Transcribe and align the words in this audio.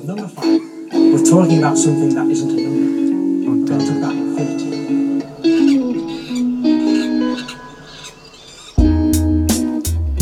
of 0.00 0.06
number 0.06 0.28
five, 0.28 0.60
we're 0.92 1.24
talking 1.24 1.58
about 1.58 1.76
something 1.76 2.14
that 2.14 2.26
isn't 2.30 2.50
a 2.50 2.54
number. 2.54 3.50
Und 3.50 3.68
We're 3.68 3.78
talking 3.78 4.02
about 4.02 4.12
infinity. 4.14 5.80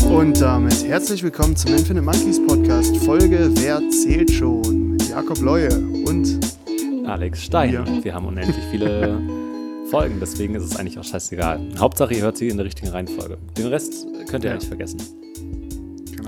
Und 0.09 0.41
damit 0.41 0.83
herzlich 0.85 1.23
willkommen 1.23 1.55
zum 1.55 1.71
Infinite 1.73 2.01
Monkeys 2.03 2.39
Podcast, 2.45 2.97
Folge 2.97 3.49
Wer 3.55 3.81
zählt 3.89 4.31
schon? 4.31 4.91
Mit 4.91 5.09
Jakob 5.09 5.39
Leue 5.39 5.69
und 6.05 6.39
Alex 7.05 7.43
Stein. 7.43 7.73
Ja. 7.73 7.85
Wir 8.03 8.13
haben 8.13 8.25
unendlich 8.25 8.63
viele 8.71 9.19
Folgen, 9.89 10.17
deswegen 10.19 10.55
ist 10.55 10.63
es 10.63 10.75
eigentlich 10.75 10.99
auch 10.99 11.03
scheißegal. 11.03 11.59
Hauptsache, 11.79 12.13
ihr 12.13 12.21
hört 12.21 12.37
sie 12.37 12.49
in 12.49 12.57
der 12.57 12.65
richtigen 12.65 12.89
Reihenfolge. 12.89 13.37
Den 13.57 13.67
Rest 13.67 14.05
könnt 14.29 14.43
ihr 14.43 14.49
Ja. 14.49 14.55
eigentlich 14.55 14.67
vergessen. 14.67 14.97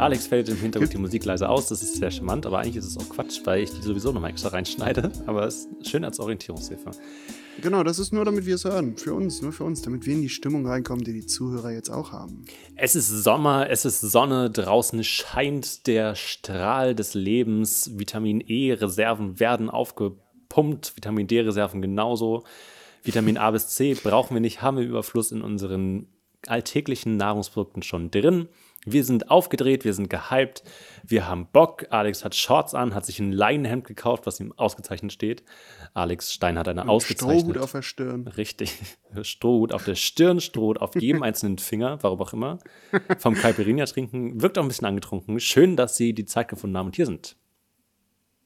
Alex 0.02 0.26
fällt 0.26 0.50
im 0.50 0.58
Hintergrund 0.58 0.94
die 0.94 0.98
Musik 0.98 1.26
leise 1.26 1.48
aus, 1.48 1.68
das 1.68 1.84
ist 1.84 1.98
sehr 1.98 2.10
charmant, 2.10 2.48
aber 2.48 2.58
eigentlich 2.58 2.78
ist 2.78 2.86
es 2.86 2.98
auch 2.98 3.08
Quatsch, 3.08 3.40
weil 3.44 3.62
ich 3.62 3.70
die 3.70 3.84
sowieso 3.84 4.12
nochmal 4.12 4.32
extra 4.32 4.50
reinschneide. 4.50 5.12
Aber 5.28 5.46
es 5.46 5.68
ist 5.80 5.90
schön 5.90 6.04
als 6.04 6.20
Orientierungshilfe. 6.20 6.90
Genau, 7.62 7.84
das 7.84 8.00
ist 8.00 8.12
nur, 8.12 8.26
damit 8.26 8.48
wir 8.48 8.56
es 8.56 8.66
hören. 8.66 8.98
Für 8.98 9.14
uns, 9.14 9.44
nur 9.44 9.52
für 9.52 9.64
uns, 9.64 9.84
damit 9.84 10.08
wir 10.08 10.16
in 10.16 10.24
die 10.24 10.30
Stimmung 10.30 10.66
reinkommen, 10.66 11.04
die 11.04 11.14
die 11.14 11.28
Zuhörer 11.28 11.70
jetzt 11.70 11.92
auch 11.92 12.12
haben. 12.12 12.46
Es 12.76 12.96
ist 12.96 13.10
Sommer, 13.10 13.70
es 13.70 13.86
ist 13.86 14.02
Sonne, 14.02 14.50
draußen 14.50 15.04
scheint 15.04 15.86
der 15.86 16.16
Strahl 16.16 16.96
des 16.96 17.14
Lebens, 17.14 18.00
Vitamin 18.00 18.42
E-Reserven 18.42 19.40
werden 19.40 19.70
aufgepumpt, 19.70 20.94
Vitamin 20.96 21.28
D-Reserven 21.28 21.80
genauso. 21.80 22.44
Vitamin 23.04 23.38
A 23.38 23.52
bis 23.52 23.68
C 23.68 23.94
brauchen 23.94 24.34
wir 24.34 24.42
nicht, 24.42 24.64
haben 24.64 24.78
wir 24.78 24.84
Überfluss 24.84 25.32
in 25.32 25.44
unseren 25.44 26.08
alltäglichen 26.48 27.18
Nahrungsprodukten 27.18 27.84
schon 27.84 28.10
drin. 28.10 28.48
Wir 28.86 29.04
sind 29.04 29.30
aufgedreht, 29.30 29.86
wir 29.86 29.94
sind 29.94 30.10
gehypt, 30.10 30.64
wir 31.04 31.28
haben 31.28 31.48
Bock. 31.52 31.86
Alex 31.92 32.26
hat 32.26 32.34
Shorts 32.34 32.74
an, 32.74 32.96
hat 32.96 33.06
sich 33.06 33.20
ein 33.20 33.32
Leinenhemd 33.32 33.86
gekauft, 33.86 34.26
was 34.26 34.40
ihm 34.40 34.54
ausgezeichnet 34.54 35.14
steht. 35.14 35.44
Alex 35.94 36.34
Stein 36.34 36.58
hat 36.58 36.68
eine 36.68 36.90
ausgezeichnete. 36.90 37.42
Strohhut 37.42 37.58
auf 37.58 37.72
der 37.74 37.82
Stirn. 37.84 38.28
Richtig. 38.28 38.76
Strohhut 39.22 39.72
auf 39.72 39.86
der 39.86 39.94
Stirn, 39.94 40.40
Strohhut 40.40 40.82
auf 40.82 40.96
jedem 40.96 41.22
einzelnen 41.22 41.60
Finger, 41.60 42.00
warum 42.02 42.22
auch 42.22 42.34
immer. 42.34 42.58
Vom 43.20 43.36
Caipirinha 43.36 43.86
trinken, 43.86 44.42
wirkt 44.42 44.58
auch 44.58 44.64
ein 44.64 44.68
bisschen 44.68 44.88
angetrunken. 44.88 45.40
Schön, 45.40 45.76
dass 45.76 45.96
Sie 45.96 46.14
die 46.14 46.26
Zeit 46.26 46.48
gefunden 46.48 46.76
haben 46.76 46.88
und 46.88 46.96
hier 46.96 47.06
sind. 47.06 47.38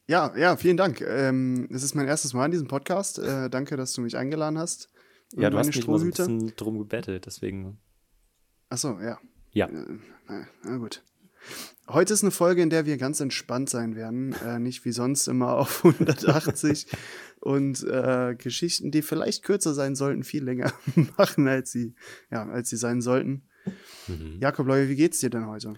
Ja, 0.07 0.35
ja, 0.37 0.55
vielen 0.57 0.77
Dank. 0.77 1.01
Ähm, 1.01 1.67
es 1.71 1.81
ist 1.81 1.95
mein 1.95 2.07
erstes 2.07 2.33
Mal 2.33 2.45
in 2.45 2.51
diesem 2.51 2.67
Podcast. 2.67 3.19
Äh, 3.19 3.49
danke, 3.49 3.77
dass 3.77 3.93
du 3.93 4.01
mich 4.01 4.17
eingeladen 4.17 4.57
hast. 4.57 4.89
Ja, 5.35 5.49
du 5.49 5.57
hast 5.57 5.67
mich 5.67 5.87
immer 5.87 5.97
so 5.97 6.05
ein 6.05 6.11
bisschen 6.11 6.55
drum 6.55 6.77
gebettelt, 6.77 7.25
deswegen. 7.25 7.79
Achso, 8.69 8.99
ja. 8.99 9.17
Ja. 9.55 9.69
Na, 10.27 10.47
na 10.63 10.77
gut. 10.77 11.01
Heute 11.87 12.13
ist 12.13 12.23
eine 12.23 12.31
Folge, 12.31 12.61
in 12.61 12.69
der 12.69 12.85
wir 12.85 12.97
ganz 12.97 13.21
entspannt 13.21 13.69
sein 13.69 13.95
werden. 13.95 14.35
Äh, 14.45 14.59
nicht 14.59 14.83
wie 14.83 14.91
sonst 14.91 15.27
immer 15.27 15.53
auf 15.53 15.85
180 15.85 16.87
und 17.39 17.81
äh, 17.83 18.35
Geschichten, 18.37 18.91
die 18.91 19.01
vielleicht 19.01 19.43
kürzer 19.43 19.73
sein 19.73 19.95
sollten, 19.95 20.23
viel 20.23 20.43
länger 20.43 20.73
machen, 21.17 21.47
als 21.47 21.71
sie, 21.71 21.95
ja, 22.29 22.45
als 22.49 22.69
sie 22.69 22.75
sein 22.75 23.01
sollten. 23.01 23.43
Mhm. 24.07 24.39
Jakob 24.41 24.67
Leue, 24.67 24.89
wie 24.89 24.97
geht's 24.97 25.21
dir 25.21 25.29
denn 25.29 25.47
heute? 25.47 25.75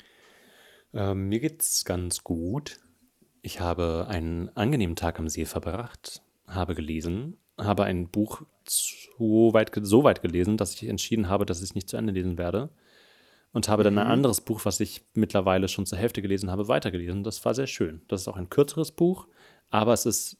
Ähm, 0.93 1.29
mir 1.29 1.39
geht's 1.39 1.85
ganz 1.85 2.23
gut. 2.23 2.79
Ich 3.43 3.59
habe 3.59 4.07
einen 4.09 4.49
angenehmen 4.57 4.95
Tag 4.95 5.19
am 5.19 5.29
See 5.29 5.45
verbracht, 5.45 6.23
habe 6.47 6.73
gelesen, 6.73 7.37
habe 7.59 7.83
ein 7.83 8.09
Buch 8.09 8.41
so 8.67 9.53
weit, 9.53 9.71
so 9.83 10.03
weit 10.03 10.23
gelesen, 10.23 10.57
dass 10.57 10.73
ich 10.73 10.87
entschieden 10.87 11.29
habe, 11.29 11.45
dass 11.45 11.59
ich 11.59 11.65
es 11.65 11.75
nicht 11.75 11.89
zu 11.89 11.97
Ende 11.97 12.13
lesen 12.13 12.39
werde. 12.39 12.71
Und 13.57 13.69
habe 13.69 13.83
dann 13.83 13.97
ein 13.97 14.05
anderes 14.05 14.41
Buch, 14.41 14.65
was 14.65 14.79
ich 14.79 15.03
mittlerweile 15.15 15.67
schon 15.67 15.87
zur 15.87 15.97
Hälfte 15.97 16.21
gelesen 16.21 16.51
habe, 16.51 16.67
weitergelesen. 16.67 17.23
Das 17.23 17.43
war 17.43 17.55
sehr 17.55 17.65
schön. 17.65 18.03
Das 18.07 18.21
ist 18.21 18.27
auch 18.27 18.35
ein 18.37 18.51
kürzeres 18.51 18.91
Buch, 18.91 19.27
aber 19.71 19.93
es 19.93 20.05
ist 20.05 20.37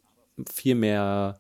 viel 0.48 0.76
mehr 0.76 1.40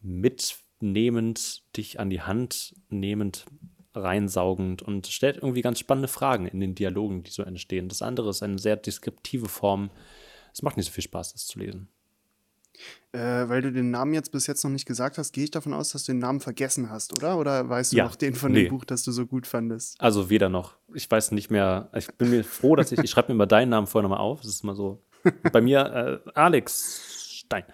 mitnehmend, 0.00 1.64
dich 1.76 1.98
an 1.98 2.10
die 2.10 2.20
Hand 2.20 2.76
nehmend, 2.90 3.44
reinsaugend 3.92 4.82
und 4.82 5.08
stellt 5.08 5.38
irgendwie 5.38 5.62
ganz 5.62 5.80
spannende 5.80 6.06
Fragen 6.06 6.46
in 6.46 6.60
den 6.60 6.76
Dialogen, 6.76 7.24
die 7.24 7.32
so 7.32 7.42
entstehen. 7.42 7.88
Das 7.88 8.02
andere 8.02 8.30
ist 8.30 8.44
eine 8.44 8.60
sehr 8.60 8.76
deskriptive 8.76 9.48
Form. 9.48 9.90
Es 10.52 10.62
macht 10.62 10.76
nicht 10.76 10.86
so 10.86 10.92
viel 10.92 11.02
Spaß, 11.02 11.32
das 11.32 11.48
zu 11.48 11.58
lesen. 11.58 11.88
Äh, 13.12 13.48
weil 13.48 13.62
du 13.62 13.72
den 13.72 13.90
Namen 13.90 14.12
jetzt 14.14 14.30
bis 14.32 14.46
jetzt 14.46 14.62
noch 14.64 14.70
nicht 14.70 14.86
gesagt 14.86 15.16
hast, 15.18 15.32
gehe 15.32 15.44
ich 15.44 15.50
davon 15.50 15.72
aus, 15.72 15.90
dass 15.92 16.04
du 16.04 16.12
den 16.12 16.18
Namen 16.18 16.40
vergessen 16.40 16.90
hast, 16.90 17.16
oder? 17.18 17.38
Oder 17.38 17.68
weißt 17.68 17.92
du 17.92 17.96
Ja. 17.96 18.04
noch 18.04 18.16
den 18.16 18.34
von 18.34 18.52
Nee. 18.52 18.64
dem 18.64 18.70
Buch, 18.70 18.84
das 18.84 19.04
du 19.04 19.12
so 19.12 19.26
gut 19.26 19.46
fandest? 19.46 20.00
Also 20.00 20.28
weder 20.30 20.48
noch. 20.48 20.74
Ich 20.94 21.10
weiß 21.10 21.32
nicht 21.32 21.50
mehr. 21.50 21.88
Ich 21.94 22.08
bin 22.14 22.30
mir 22.30 22.44
froh, 22.44 22.76
dass 22.76 22.92
ich, 22.92 22.98
ich 22.98 23.10
schreibe 23.10 23.32
mir 23.32 23.38
mal 23.38 23.46
deinen 23.46 23.70
Namen 23.70 23.86
vorher 23.86 24.08
nochmal 24.08 24.22
auf. 24.24 24.40
Das 24.40 24.50
ist 24.50 24.62
mal 24.64 24.74
so. 24.76 25.02
Bei 25.52 25.60
mir 25.60 26.22
äh, 26.26 26.30
Alex 26.34 27.40
Stein. 27.40 27.64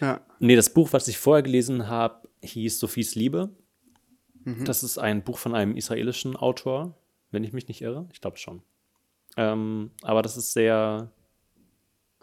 Ja. 0.00 0.20
Nee, 0.38 0.56
das 0.56 0.70
Buch, 0.70 0.92
was 0.92 1.08
ich 1.08 1.18
vorher 1.18 1.42
gelesen 1.42 1.88
habe, 1.88 2.28
hieß 2.42 2.78
Sophies 2.78 3.14
Liebe. 3.14 3.50
Das 4.64 4.82
ist 4.82 4.96
ein 4.96 5.22
Buch 5.22 5.36
von 5.36 5.54
einem 5.54 5.76
israelischen 5.76 6.34
Autor, 6.34 6.94
wenn 7.30 7.44
ich 7.44 7.52
mich 7.52 7.68
nicht 7.68 7.82
irre. 7.82 8.08
Ich 8.12 8.22
glaube 8.22 8.38
schon. 8.38 8.62
Ähm, 9.36 9.90
aber 10.02 10.22
das 10.22 10.38
ist 10.38 10.54
sehr, 10.54 11.10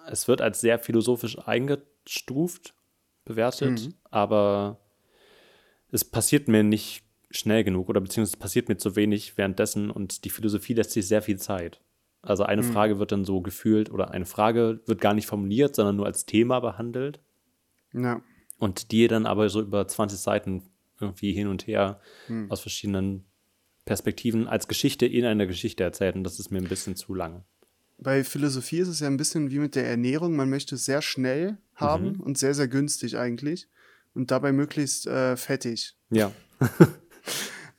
es 0.10 0.28
wird 0.28 0.42
als 0.42 0.62
sehr 0.62 0.80
philosophisch 0.80 1.38
eingestuft, 1.48 2.74
bewertet, 3.26 3.90
aber 4.10 4.80
es 5.92 6.06
passiert 6.06 6.48
mir 6.48 6.64
nicht 6.64 7.04
schnell 7.30 7.64
genug 7.64 7.90
oder 7.90 8.00
beziehungsweise 8.00 8.36
es 8.38 8.40
passiert 8.40 8.70
mir 8.70 8.78
zu 8.78 8.96
wenig 8.96 9.38
währenddessen 9.38 9.92
und 9.92 10.24
die 10.26 10.30
Philosophie 10.30 10.74
lässt 10.74 10.92
sich 10.92 11.08
sehr 11.08 11.22
viel 11.22 11.38
Zeit. 11.38 11.82
Also 12.22 12.44
eine 12.44 12.62
Frage 12.74 13.00
wird 13.00 13.12
dann 13.12 13.26
so 13.26 13.42
gefühlt 13.42 13.92
oder 13.92 14.12
eine 14.12 14.26
Frage 14.26 14.80
wird 14.86 15.02
gar 15.02 15.14
nicht 15.14 15.28
formuliert, 15.28 15.76
sondern 15.76 15.98
nur 15.98 16.06
als 16.06 16.26
Thema 16.26 16.60
behandelt 16.62 17.20
Ja. 17.94 18.22
und 18.60 18.92
die 18.92 19.08
dann 19.08 19.26
aber 19.26 19.50
so 19.50 19.62
über 19.62 19.88
20 19.88 20.20
Seiten 20.20 20.64
irgendwie 21.00 21.32
hin 21.34 21.48
und 21.48 21.68
her 21.68 22.00
aus 22.50 22.62
verschiedenen 22.62 23.26
Perspektiven 23.86 24.48
als 24.48 24.68
Geschichte 24.68 25.06
in 25.06 25.26
einer 25.26 25.46
Geschichte 25.48 25.84
erzählt 25.84 26.16
und 26.16 26.24
das 26.24 26.40
ist 26.40 26.50
mir 26.52 26.58
ein 26.60 26.68
bisschen 26.68 26.96
zu 26.96 27.14
lang. 27.14 27.44
Bei 28.00 28.24
Philosophie 28.24 28.80
ist 28.80 28.88
es 28.90 29.00
ja 29.00 29.08
ein 29.08 29.18
bisschen 29.18 29.50
wie 29.52 29.60
mit 29.60 29.76
der 29.76 29.88
Ernährung. 29.88 30.36
Man 30.36 30.50
möchte 30.50 30.76
es 30.76 30.86
sehr 30.86 31.02
schnell 31.02 31.58
haben 31.76 32.14
Mhm. 32.14 32.20
und 32.22 32.38
sehr, 32.38 32.54
sehr 32.54 32.68
günstig 32.68 33.18
eigentlich. 33.18 33.68
Und 34.14 34.32
dabei 34.32 34.52
möglichst 34.52 35.08
äh, 35.08 35.36
fettig. 35.38 35.96
Ja, 36.10 36.32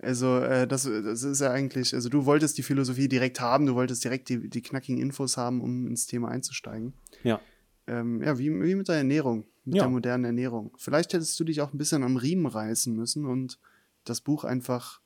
Also, 0.00 0.38
äh, 0.38 0.68
das, 0.68 0.84
das 0.84 1.24
ist 1.24 1.40
ja 1.40 1.50
eigentlich, 1.50 1.92
also 1.92 2.08
du 2.08 2.24
wolltest 2.24 2.56
die 2.56 2.62
Philosophie 2.62 3.08
direkt 3.08 3.40
haben, 3.40 3.66
du 3.66 3.74
wolltest 3.74 4.04
direkt 4.04 4.28
die, 4.28 4.48
die 4.48 4.62
knackigen 4.62 5.00
Infos 5.00 5.36
haben, 5.36 5.60
um 5.60 5.88
ins 5.88 6.06
Thema 6.06 6.28
einzusteigen. 6.28 6.92
ja. 7.24 7.40
Ähm, 7.88 8.22
ja, 8.22 8.38
wie, 8.38 8.50
wie 8.62 8.74
mit 8.74 8.86
der 8.88 8.96
Ernährung, 8.96 9.46
mit 9.64 9.76
Ja. 9.76 9.84
der 9.84 9.90
modernen 9.90 10.24
Ernährung. 10.26 10.72
Vielleicht 10.76 11.14
hättest 11.14 11.40
du 11.40 11.44
dich 11.44 11.62
auch 11.62 11.72
ein 11.72 11.78
bisschen 11.78 12.02
am 12.04 12.16
Riemen 12.18 12.44
reißen 12.46 12.94
müssen 12.94 13.24
und 13.24 13.58
das 14.04 14.20
Buch 14.20 14.44
einfach 14.44 15.00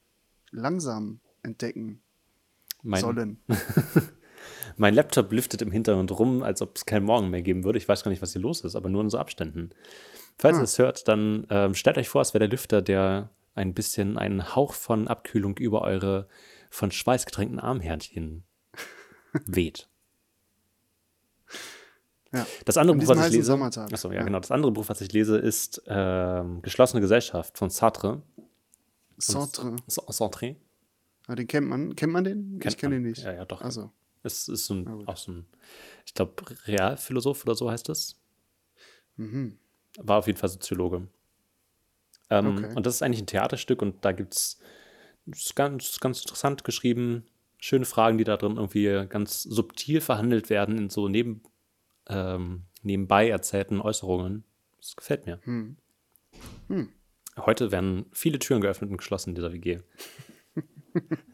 langsam 0.50 1.20
entdecken 1.44 2.02
Mein, 2.82 3.00
sollen. 3.00 3.38
mein 4.76 4.94
Laptop 4.94 5.32
lüftet 5.32 5.62
im 5.62 5.70
Hintergrund 5.70 6.10
rum, 6.18 6.42
als 6.42 6.62
ob 6.62 6.76
es 6.76 6.86
keinen 6.86 7.04
Morgen 7.04 7.30
mehr 7.30 7.42
geben 7.42 7.64
würde. 7.64 7.78
Ich 7.78 7.88
weiß 7.88 8.04
gar 8.04 8.10
nicht, 8.10 8.22
was 8.22 8.32
hier 8.32 8.42
los 8.42 8.62
ist, 8.62 8.76
aber 8.76 8.88
nur 8.88 9.02
in 9.02 9.10
so 9.10 9.18
Abständen. 9.18 9.70
Falls 10.38 10.56
ihr 10.58 10.62
es 10.64 10.78
hört, 10.78 11.08
dann 11.08 11.46
ähm, 11.50 11.74
stellt 11.74 11.98
euch 11.98 12.08
vor, 12.08 12.22
es 12.22 12.34
wäre 12.34 12.40
der 12.40 12.48
Lüfter, 12.48 12.82
der 12.82 13.30
ein 13.54 13.74
bisschen 13.74 14.16
einen 14.18 14.54
Hauch 14.56 14.72
von 14.72 15.08
Abkühlung 15.08 15.56
über 15.58 15.82
eure 15.82 16.26
von 16.70 16.90
Schweiß 16.90 17.26
getränkten 17.26 17.60
Armhärtchen 17.60 18.44
weht. 19.46 19.88
Ja. 22.32 22.46
Das 22.64 22.78
andere 22.78 22.94
An 22.94 23.00
Buch, 23.00 23.08
was 23.08 23.26
ich 23.28 23.34
lese. 23.34 23.54
Achso, 23.54 24.08
ja, 24.10 24.18
Ja. 24.18 24.22
genau. 24.22 24.40
Das 24.40 24.50
andere 24.50 24.72
Buch, 24.72 24.88
was 24.88 25.00
ich 25.02 25.12
lese, 25.12 25.36
ist 25.36 25.82
ähm, 25.86 26.62
Geschlossene 26.62 27.02
Gesellschaft 27.02 27.58
von 27.58 27.68
Sartre. 27.68 28.22
Sartre. 29.18 29.76
Sartre. 29.86 30.56
Ah, 31.26 31.34
den 31.34 31.46
kennt 31.46 31.68
man. 31.68 31.94
Kennt 31.94 32.12
man 32.12 32.24
den? 32.24 32.58
Kennt 32.58 32.74
ich 32.74 32.78
kenne 32.78 32.96
den 32.96 33.02
nicht. 33.02 33.22
Ja, 33.22 33.32
ja, 33.32 33.44
doch. 33.44 33.60
Also. 33.60 33.90
Es 34.22 34.48
ist 34.48 34.66
so 34.66 34.74
ein, 34.74 35.08
auch 35.08 35.16
so 35.16 35.32
ein, 35.32 35.46
ich 36.06 36.14
glaube, 36.14 36.34
Realphilosoph 36.66 37.44
oder 37.44 37.54
so 37.54 37.70
heißt 37.70 37.88
es. 37.88 38.20
Mhm. 39.16 39.58
War 39.98 40.18
auf 40.18 40.26
jeden 40.26 40.38
Fall 40.38 40.48
Soziologe. 40.48 41.08
Ähm, 42.30 42.56
Okay. 42.56 42.74
Und 42.74 42.86
das 42.86 42.96
ist 42.96 43.02
eigentlich 43.02 43.22
ein 43.22 43.26
Theaterstück 43.26 43.82
und 43.82 44.04
da 44.04 44.12
gibt 44.12 44.34
es 44.34 44.58
ganz, 45.54 46.00
ganz 46.00 46.20
interessant 46.20 46.64
geschrieben, 46.64 47.24
schöne 47.58 47.84
Fragen, 47.84 48.18
die 48.18 48.24
da 48.24 48.36
drin 48.36 48.56
irgendwie 48.56 49.06
ganz 49.08 49.42
subtil 49.42 50.00
verhandelt 50.00 50.50
werden 50.50 50.78
in 50.78 50.90
so 50.90 51.08
neben, 51.08 51.42
ähm, 52.08 52.64
nebenbei 52.82 53.28
erzählten 53.28 53.80
Äußerungen. 53.80 54.44
Das 54.78 54.96
gefällt 54.96 55.26
mir. 55.26 55.40
Hm. 55.44 55.76
Heute 57.36 57.70
werden 57.70 58.06
viele 58.12 58.38
Türen 58.38 58.60
geöffnet 58.60 58.90
und 58.90 58.96
geschlossen 58.96 59.30
in 59.30 59.34
dieser 59.36 59.52
WG. 59.52 59.80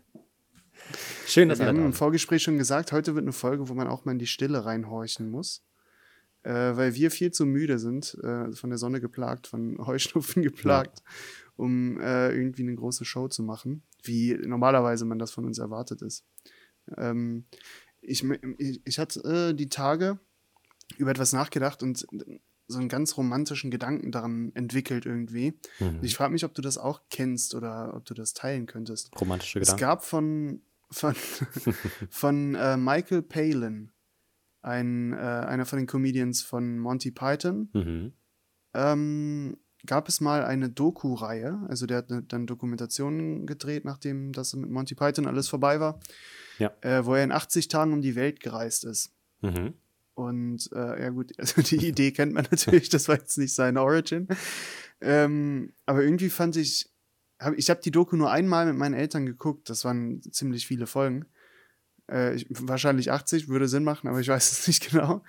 Schön, 1.29 1.49
dass 1.49 1.59
Wir 1.59 1.67
ihr 1.67 1.69
haben 1.69 1.77
da 1.77 1.85
im 1.85 1.93
seid. 1.93 1.99
Vorgespräch 1.99 2.43
schon 2.43 2.59
gesagt, 2.59 2.93
heute 2.93 3.15
wird 3.15 3.25
eine 3.25 3.33
Folge, 3.33 3.69
wo 3.69 3.75
man 3.75 3.87
auch 3.87 4.05
mal 4.05 4.13
in 4.13 4.19
die 4.19 4.27
Stille 4.27 4.65
reinhorchen 4.65 5.31
muss. 5.31 5.65
Äh, 6.43 6.77
weil 6.77 6.95
wir 6.95 7.11
viel 7.11 7.33
zu 7.33 7.45
müde 7.47 7.79
sind, 7.79 8.17
äh, 8.23 8.53
von 8.53 8.71
der 8.71 8.79
Sonne 8.79 9.01
geplagt, 9.01 9.47
von 9.49 9.77
Heuschnupfen 9.87 10.43
geplagt, 10.43 11.03
um 11.57 12.01
äh, 12.01 12.31
irgendwie 12.31 12.63
eine 12.63 12.75
große 12.77 13.05
Show 13.05 13.29
zu 13.29 13.43
machen, 13.43 13.83
wie 14.05 14.35
normalerweise 14.35 15.05
man 15.05 15.19
das 15.19 15.31
von 15.33 15.45
uns 15.45 15.59
erwartet 15.59 16.01
ist. 16.01 16.25
Ähm, 16.97 17.45
ich, 18.01 18.25
ich, 18.59 18.81
ich 18.85 18.99
hatte 18.99 19.51
äh, 19.51 19.55
die 19.55 19.69
Tage 19.69 20.19
über 20.97 21.11
etwas 21.11 21.33
nachgedacht 21.33 21.83
und 21.83 22.07
so 22.69 22.79
einen 22.79 22.89
ganz 22.89 23.17
romantischen 23.17 23.71
Gedanken 23.71 24.13
daran 24.13 24.53
entwickelt 24.55 25.07
irgendwie. 25.07 25.59
Mhm. 25.81 25.99
Ich 26.03 26.15
frage 26.15 26.33
mich, 26.33 26.45
ob 26.45 26.55
du 26.55 26.63
das 26.63 26.79
auch 26.79 27.01
kennst 27.11 27.55
oder 27.55 27.95
ob 27.95 28.05
du 28.05 28.15
das 28.15 28.33
teilen 28.35 28.67
könntest. 28.67 29.11
Romantische 29.21 29.59
Es 29.59 29.69
Gedanken. 29.69 29.81
gab 29.81 30.05
von, 30.05 30.63
von, 30.91 31.15
von 32.11 32.55
äh, 32.55 32.77
Michael 32.77 33.23
Palin, 33.23 33.91
ein, 34.63 35.13
äh, 35.13 35.17
einer 35.17 35.67
von 35.67 35.79
den 35.79 35.87
Comedians 35.87 36.43
von 36.43 36.79
Monty 36.79 37.11
Python, 37.11 37.69
Mhm. 37.73 38.13
ähm, 38.75 39.57
gab 39.87 40.09
es 40.09 40.21
mal 40.21 40.45
eine 40.45 40.69
Doku-Reihe. 40.69 41.61
Also 41.69 41.87
der 41.87 41.99
hat 41.99 42.11
ne, 42.11 42.23
dann 42.23 42.47
Dokumentationen 42.47 43.47
gedreht, 43.47 43.85
nachdem 43.85 44.33
das 44.33 44.55
mit 44.55 44.71
Monty 44.71 44.95
Python 44.97 45.27
alles 45.27 45.49
vorbei 45.49 45.79
war. 45.79 46.01
Ja. 46.59 46.73
Äh, 46.81 47.05
wo 47.07 47.15
er 47.15 47.23
in 47.23 47.31
80 47.33 47.69
Tagen 47.69 47.93
um 47.93 48.03
die 48.03 48.17
Welt 48.17 48.41
gereist 48.41 48.85
ist. 48.85 49.13
Mhm. 49.41 49.75
Und 50.15 50.69
äh, 50.73 51.01
ja 51.05 51.11
gut, 51.11 51.33
also 51.39 51.63
die 51.63 51.87
Idee 51.87 52.11
kennt 52.11 52.33
man 52.35 52.45
natürlich, 52.51 52.89
das 52.89 53.07
war 53.09 53.17
jetzt 53.17 53.39
nicht 53.39 53.55
seine 53.55 53.81
Origin. 53.83 54.27
Ähm, 55.01 55.73
aber 55.87 56.03
irgendwie 56.03 56.29
fand 56.31 56.57
ich, 56.57 56.91
hab, 57.39 57.55
ich 57.57 57.71
habe 57.71 57.81
die 57.81 57.91
Doku 57.91 58.17
nur 58.17 58.31
einmal 58.31 58.67
mit 58.67 58.77
meinen 58.77 58.95
Eltern 58.95 59.27
geguckt, 59.27 59.71
das 59.71 59.85
waren 59.85 60.23
ziemlich 60.33 60.67
viele 60.67 60.87
Folgen. 60.87 61.27
Äh, 62.11 62.35
ich, 62.35 62.47
wahrscheinlich 62.51 63.11
80, 63.11 63.49
würde 63.49 63.69
Sinn 63.69 63.85
machen, 63.85 64.09
aber 64.09 64.21
ich 64.21 64.29
weiß 64.35 64.53
es 64.53 64.67
nicht 64.67 64.91
genau. 64.91 65.23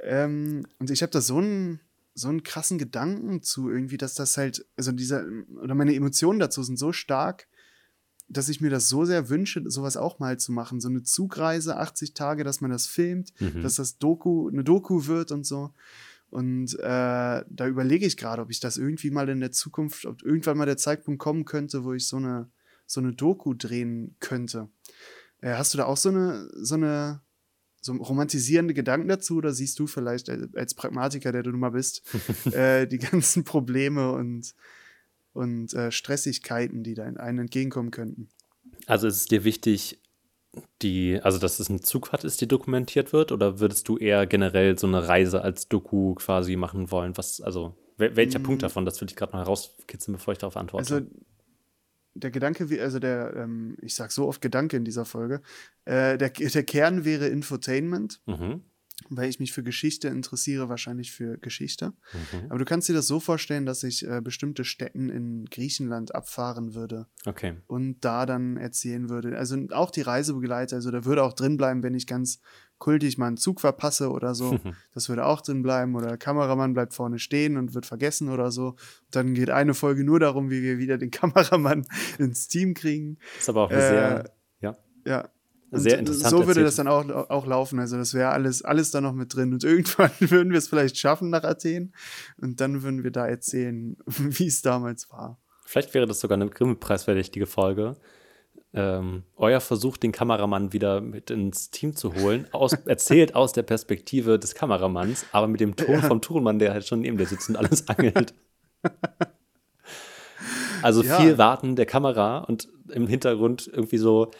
Ähm, 0.00 0.66
und 0.78 0.90
ich 0.90 1.02
habe 1.02 1.10
da 1.12 1.20
so 1.20 1.38
einen, 1.38 1.80
so 2.14 2.28
einen 2.28 2.42
krassen 2.42 2.78
Gedanken 2.78 3.42
zu 3.42 3.70
irgendwie, 3.70 3.96
dass 3.96 4.14
das 4.14 4.36
halt, 4.36 4.66
also 4.76 4.92
dieser, 4.92 5.24
oder 5.62 5.74
meine 5.74 5.94
Emotionen 5.94 6.38
dazu 6.38 6.62
sind 6.62 6.78
so 6.78 6.92
stark, 6.92 7.46
dass 8.28 8.48
ich 8.48 8.60
mir 8.60 8.70
das 8.70 8.88
so 8.88 9.04
sehr 9.04 9.28
wünsche, 9.28 9.62
sowas 9.70 9.96
auch 9.96 10.18
mal 10.18 10.38
zu 10.38 10.50
machen. 10.52 10.80
So 10.80 10.88
eine 10.88 11.02
Zugreise, 11.02 11.76
80 11.76 12.14
Tage, 12.14 12.42
dass 12.42 12.60
man 12.60 12.70
das 12.70 12.86
filmt, 12.86 13.32
Mhm. 13.40 13.62
dass 13.62 13.76
das 13.76 13.98
Doku, 13.98 14.48
eine 14.48 14.64
Doku 14.64 15.06
wird 15.06 15.30
und 15.30 15.44
so. 15.44 15.72
Und 16.34 16.74
äh, 16.80 17.44
da 17.48 17.66
überlege 17.68 18.06
ich 18.06 18.16
gerade, 18.16 18.42
ob 18.42 18.50
ich 18.50 18.58
das 18.58 18.76
irgendwie 18.76 19.12
mal 19.12 19.28
in 19.28 19.38
der 19.38 19.52
Zukunft, 19.52 20.04
ob 20.04 20.20
irgendwann 20.24 20.58
mal 20.58 20.66
der 20.66 20.76
Zeitpunkt 20.76 21.20
kommen 21.20 21.44
könnte, 21.44 21.84
wo 21.84 21.92
ich 21.92 22.08
so 22.08 22.16
eine, 22.16 22.50
so 22.86 22.98
eine 23.00 23.12
Doku 23.12 23.54
drehen 23.54 24.16
könnte. 24.18 24.68
Äh, 25.42 25.52
hast 25.52 25.72
du 25.72 25.78
da 25.78 25.84
auch 25.84 25.96
so 25.96 26.08
eine, 26.08 26.50
so 26.54 26.74
eine, 26.74 27.20
so 27.80 27.92
romantisierende 27.92 28.74
Gedanken 28.74 29.06
dazu 29.06 29.36
oder 29.36 29.54
siehst 29.54 29.78
du 29.78 29.86
vielleicht 29.86 30.28
als, 30.28 30.74
Pragmatiker, 30.74 31.30
der 31.30 31.44
du 31.44 31.50
nun 31.50 31.60
mal 31.60 31.70
bist, 31.70 32.02
äh, 32.52 32.88
die 32.88 32.98
ganzen 32.98 33.44
Probleme 33.44 34.10
und, 34.10 34.56
und 35.34 35.72
äh, 35.72 35.92
Stressigkeiten, 35.92 36.82
die 36.82 36.94
da 36.94 37.06
in 37.06 37.16
einen 37.16 37.38
entgegenkommen 37.38 37.92
könnten? 37.92 38.28
Also 38.86 39.06
ist 39.06 39.18
es 39.18 39.26
dir 39.26 39.44
wichtig, 39.44 40.00
die, 40.82 41.20
also 41.22 41.38
dass 41.38 41.60
es 41.60 41.70
eine 41.70 41.80
Zugfahrt 41.80 42.24
ist, 42.24 42.40
die 42.40 42.48
dokumentiert 42.48 43.12
wird, 43.12 43.32
oder 43.32 43.60
würdest 43.60 43.88
du 43.88 43.96
eher 43.98 44.26
generell 44.26 44.78
so 44.78 44.86
eine 44.86 45.08
Reise 45.08 45.42
als 45.42 45.68
Doku 45.68 46.14
quasi 46.14 46.56
machen 46.56 46.90
wollen? 46.90 47.16
Was, 47.16 47.40
also, 47.40 47.74
wel 47.96 48.16
welcher 48.16 48.38
Punkt 48.38 48.62
davon? 48.62 48.84
Das 48.84 49.00
würde 49.00 49.12
ich 49.12 49.16
gerade 49.16 49.32
noch 49.32 49.40
herauskitzeln, 49.40 50.16
bevor 50.16 50.32
ich 50.32 50.38
darauf 50.38 50.56
antworte. 50.56 50.94
Also 50.94 51.06
der 52.14 52.30
Gedanke, 52.30 52.70
wie, 52.70 52.80
also 52.80 52.98
der, 52.98 53.34
ähm, 53.36 53.76
ich 53.82 53.94
sag 53.94 54.12
so 54.12 54.26
oft 54.26 54.40
Gedanke 54.40 54.76
in 54.76 54.84
dieser 54.84 55.04
Folge, 55.04 55.42
äh, 55.84 56.16
der, 56.16 56.30
der 56.30 56.62
Kern 56.62 57.04
wäre 57.04 57.26
Infotainment, 57.26 58.20
mhm. 58.26 58.62
Weil 59.08 59.28
ich 59.28 59.40
mich 59.40 59.52
für 59.52 59.62
Geschichte 59.62 60.08
interessiere, 60.08 60.68
wahrscheinlich 60.68 61.10
für 61.12 61.36
Geschichte. 61.38 61.92
Mhm. 62.12 62.46
Aber 62.48 62.58
du 62.58 62.64
kannst 62.64 62.88
dir 62.88 62.92
das 62.94 63.06
so 63.06 63.18
vorstellen, 63.20 63.66
dass 63.66 63.82
ich 63.82 64.06
äh, 64.06 64.20
bestimmte 64.20 64.64
Städten 64.64 65.08
in 65.08 65.46
Griechenland 65.46 66.14
abfahren 66.14 66.74
würde 66.74 67.06
Okay. 67.26 67.56
und 67.66 68.04
da 68.04 68.24
dann 68.24 68.56
erzählen 68.56 69.08
würde. 69.08 69.36
Also 69.36 69.58
auch 69.72 69.90
die 69.90 70.02
Reisebegleiter, 70.02 70.76
also 70.76 70.90
da 70.90 71.04
würde 71.04 71.22
auch 71.24 71.32
drin 71.32 71.56
bleiben, 71.56 71.82
wenn 71.82 71.94
ich 71.94 72.06
ganz 72.06 72.40
kultig 72.78 73.18
mal 73.18 73.28
einen 73.28 73.36
Zug 73.36 73.60
verpasse 73.60 74.10
oder 74.10 74.34
so. 74.34 74.58
Das 74.94 75.08
würde 75.08 75.24
auch 75.26 75.40
drin 75.40 75.62
bleiben. 75.62 75.96
Oder 75.96 76.06
der 76.08 76.16
Kameramann 76.18 76.72
bleibt 76.74 76.94
vorne 76.94 77.18
stehen 77.18 77.56
und 77.56 77.74
wird 77.74 77.86
vergessen 77.86 78.28
oder 78.28 78.52
so. 78.52 78.76
Dann 79.10 79.34
geht 79.34 79.50
eine 79.50 79.74
Folge 79.74 80.04
nur 80.04 80.20
darum, 80.20 80.50
wie 80.50 80.62
wir 80.62 80.78
wieder 80.78 80.98
den 80.98 81.10
Kameramann 81.10 81.84
ins 82.18 82.46
Team 82.46 82.74
kriegen. 82.74 83.18
Ist 83.38 83.48
aber 83.48 83.62
auch 83.64 83.70
eine 83.70 83.78
Äh, 83.80 83.88
sehr, 83.88 84.30
ja, 84.60 84.76
Ja. 85.04 85.28
Und 85.74 85.80
Sehr 85.80 85.98
interessant 85.98 86.30
So 86.30 86.38
würde 86.46 86.60
erzählt. 86.60 86.66
das 86.68 86.76
dann 86.76 86.88
auch, 86.88 87.30
auch 87.30 87.46
laufen. 87.46 87.80
Also 87.80 87.96
das 87.96 88.14
wäre 88.14 88.30
alles, 88.30 88.62
alles 88.62 88.90
da 88.92 89.00
noch 89.00 89.12
mit 89.12 89.34
drin. 89.34 89.52
Und 89.52 89.64
irgendwann 89.64 90.10
würden 90.20 90.50
wir 90.52 90.58
es 90.58 90.68
vielleicht 90.68 90.96
schaffen 90.98 91.30
nach 91.30 91.42
Athen. 91.42 91.92
Und 92.40 92.60
dann 92.60 92.82
würden 92.82 93.02
wir 93.02 93.10
da 93.10 93.26
erzählen, 93.26 93.96
wie 94.06 94.46
es 94.46 94.62
damals 94.62 95.10
war. 95.10 95.38
Vielleicht 95.64 95.92
wäre 95.94 96.06
das 96.06 96.20
sogar 96.20 96.36
eine 96.36 96.48
Grimme-preisverdächtige 96.48 97.46
Folge. 97.46 97.96
Ähm, 98.72 99.22
euer 99.36 99.60
Versuch, 99.60 99.96
den 99.96 100.12
Kameramann 100.12 100.72
wieder 100.72 101.00
mit 101.00 101.30
ins 101.30 101.70
Team 101.70 101.94
zu 101.96 102.14
holen, 102.14 102.46
aus, 102.52 102.72
erzählt 102.86 103.34
aus 103.34 103.52
der 103.52 103.62
Perspektive 103.62 104.38
des 104.38 104.54
Kameramanns, 104.54 105.26
aber 105.32 105.46
mit 105.48 105.60
dem 105.60 105.76
Ton 105.76 106.02
vom 106.02 106.20
Tonmann, 106.20 106.58
der 106.58 106.72
halt 106.72 106.86
schon 106.86 107.00
neben 107.00 107.16
dir 107.16 107.26
sitzt 107.26 107.48
und 107.48 107.56
alles 107.56 107.88
angelt. 107.88 108.34
Also 110.82 111.02
Ja. 111.02 111.16
viel 111.20 111.38
Warten 111.38 111.76
der 111.76 111.86
Kamera 111.86 112.38
und 112.38 112.68
im 112.90 113.06
Hintergrund 113.06 113.70
irgendwie 113.72 113.96
so, 113.98 114.30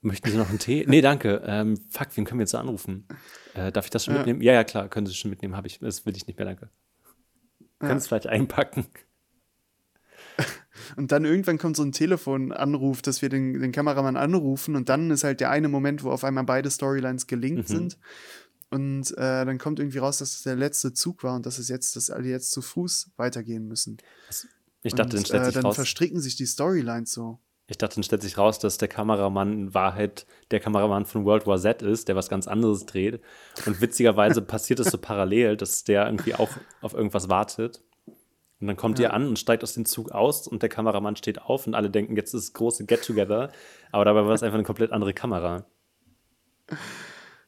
möchten 0.00 0.30
Sie 0.30 0.36
noch 0.36 0.48
einen 0.48 0.58
Tee? 0.58 0.84
Nee, 0.88 1.00
danke. 1.00 1.42
Ähm, 1.44 1.78
fuck, 1.90 2.08
wen 2.14 2.24
können 2.24 2.38
wir 2.40 2.44
jetzt 2.44 2.54
anrufen? 2.54 3.06
Äh, 3.54 3.70
darf 3.72 3.84
ich 3.86 3.90
das 3.90 4.04
schon 4.04 4.14
Ja. 4.14 4.20
mitnehmen? 4.20 4.40
Ja, 4.42 4.52
ja, 4.52 4.64
klar, 4.64 4.88
können 4.88 5.06
Sie 5.06 5.14
schon 5.14 5.30
mitnehmen. 5.30 5.56
Habe 5.56 5.66
ich, 5.66 5.78
das 5.78 6.06
will 6.06 6.16
ich 6.16 6.26
nicht 6.26 6.38
mehr, 6.38 6.46
danke. 6.46 6.70
Können 7.78 7.98
Sie 8.00 8.04
es 8.04 8.08
vielleicht 8.08 8.26
einpacken? 8.26 8.86
Und 10.96 11.12
dann 11.12 11.24
irgendwann 11.24 11.58
kommt 11.58 11.76
so 11.76 11.82
ein 11.82 11.92
Telefonanruf, 11.92 13.02
dass 13.02 13.22
wir 13.22 13.28
den, 13.28 13.58
den 13.60 13.72
Kameramann 13.72 14.16
anrufen. 14.16 14.76
Und 14.76 14.88
dann 14.88 15.10
ist 15.10 15.24
halt 15.24 15.40
der 15.40 15.50
eine 15.50 15.68
Moment, 15.68 16.02
wo 16.04 16.10
auf 16.10 16.24
einmal 16.24 16.44
beide 16.44 16.70
Storylines 16.70 17.26
gelinkt 17.26 17.68
Mhm. 17.68 17.72
sind. 17.74 17.98
Und 18.70 19.10
äh, 19.18 19.44
dann 19.44 19.58
kommt 19.58 19.80
irgendwie 19.80 19.98
raus, 19.98 20.18
dass 20.18 20.34
es 20.36 20.42
der 20.42 20.54
letzte 20.56 20.92
Zug 20.94 21.24
war 21.24 21.34
und 21.34 21.44
dass 21.44 21.58
es 21.58 21.68
jetzt, 21.68 21.96
dass 21.96 22.08
alle 22.08 22.28
jetzt 22.28 22.52
zu 22.52 22.62
Fuß 22.62 23.10
weitergehen 23.16 23.66
müssen. 23.66 23.98
Ich 24.82 24.94
dachte, 24.94 25.10
dann 25.10 25.18
und, 25.18 25.26
stellt 25.26 25.48
äh, 25.48 25.52
dann 25.52 25.64
raus. 25.66 25.74
verstricken 25.74 26.20
sich 26.20 26.36
die 26.36 26.46
Storylines 26.46 27.12
so. 27.12 27.40
Ich 27.70 27.78
dachte, 27.78 27.94
dann 27.94 28.02
stellt 28.02 28.20
sich 28.20 28.36
raus, 28.36 28.58
dass 28.58 28.78
der 28.78 28.88
Kameramann 28.88 29.52
in 29.52 29.74
Wahrheit 29.74 30.26
der 30.50 30.58
Kameramann 30.58 31.06
von 31.06 31.24
World 31.24 31.46
War 31.46 31.56
Z 31.56 31.82
ist, 31.82 32.08
der 32.08 32.16
was 32.16 32.28
ganz 32.28 32.48
anderes 32.48 32.84
dreht. 32.84 33.22
Und 33.64 33.80
witzigerweise 33.80 34.42
passiert 34.42 34.80
es 34.80 34.90
so 34.90 34.98
parallel, 34.98 35.56
dass 35.56 35.84
der 35.84 36.06
irgendwie 36.06 36.34
auch 36.34 36.50
auf 36.80 36.94
irgendwas 36.94 37.28
wartet. 37.28 37.80
Und 38.60 38.66
dann 38.66 38.76
kommt 38.76 38.98
ihr 38.98 39.14
an 39.14 39.28
und 39.28 39.38
steigt 39.38 39.62
aus 39.62 39.74
dem 39.74 39.84
Zug 39.84 40.10
aus 40.10 40.48
und 40.48 40.62
der 40.62 40.68
Kameramann 40.68 41.14
steht 41.14 41.40
auf 41.40 41.68
und 41.68 41.76
alle 41.76 41.90
denken, 41.90 42.16
jetzt 42.16 42.34
ist 42.34 42.48
das 42.48 42.52
große 42.54 42.86
Get-Together. 42.86 43.52
Aber 43.92 44.04
dabei 44.04 44.26
war 44.26 44.34
es 44.34 44.42
einfach 44.42 44.58
eine 44.58 44.64
komplett 44.64 44.90
andere 44.90 45.14
Kamera. 45.14 45.64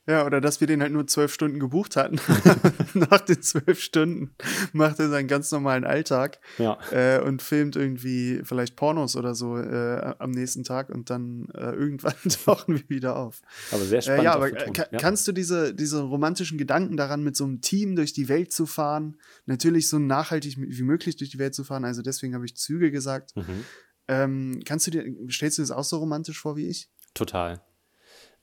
Ja, 0.08 0.26
oder 0.26 0.40
dass 0.40 0.60
wir 0.60 0.66
den 0.66 0.82
halt 0.82 0.90
nur 0.92 1.06
zwölf 1.06 1.32
Stunden 1.32 1.60
gebucht 1.60 1.94
hatten. 1.94 2.18
Nach 2.94 3.20
den 3.20 3.40
zwölf 3.40 3.78
Stunden 3.80 4.34
macht 4.72 4.98
er 4.98 5.08
seinen 5.08 5.28
ganz 5.28 5.50
normalen 5.52 5.84
Alltag 5.84 6.40
Ja. 6.58 6.76
äh, 6.90 7.20
und 7.20 7.40
filmt 7.40 7.76
irgendwie 7.76 8.40
vielleicht 8.42 8.74
Pornos 8.74 9.14
oder 9.14 9.34
so 9.36 9.56
äh, 9.58 10.14
am 10.18 10.32
nächsten 10.32 10.64
Tag 10.64 10.90
und 10.90 11.08
dann 11.08 11.46
äh, 11.54 11.70
irgendwann 11.70 12.14
tauchen 12.44 12.74
wir 12.74 12.88
wieder 12.88 13.14
auf. 13.16 13.42
Aber 13.70 13.84
sehr 13.84 14.02
spannend. 14.02 14.22
Äh, 14.22 14.24
ja, 14.24 14.32
auch 14.32 14.36
aber 14.36 14.48
für 14.48 14.56
äh, 14.56 14.64
Ton. 14.64 14.72
ka- 14.72 14.86
ja. 14.90 14.98
kannst 14.98 15.28
du 15.28 15.32
diese, 15.32 15.72
diese 15.72 16.00
romantischen 16.02 16.58
Gedanken 16.58 16.96
daran, 16.96 17.22
mit 17.22 17.36
so 17.36 17.44
einem 17.44 17.60
Team 17.60 17.94
durch 17.94 18.12
die 18.12 18.28
Welt 18.28 18.52
zu 18.52 18.66
fahren, 18.66 19.18
natürlich 19.46 19.88
so 19.88 20.00
nachhaltig 20.00 20.56
wie 20.58 20.82
möglich 20.82 21.16
durch 21.16 21.30
die 21.30 21.38
Welt 21.38 21.54
zu 21.54 21.62
fahren, 21.62 21.84
also 21.84 22.02
deswegen 22.02 22.34
habe 22.34 22.44
ich 22.44 22.56
Züge 22.56 22.90
gesagt. 22.90 23.36
Mhm. 23.36 23.64
Ähm, 24.08 24.60
kannst 24.66 24.88
du 24.88 24.90
dir, 24.90 25.04
stellst 25.30 25.58
du 25.58 25.62
das 25.62 25.70
auch 25.70 25.84
so 25.84 25.98
romantisch 25.98 26.40
vor 26.40 26.56
wie 26.56 26.66
ich? 26.68 26.90
Total. 27.14 27.62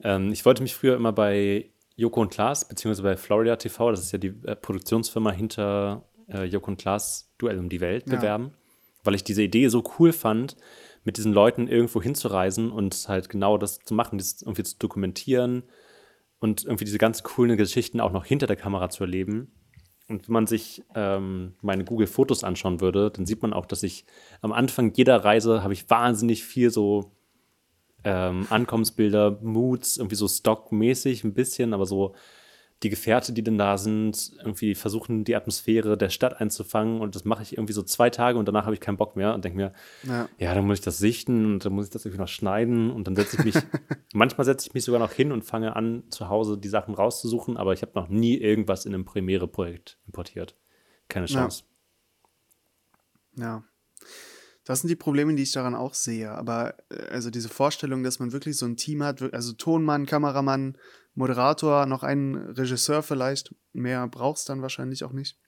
Ähm, 0.04 0.32
ich 0.32 0.46
wollte 0.46 0.62
mich 0.64 0.76
früher 0.76 0.96
immer 0.96 1.12
bei 1.12 1.70
Joko 1.96 2.22
und 2.22 2.32
Klaas, 2.32 2.68
beziehungsweise 2.68 3.04
bei 3.04 3.18
Florida 3.18 3.56
TV, 3.58 3.92
das 3.92 4.02
ist 4.02 4.12
ja 4.12 4.20
die 4.20 4.34
äh, 4.46 4.56
Produktionsfirma 4.56 5.32
hinter 5.32 6.06
äh, 6.30 6.44
Joko 6.46 6.72
und 6.72 6.78
Klaas 6.78 7.34
Duell 7.38 7.60
um 7.60 7.70
die 7.70 7.82
Welt, 7.82 8.10
Ja. 8.10 8.16
bewerben, 8.18 8.52
weil 9.04 9.16
ich 9.16 9.24
diese 9.24 9.42
Idee 9.44 9.68
so 9.70 9.84
cool 10.00 10.14
fand, 10.14 10.56
mit 11.04 11.18
diesen 11.18 11.34
Leuten 11.34 11.68
irgendwo 11.68 12.02
hinzureisen 12.02 12.72
und 12.72 13.08
halt 13.08 13.30
genau 13.30 13.58
das 13.58 13.80
zu 13.80 13.94
machen, 13.94 14.18
das 14.18 14.42
irgendwie 14.42 14.64
zu 14.64 14.78
dokumentieren 14.78 15.64
und 16.40 16.66
irgendwie 16.66 16.86
diese 16.86 16.98
ganz 16.98 17.24
coolen 17.24 17.58
Geschichten 17.58 18.00
auch 18.02 18.12
noch 18.12 18.26
hinter 18.26 18.48
der 18.48 18.56
Kamera 18.58 18.90
zu 18.90 19.04
erleben. 19.04 19.52
Und 20.08 20.28
wenn 20.28 20.34
man 20.34 20.48
sich 20.48 20.84
ähm, 20.96 21.54
meine 21.62 21.86
Google-Fotos 21.86 22.44
anschauen 22.44 22.82
würde, 22.82 23.12
dann 23.12 23.26
sieht 23.26 23.42
man 23.42 23.54
auch, 23.54 23.66
dass 23.66 23.84
ich 23.84 24.06
am 24.42 24.52
Anfang 24.52 24.92
jeder 24.94 25.24
Reise 25.24 25.64
habe 25.64 25.74
ich 25.74 25.90
wahnsinnig 25.90 26.44
viel 26.44 26.72
so 26.72 27.12
ähm, 28.04 28.48
Ankommensbilder, 28.50 29.40
Moods, 29.42 29.98
irgendwie 29.98 30.16
so 30.16 30.28
stockmäßig 30.28 31.24
ein 31.24 31.34
bisschen, 31.34 31.74
aber 31.74 31.86
so 31.86 32.16
die 32.82 32.90
Gefährte, 32.90 33.34
die 33.34 33.44
denn 33.44 33.58
da 33.58 33.78
sind, 33.78 34.32
irgendwie 34.40 34.74
versuchen, 34.74 35.26
die 35.26 35.36
Atmosphäre 35.36 35.98
der 35.98 36.10
Stadt 36.10 36.40
einzufangen 36.40 37.02
und 37.02 37.14
das 37.14 37.26
mache 37.26 37.44
ich 37.44 37.58
irgendwie 37.58 37.74
so 37.74 37.84
zwei 37.84 38.10
Tage 38.10 38.40
und 38.40 38.48
danach 38.48 38.64
habe 38.64 38.74
ich 38.74 38.80
keinen 38.80 38.96
Bock 38.96 39.18
mehr 39.18 39.34
und 39.34 39.44
denke 39.44 39.58
mir, 39.58 39.74
Ja. 40.04 40.30
ja, 40.38 40.54
dann 40.56 40.66
muss 40.66 40.80
ich 40.80 40.86
das 40.86 40.98
sichten 40.98 41.46
und 41.46 41.66
dann 41.66 41.74
muss 41.74 41.88
ich 41.88 41.92
das 41.92 42.06
irgendwie 42.06 42.22
noch 42.22 42.30
schneiden 42.30 42.90
und 42.90 43.06
dann 43.06 43.18
setze 43.18 43.36
ich 43.38 43.44
mich, 43.44 43.56
manchmal 44.14 44.46
setze 44.46 44.68
ich 44.70 44.74
mich 44.74 44.86
sogar 44.86 45.02
noch 45.02 45.12
hin 45.12 45.34
und 45.34 45.44
fange 45.44 45.76
an, 45.76 46.04
zu 46.10 46.30
Hause 46.30 46.58
die 46.58 46.70
Sachen 46.70 46.94
rauszusuchen, 46.94 47.58
aber 47.58 47.74
ich 47.74 47.82
habe 47.82 47.92
noch 47.96 48.08
nie 48.08 48.38
irgendwas 48.38 48.86
in 48.86 48.94
einem 48.94 49.04
Premiere-Projekt 49.04 49.98
importiert. 50.06 50.56
Keine 51.10 51.26
Ja. 51.26 51.34
Chance. 51.42 51.64
Ja. 53.36 53.64
Das 54.70 54.82
sind 54.82 54.90
die 54.90 54.96
Probleme, 54.96 55.34
die 55.34 55.42
ich 55.42 55.52
daran 55.52 55.74
auch 55.74 55.96
sehe. 55.96 56.30
Aber 56.30 56.78
äh, 56.92 57.08
also 57.10 57.32
diese 57.32 57.50
Vorstellung, 57.50 58.04
dass 58.04 58.20
man 58.20 58.34
wirklich 58.34 58.56
so 58.56 58.68
ein 58.68 58.78
Team 58.78 59.02
hat, 59.02 59.34
also 59.34 59.54
Tonmann, 59.54 60.06
Kameramann, 60.06 60.78
Moderator, 61.16 61.88
noch 61.88 62.04
einen 62.04 62.36
Regisseur 62.36 63.02
vielleicht, 63.02 63.56
mehr 63.74 64.08
braucht 64.08 64.38
es 64.38 64.46
dann 64.46 64.62
wahrscheinlich 64.62 65.04
auch 65.04 65.12
nicht. 65.12 65.40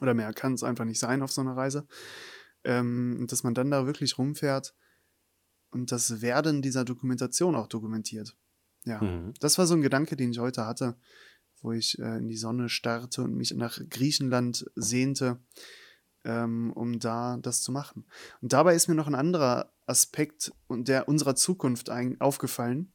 Oder 0.00 0.14
mehr 0.14 0.32
kann 0.32 0.54
es 0.54 0.64
einfach 0.64 0.84
nicht 0.84 0.98
sein 0.98 1.22
auf 1.22 1.30
so 1.30 1.42
einer 1.42 1.56
Reise. 1.56 1.86
Ähm, 2.64 3.24
dass 3.28 3.44
man 3.44 3.54
dann 3.54 3.70
da 3.70 3.86
wirklich 3.86 4.18
rumfährt 4.18 4.74
und 5.70 5.92
das 5.92 6.20
Werden 6.20 6.60
dieser 6.60 6.84
Dokumentation 6.84 7.54
auch 7.54 7.68
dokumentiert. 7.68 8.36
Ja, 8.84 9.00
mhm. 9.00 9.32
das 9.38 9.58
war 9.58 9.68
so 9.68 9.74
ein 9.74 9.80
Gedanke, 9.80 10.16
den 10.16 10.32
ich 10.32 10.40
heute 10.40 10.66
hatte, 10.66 10.96
wo 11.62 11.70
ich 11.70 12.00
äh, 12.00 12.16
in 12.16 12.26
die 12.26 12.36
Sonne 12.36 12.68
starrte 12.68 13.22
und 13.22 13.36
mich 13.36 13.54
nach 13.54 13.78
Griechenland 13.90 14.68
sehnte 14.74 15.38
ähm, 16.24 16.72
um 16.72 16.98
da 16.98 17.38
das 17.40 17.62
zu 17.62 17.72
machen. 17.72 18.04
Und 18.40 18.52
dabei 18.52 18.74
ist 18.74 18.88
mir 18.88 18.94
noch 18.94 19.06
ein 19.06 19.14
anderer 19.14 19.72
Aspekt 19.86 20.52
der 20.70 21.08
unserer 21.08 21.34
Zukunft 21.34 21.90
ein, 21.90 22.20
aufgefallen. 22.20 22.92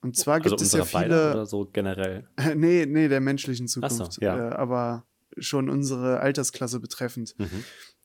Und 0.00 0.16
zwar 0.16 0.36
also 0.36 0.50
gibt 0.50 0.60
es 0.62 0.72
ja 0.72 0.84
viele. 0.84 1.32
Oder 1.32 1.46
so 1.46 1.68
generell? 1.72 2.28
nee, 2.56 2.86
nee, 2.86 3.08
der 3.08 3.20
menschlichen 3.20 3.68
Zukunft. 3.68 4.14
So, 4.14 4.20
ja. 4.20 4.50
äh, 4.50 4.54
aber 4.54 5.06
schon 5.38 5.68
unsere 5.68 6.20
Altersklasse 6.20 6.80
betreffend. 6.80 7.34
Mhm. 7.38 7.64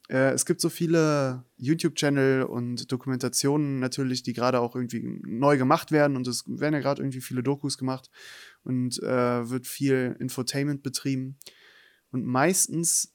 Äh, 0.10 0.32
es 0.32 0.46
gibt 0.46 0.60
so 0.60 0.70
viele 0.70 1.46
YouTube-Channel 1.58 2.44
und 2.44 2.92
Dokumentationen 2.92 3.80
natürlich, 3.80 4.24
die 4.24 4.34
gerade 4.34 4.60
auch 4.60 4.76
irgendwie 4.76 5.20
neu 5.24 5.58
gemacht 5.58 5.92
werden. 5.92 6.18
Und 6.18 6.28
es 6.28 6.44
werden 6.48 6.74
ja 6.74 6.82
gerade 6.82 7.02
irgendwie 7.02 7.22
viele 7.22 7.44
Dokus 7.44 7.78
gemacht 7.78 8.10
und 8.64 9.02
äh, 9.02 9.50
wird 9.50 9.68
viel 9.68 10.16
Infotainment 10.20 10.84
betrieben. 10.84 11.38
Und 12.12 12.26
meistens 12.26 13.12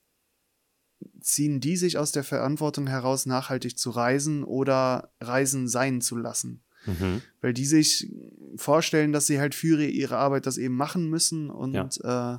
ziehen 1.21 1.61
die 1.61 1.77
sich 1.77 1.99
aus 1.99 2.13
der 2.13 2.25
Verantwortung 2.25 2.87
heraus, 2.87 3.27
nachhaltig 3.27 3.79
zu 3.79 3.91
reisen 3.91 4.45
oder 4.45 5.13
Reisen 5.21 5.69
sein 5.69 6.01
zu 6.01 6.17
lassen. 6.17 6.63
Mhm. 6.87 7.23
Weil 7.41 7.53
die 7.53 7.67
sich 7.67 8.11
vorstellen, 8.57 9.13
dass 9.13 9.27
sie 9.27 9.39
halt 9.39 9.55
für 9.55 9.83
ihre 9.83 10.17
Arbeit 10.17 10.47
das 10.47 10.59
eben 10.59 10.75
machen 10.75 11.09
müssen 11.09 11.51
und 11.51 11.75
ja. 11.75 12.37
äh, 12.37 12.39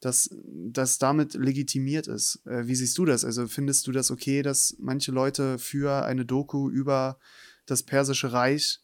dass 0.00 0.30
das 0.44 0.98
damit 0.98 1.34
legitimiert 1.34 2.08
ist. 2.08 2.42
Äh, 2.44 2.66
wie 2.66 2.74
siehst 2.74 2.98
du 2.98 3.04
das? 3.04 3.24
Also 3.24 3.46
findest 3.46 3.86
du 3.86 3.92
das 3.92 4.10
okay, 4.10 4.42
dass 4.42 4.76
manche 4.78 5.12
Leute 5.12 5.58
für 5.58 6.04
eine 6.04 6.24
Doku 6.24 6.68
über 6.68 7.18
das 7.66 7.84
Persische 7.84 8.32
Reich 8.32 8.80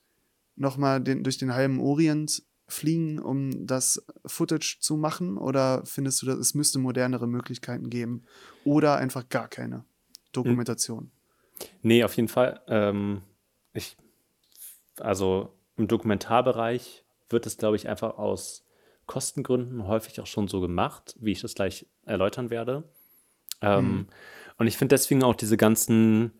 nochmal 0.55 1.02
den, 1.02 1.25
durch 1.25 1.38
den 1.38 1.55
halben 1.55 1.81
Orient 1.81 2.43
fliegen, 2.69 3.19
um 3.19 3.67
das 3.67 4.05
Footage 4.27 4.79
zu 4.81 4.97
machen? 4.97 5.39
Oder 5.39 5.83
findest 5.85 6.23
du, 6.23 6.27
dass 6.27 6.39
es 6.39 6.55
müsste 6.55 6.79
modernere 6.79 7.27
Möglichkeiten 7.27 7.91
geben? 7.91 8.23
Oder 8.65 8.97
einfach 8.97 9.29
gar 9.29 9.49
keine 9.49 9.85
Dokumentation? 10.33 11.11
Nee, 11.83 12.05
auf 12.05 12.15
jeden 12.15 12.29
Fall. 12.29 12.61
Ähm, 12.69 13.23
ich, 13.73 13.97
also 15.01 15.53
im 15.77 15.89
Dokumentarbereich 15.89 17.05
wird 17.31 17.47
es, 17.47 17.57
glaube 17.57 17.77
ich, 17.77 17.89
einfach 17.89 18.19
aus 18.19 18.65
Kostengründen 19.07 19.87
häufig 19.87 20.21
auch 20.21 20.27
schon 20.27 20.49
so 20.49 20.61
gemacht, 20.61 21.17
wie 21.19 21.33
ich 21.33 21.41
das 21.41 21.55
gleich 21.55 21.87
erläutern 22.05 22.51
werde. 22.51 22.85
Ähm, 23.61 23.85
mhm. 23.85 24.07
Und 24.59 24.67
ich 24.67 24.77
finde 24.77 24.95
deswegen 24.95 25.25
auch 25.25 25.35
diese 25.35 25.57
ganzen 25.57 26.33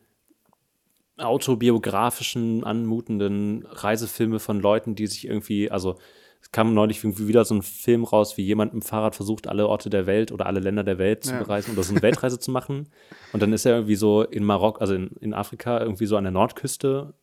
autobiografischen, 1.19 2.65
anmutenden 2.65 3.67
Reisefilme 3.67 4.39
von 4.39 4.61
Leuten, 4.61 4.95
die 4.95 5.07
sich 5.07 5.27
irgendwie, 5.27 5.71
also 5.71 5.99
es 6.41 6.53
kam 6.53 6.73
neulich 6.73 7.03
irgendwie 7.03 7.29
wieder 7.29 7.45
so 7.45 7.55
ein 7.55 7.63
Film 7.63 8.05
raus, 8.05 8.37
wie 8.37 8.45
jemand 8.45 8.73
mit 8.73 8.83
dem 8.85 8.87
Fahrrad 8.87 9.17
versucht, 9.17 9.49
alle 9.49 9.67
Orte 9.67 9.91
der 9.91 10.07
Welt 10.07 10.31
oder 10.31 10.47
alle 10.47 10.61
Länder 10.61 10.85
der 10.85 10.99
Welt 10.99 11.25
zu 11.25 11.33
ja. 11.33 11.39
bereisen 11.39 11.73
oder 11.73 11.83
so 11.83 11.93
eine 11.93 12.03
Weltreise 12.03 12.39
zu 12.39 12.51
machen. 12.51 12.89
Und 13.33 13.43
dann 13.43 13.53
ist 13.53 13.67
er 13.67 13.75
irgendwie 13.75 13.97
so 13.97 14.23
in 14.23 14.45
Marokko, 14.45 14.81
also 14.81 14.95
in, 14.95 15.09
in 15.21 15.35
Afrika, 15.35 15.81
irgendwie 15.81 16.07
so 16.07 16.17
an 16.17 16.25
der 16.25 16.33
Nordküste 16.33 17.15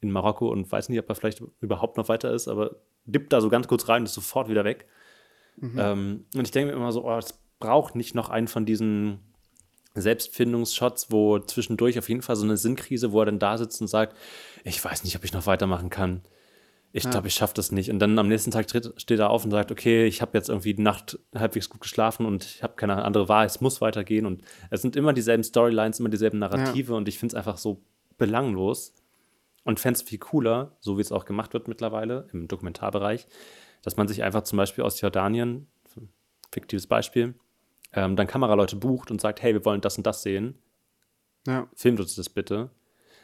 in 0.00 0.10
Marokko 0.10 0.48
und 0.50 0.70
weiß 0.70 0.88
nicht, 0.88 0.98
ob 0.98 1.08
er 1.08 1.14
vielleicht 1.14 1.42
überhaupt 1.60 1.96
noch 1.96 2.08
weiter 2.08 2.32
ist, 2.32 2.48
aber 2.48 2.76
dippt 3.04 3.32
da 3.32 3.40
so 3.40 3.48
ganz 3.48 3.68
kurz 3.68 3.88
rein 3.88 4.02
und 4.02 4.06
ist 4.06 4.14
sofort 4.14 4.48
wieder 4.48 4.64
weg. 4.64 4.86
Mhm. 5.56 5.78
Ähm, 5.78 6.24
und 6.34 6.44
ich 6.44 6.50
denke 6.50 6.72
mir 6.72 6.76
immer 6.76 6.92
so, 6.92 7.04
oh, 7.04 7.16
es 7.16 7.38
braucht 7.58 7.96
nicht 7.96 8.14
noch 8.14 8.28
einen 8.28 8.48
von 8.48 8.64
diesen 8.64 9.20
Selbstfindungsshots, 9.94 11.10
wo 11.10 11.38
zwischendurch 11.38 11.98
auf 11.98 12.08
jeden 12.08 12.22
Fall 12.22 12.36
so 12.36 12.44
eine 12.44 12.56
Sinnkrise, 12.56 13.12
wo 13.12 13.20
er 13.20 13.26
dann 13.26 13.38
da 13.38 13.58
sitzt 13.58 13.80
und 13.80 13.88
sagt, 13.88 14.16
ich 14.64 14.82
weiß 14.84 15.04
nicht, 15.04 15.16
ob 15.16 15.24
ich 15.24 15.32
noch 15.32 15.46
weitermachen 15.46 15.90
kann. 15.90 16.22
Ich 16.92 17.04
ja. 17.04 17.10
glaube, 17.10 17.28
ich 17.28 17.34
schaffe 17.34 17.54
das 17.54 17.70
nicht. 17.70 17.90
Und 17.90 17.98
dann 17.98 18.18
am 18.18 18.28
nächsten 18.28 18.50
Tag 18.50 18.66
steht 18.70 19.18
er 19.18 19.30
auf 19.30 19.44
und 19.44 19.50
sagt, 19.50 19.70
okay, 19.70 20.06
ich 20.06 20.22
habe 20.22 20.36
jetzt 20.38 20.48
irgendwie 20.48 20.74
die 20.74 20.82
Nacht 20.82 21.18
halbwegs 21.34 21.68
gut 21.68 21.82
geschlafen 21.82 22.24
und 22.24 22.44
ich 22.44 22.62
habe 22.62 22.76
keine 22.76 23.04
andere 23.04 23.28
Wahl, 23.28 23.46
es 23.46 23.60
muss 23.60 23.80
weitergehen. 23.80 24.24
Und 24.24 24.42
es 24.70 24.82
sind 24.82 24.96
immer 24.96 25.12
dieselben 25.12 25.44
Storylines, 25.44 26.00
immer 26.00 26.08
dieselben 26.08 26.38
Narrative 26.38 26.92
ja. 26.92 26.96
und 26.96 27.08
ich 27.08 27.18
finde 27.18 27.34
es 27.34 27.36
einfach 27.36 27.58
so 27.58 27.82
belanglos 28.16 28.94
und 29.64 29.80
fände 29.80 29.98
es 29.98 30.02
viel 30.02 30.18
cooler, 30.18 30.76
so 30.80 30.96
wie 30.96 31.02
es 31.02 31.12
auch 31.12 31.26
gemacht 31.26 31.52
wird 31.52 31.68
mittlerweile 31.68 32.26
im 32.32 32.48
Dokumentarbereich, 32.48 33.26
dass 33.82 33.96
man 33.98 34.08
sich 34.08 34.22
einfach 34.22 34.42
zum 34.42 34.56
Beispiel 34.56 34.82
aus 34.82 35.00
Jordanien, 35.00 35.66
fiktives 36.50 36.86
Beispiel, 36.86 37.34
ähm, 37.92 38.16
dann 38.16 38.26
Kameraleute 38.26 38.76
bucht 38.76 39.10
und 39.10 39.20
sagt, 39.20 39.42
hey, 39.42 39.54
wir 39.54 39.64
wollen 39.64 39.80
das 39.80 39.96
und 39.96 40.06
das 40.06 40.22
sehen. 40.22 40.58
Ja. 41.46 41.68
Filmt 41.74 42.00
uns 42.00 42.14
das 42.14 42.28
bitte. 42.28 42.70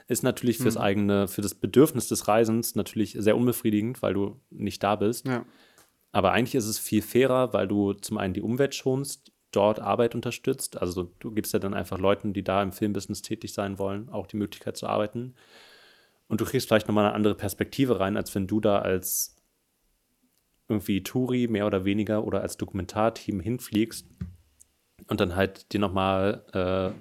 Ist 0.07 0.23
natürlich 0.23 0.59
fürs 0.59 0.75
mhm. 0.77 0.81
eigene, 0.81 1.29
für 1.29 1.43
das 1.43 1.55
Bedürfnis 1.55 2.09
des 2.09 2.29
Reisens 2.29 2.75
natürlich 2.75 3.17
sehr 3.19 3.37
unbefriedigend, 3.37 4.03
weil 4.03 4.15
du 4.15 4.41
nicht 4.51 4.83
da 4.83 4.97
bist. 4.97 5.27
Ja. 5.27 5.45
Aber 6.13 6.33
eigentlich 6.33 6.55
ist 6.55 6.67
es 6.67 6.79
viel 6.79 7.03
fairer, 7.03 7.53
weil 7.53 7.67
du 7.67 7.93
zum 7.95 8.19
einen 8.19 8.35
die 8.35 8.43
Umwelt 8.43 8.75
schonst, 8.75 9.33
dort 9.51 9.81
Arbeit 9.81 10.15
unterstützt. 10.15 10.81
Also 10.81 11.11
du 11.19 11.31
gibst 11.31 11.53
ja 11.53 11.59
dann 11.59 11.75
einfach 11.75 11.99
Leuten, 11.99 12.33
die 12.33 12.45
da 12.45 12.63
im 12.63 12.73
Filmbusiness 12.73 13.23
tätig 13.23 13.53
sein 13.53 13.79
wollen, 13.79 14.09
auch 14.09 14.27
die 14.27 14.37
Möglichkeit 14.37 14.77
zu 14.77 14.87
arbeiten. 14.87 15.35
Und 16.29 16.41
du 16.41 16.45
kriegst 16.45 16.69
vielleicht 16.69 16.89
nochmal 16.89 17.07
eine 17.07 17.15
andere 17.15 17.35
Perspektive 17.35 18.01
rein, 18.01 18.17
als 18.17 18.35
wenn 18.35 18.47
du 18.47 18.61
da 18.61 18.79
als 18.79 19.37
irgendwie 20.69 21.03
Touri 21.03 21.47
mehr 21.49 21.67
oder 21.67 21.85
weniger 21.85 22.25
oder 22.25 22.41
als 22.41 22.57
Dokumentarteam 22.57 23.41
hinfliegst 23.41 24.07
und 25.09 25.21
dann 25.21 25.37
halt 25.37 25.73
dir 25.73 25.81
nochmal 25.81 26.45
äh, 26.53 26.99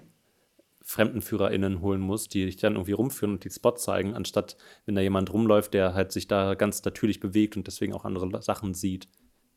FremdenführerInnen 0.84 1.82
holen 1.82 2.02
muss, 2.02 2.28
die 2.28 2.46
dich 2.46 2.58
dann 2.58 2.74
irgendwie 2.74 2.92
rumführen 2.92 3.36
und 3.36 3.44
die 3.44 3.50
Spot 3.50 3.76
zeigen, 3.76 4.14
anstatt 4.14 4.58
wenn 4.86 4.96
da 4.96 5.02
jemand 5.02 5.32
rumläuft, 5.32 5.74
der 5.74 5.94
halt 5.94 6.12
sich 6.12 6.28
da 6.28 6.56
ganz 6.56 6.84
natürlich 6.84 7.20
bewegt 7.20 7.56
und 7.56 7.68
deswegen 7.68 7.94
auch 7.94 8.06
andere 8.06 8.42
Sachen 8.42 8.74
sieht 8.74 9.08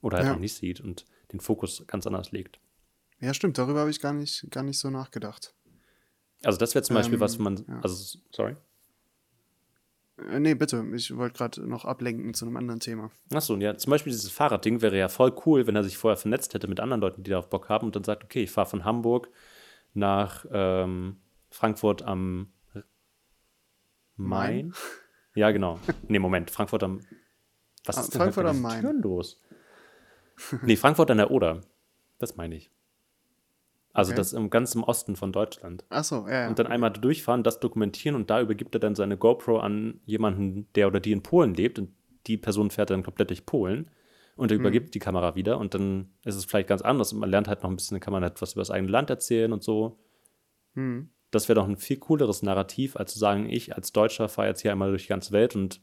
oder 0.00 0.18
halt 0.18 0.26
ja. 0.28 0.34
auch 0.34 0.38
nicht 0.38 0.54
sieht 0.54 0.80
und 0.80 1.04
den 1.32 1.40
Fokus 1.40 1.84
ganz 1.86 2.06
anders 2.06 2.30
legt. 2.30 2.60
Ja, 3.20 3.34
stimmt, 3.34 3.58
darüber 3.58 3.80
habe 3.80 3.90
ich 3.90 4.00
gar 4.00 4.12
nicht, 4.12 4.46
gar 4.50 4.62
nicht 4.62 4.78
so 4.78 4.90
nachgedacht. 4.90 5.54
Also 6.44 6.58
das 6.58 6.74
wäre 6.74 6.84
zum 6.84 6.94
Beispiel 6.94 7.14
ähm, 7.14 7.20
was, 7.20 7.38
wenn 7.38 7.44
man, 7.44 7.64
ja. 7.66 7.80
also 7.80 8.18
sorry. 8.30 8.56
Äh, 10.18 10.40
nee, 10.40 10.54
bitte. 10.54 10.85
Ich 10.94 11.16
wollte 11.16 11.37
gerade 11.37 11.68
noch 11.68 11.85
ablenken 11.85 12.35
zu 12.35 12.46
einem 12.46 12.56
anderen 12.56 12.80
Thema. 12.80 13.11
Achso, 13.32 13.56
ja, 13.56 13.76
zum 13.76 13.90
Beispiel 13.90 14.12
dieses 14.12 14.30
Fahrradding 14.30 14.82
wäre 14.82 14.99
ja 14.99 15.08
voll 15.08 15.35
cool, 15.44 15.66
wenn 15.66 15.76
er 15.76 15.85
sich 15.85 15.99
vorher 15.99 16.16
vernetzt 16.16 16.54
hätte 16.54 16.68
mit 16.68 16.80
anderen 16.80 17.00
Leuten, 17.00 17.23
die 17.23 17.30
darauf 17.30 17.49
Bock 17.49 17.68
haben 17.68 17.87
und 17.87 17.96
dann 17.96 18.04
sagt, 18.04 18.25
okay, 18.25 18.44
ich 18.44 18.50
fahre 18.50 18.68
von 18.68 18.85
Hamburg 18.85 19.28
nach 19.94 20.46
ähm, 20.50 21.18
Frankfurt 21.50 22.02
am 22.02 22.52
Main. 24.16 24.68
Main? 24.68 24.75
Ja, 25.35 25.50
genau. 25.50 25.78
Nee, 26.08 26.18
Moment, 26.18 26.50
Frankfurt 26.50 26.82
am. 26.82 27.00
Was 27.85 27.99
ah, 27.99 28.00
ist 28.00 28.14
denn 28.14 28.23
Frankfurt 28.23 28.46
am 28.46 28.61
Main? 28.62 28.80
Türen 28.80 29.02
los? 29.02 29.42
nee, 30.62 30.76
Frankfurt 30.76 31.11
an 31.11 31.18
der 31.18 31.30
Oder. 31.30 31.61
Das 32.18 32.37
meine 32.37 32.56
ich. 32.56 32.70
Also 33.96 34.10
okay. 34.10 34.18
das 34.18 34.34
im 34.34 34.50
ganz 34.50 34.74
im 34.74 34.82
Osten 34.82 35.16
von 35.16 35.32
Deutschland. 35.32 35.86
Ach 35.88 36.04
so, 36.04 36.26
ja, 36.28 36.42
ja. 36.42 36.48
Und 36.48 36.58
dann 36.58 36.66
einmal 36.66 36.90
durchfahren, 36.90 37.42
das 37.42 37.60
dokumentieren 37.60 38.14
und 38.14 38.28
da 38.28 38.42
übergibt 38.42 38.74
er 38.74 38.78
dann 38.78 38.94
seine 38.94 39.16
GoPro 39.16 39.58
an 39.58 40.00
jemanden, 40.04 40.68
der 40.74 40.88
oder 40.88 41.00
die 41.00 41.12
in 41.12 41.22
Polen 41.22 41.54
lebt 41.54 41.78
und 41.78 41.88
die 42.26 42.36
Person 42.36 42.70
fährt 42.70 42.90
dann 42.90 43.02
komplett 43.02 43.30
durch 43.30 43.46
Polen 43.46 43.90
und 44.36 44.50
er 44.50 44.56
hm. 44.56 44.60
übergibt 44.60 44.94
die 44.94 44.98
Kamera 44.98 45.34
wieder 45.34 45.56
und 45.56 45.72
dann 45.72 46.10
ist 46.26 46.34
es 46.34 46.44
vielleicht 46.44 46.68
ganz 46.68 46.82
anders 46.82 47.14
und 47.14 47.20
man 47.20 47.30
lernt 47.30 47.48
halt 47.48 47.62
noch 47.62 47.70
ein 47.70 47.76
bisschen, 47.76 47.98
kann 47.98 48.12
man 48.12 48.22
halt 48.22 48.42
was 48.42 48.52
über 48.52 48.60
das 48.60 48.70
eigene 48.70 48.92
Land 48.92 49.08
erzählen 49.08 49.50
und 49.50 49.62
so. 49.62 49.98
Hm. 50.74 51.08
Das 51.30 51.48
wäre 51.48 51.58
doch 51.58 51.66
ein 51.66 51.78
viel 51.78 51.96
cooleres 51.96 52.42
Narrativ, 52.42 52.96
als 52.96 53.14
zu 53.14 53.18
sagen, 53.18 53.48
ich 53.48 53.76
als 53.76 53.92
Deutscher 53.92 54.28
fahre 54.28 54.48
jetzt 54.48 54.60
hier 54.60 54.72
einmal 54.72 54.90
durch 54.90 55.04
die 55.04 55.08
ganze 55.08 55.32
Welt 55.32 55.56
und 55.56 55.80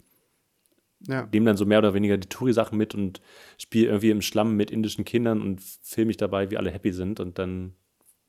ja. 1.08 1.28
nehme 1.34 1.48
dann 1.48 1.58
so 1.58 1.66
mehr 1.66 1.80
oder 1.80 1.96
weniger 1.96 2.18
die 2.18 2.30
Touri-Sachen 2.30 2.78
mit 2.78 2.94
und 2.94 3.22
spiele 3.58 3.88
irgendwie 3.88 4.12
im 4.12 4.22
Schlamm 4.22 4.56
mit 4.56 4.70
indischen 4.70 5.04
Kindern 5.04 5.42
und 5.42 5.64
filme 5.82 6.10
mich 6.10 6.18
dabei, 6.18 6.52
wie 6.52 6.58
alle 6.58 6.70
happy 6.70 6.94
sind 6.94 7.20
und 7.20 7.40
dann 7.40 7.74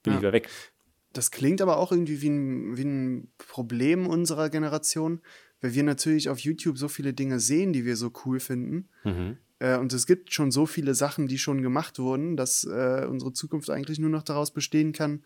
bin 0.04 0.12
ja. 0.12 0.18
ich 0.18 0.22
wieder 0.22 0.32
weg. 0.32 0.48
Das 1.12 1.30
klingt 1.30 1.60
aber 1.60 1.78
auch 1.78 1.92
irgendwie 1.92 2.22
wie 2.22 2.30
ein, 2.30 2.76
wie 2.76 2.84
ein 2.84 3.28
Problem 3.38 4.06
unserer 4.06 4.50
Generation, 4.50 5.20
weil 5.60 5.74
wir 5.74 5.82
natürlich 5.82 6.28
auf 6.28 6.38
YouTube 6.38 6.78
so 6.78 6.88
viele 6.88 7.14
Dinge 7.14 7.40
sehen, 7.40 7.72
die 7.72 7.84
wir 7.84 7.96
so 7.96 8.12
cool 8.24 8.40
finden. 8.40 8.88
Mhm. 9.04 9.38
Äh, 9.60 9.78
und 9.78 9.92
es 9.92 10.06
gibt 10.06 10.32
schon 10.32 10.50
so 10.50 10.66
viele 10.66 10.94
Sachen, 10.94 11.26
die 11.26 11.38
schon 11.38 11.62
gemacht 11.62 11.98
wurden, 11.98 12.36
dass 12.36 12.64
äh, 12.64 13.06
unsere 13.08 13.32
Zukunft 13.32 13.70
eigentlich 13.70 13.98
nur 13.98 14.10
noch 14.10 14.22
daraus 14.22 14.52
bestehen 14.52 14.92
kann, 14.92 15.22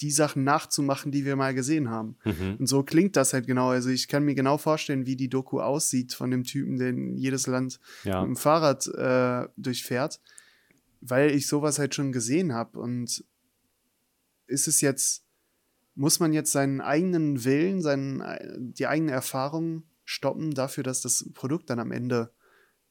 die 0.00 0.10
Sachen 0.10 0.44
nachzumachen, 0.44 1.12
die 1.12 1.24
wir 1.24 1.36
mal 1.36 1.54
gesehen 1.54 1.90
haben. 1.90 2.16
Mhm. 2.24 2.56
Und 2.58 2.66
so 2.66 2.82
klingt 2.82 3.16
das 3.16 3.32
halt 3.32 3.46
genau. 3.46 3.68
Also 3.68 3.90
ich 3.90 4.08
kann 4.08 4.24
mir 4.24 4.34
genau 4.34 4.58
vorstellen, 4.58 5.06
wie 5.06 5.16
die 5.16 5.28
Doku 5.28 5.60
aussieht 5.60 6.14
von 6.14 6.30
dem 6.30 6.44
Typen, 6.44 6.78
der 6.78 6.88
in 6.88 7.16
jedes 7.16 7.46
Land 7.46 7.78
ja. 8.04 8.20
mit 8.20 8.30
dem 8.30 8.36
Fahrrad 8.36 8.86
äh, 8.88 9.48
durchfährt, 9.56 10.20
weil 11.00 11.30
ich 11.30 11.46
sowas 11.46 11.78
halt 11.78 11.94
schon 11.94 12.10
gesehen 12.10 12.52
habe. 12.52 12.80
Und 12.80 13.24
ist 14.46 14.68
es 14.68 14.80
jetzt 14.80 15.24
muss 15.94 16.18
man 16.20 16.32
jetzt 16.32 16.52
seinen 16.52 16.80
eigenen 16.80 17.44
Willen, 17.44 17.80
seinen, 17.80 18.22
die 18.74 18.86
eigene 18.86 19.12
Erfahrung 19.12 19.84
stoppen 20.04 20.52
dafür, 20.52 20.82
dass 20.82 21.00
das 21.00 21.30
Produkt 21.34 21.70
dann 21.70 21.78
am 21.78 21.92
Ende 21.92 22.32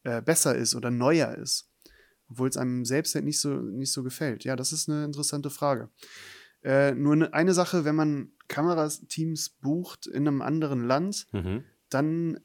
äh, 0.03 0.21
besser 0.21 0.55
ist 0.55 0.73
oder 0.73 0.89
neuer 0.89 1.35
ist? 1.35 1.69
Obwohl 2.29 2.47
es 2.47 2.57
einem 2.57 2.85
selbst 2.85 3.13
halt 3.13 3.25
nicht 3.25 3.39
so, 3.39 3.55
nicht 3.55 3.91
so 3.91 4.03
gefällt. 4.03 4.43
Ja, 4.45 4.55
das 4.55 4.71
ist 4.71 4.89
eine 4.89 5.03
interessante 5.05 5.49
Frage. 5.49 5.89
Äh, 6.63 6.93
nur 6.93 7.15
ne, 7.17 7.33
eine 7.33 7.53
Sache, 7.53 7.83
wenn 7.83 7.95
man 7.95 8.31
Kamerateams 8.47 9.49
bucht 9.49 10.07
in 10.07 10.27
einem 10.27 10.41
anderen 10.41 10.85
Land, 10.85 11.27
Mhm. 11.33 11.65
dann 11.89 12.39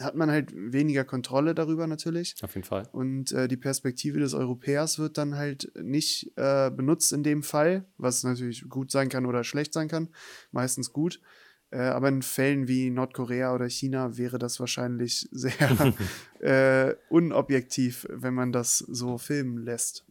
hat 0.00 0.16
man 0.16 0.30
halt 0.30 0.52
weniger 0.54 1.04
Kontrolle 1.04 1.54
darüber 1.54 1.86
natürlich. 1.86 2.34
Auf 2.42 2.54
jeden 2.54 2.66
Fall. 2.66 2.88
Und 2.92 3.32
äh, 3.32 3.46
die 3.46 3.56
Perspektive 3.56 4.18
des 4.18 4.34
Europäers 4.34 4.98
wird 4.98 5.18
dann 5.18 5.36
halt 5.36 5.70
nicht 5.80 6.32
äh, 6.36 6.70
benutzt 6.70 7.12
in 7.12 7.22
dem 7.22 7.42
Fall, 7.42 7.84
was 7.96 8.24
natürlich 8.24 8.68
gut 8.68 8.90
sein 8.90 9.08
kann 9.08 9.26
oder 9.26 9.44
schlecht 9.44 9.72
sein 9.72 9.88
kann. 9.88 10.08
Meistens 10.50 10.92
gut. 10.92 11.20
Äh, 11.70 11.78
aber 11.78 12.08
in 12.08 12.22
Fällen 12.22 12.66
wie 12.66 12.90
Nordkorea 12.90 13.54
oder 13.54 13.68
China 13.68 14.16
wäre 14.16 14.38
das 14.38 14.58
wahrscheinlich 14.58 15.28
sehr 15.32 15.94
äh, 16.40 16.96
unobjektiv, 17.08 18.06
wenn 18.10 18.34
man 18.34 18.52
das 18.52 18.78
so 18.78 19.18
filmen 19.18 19.58
lässt. 19.58 20.04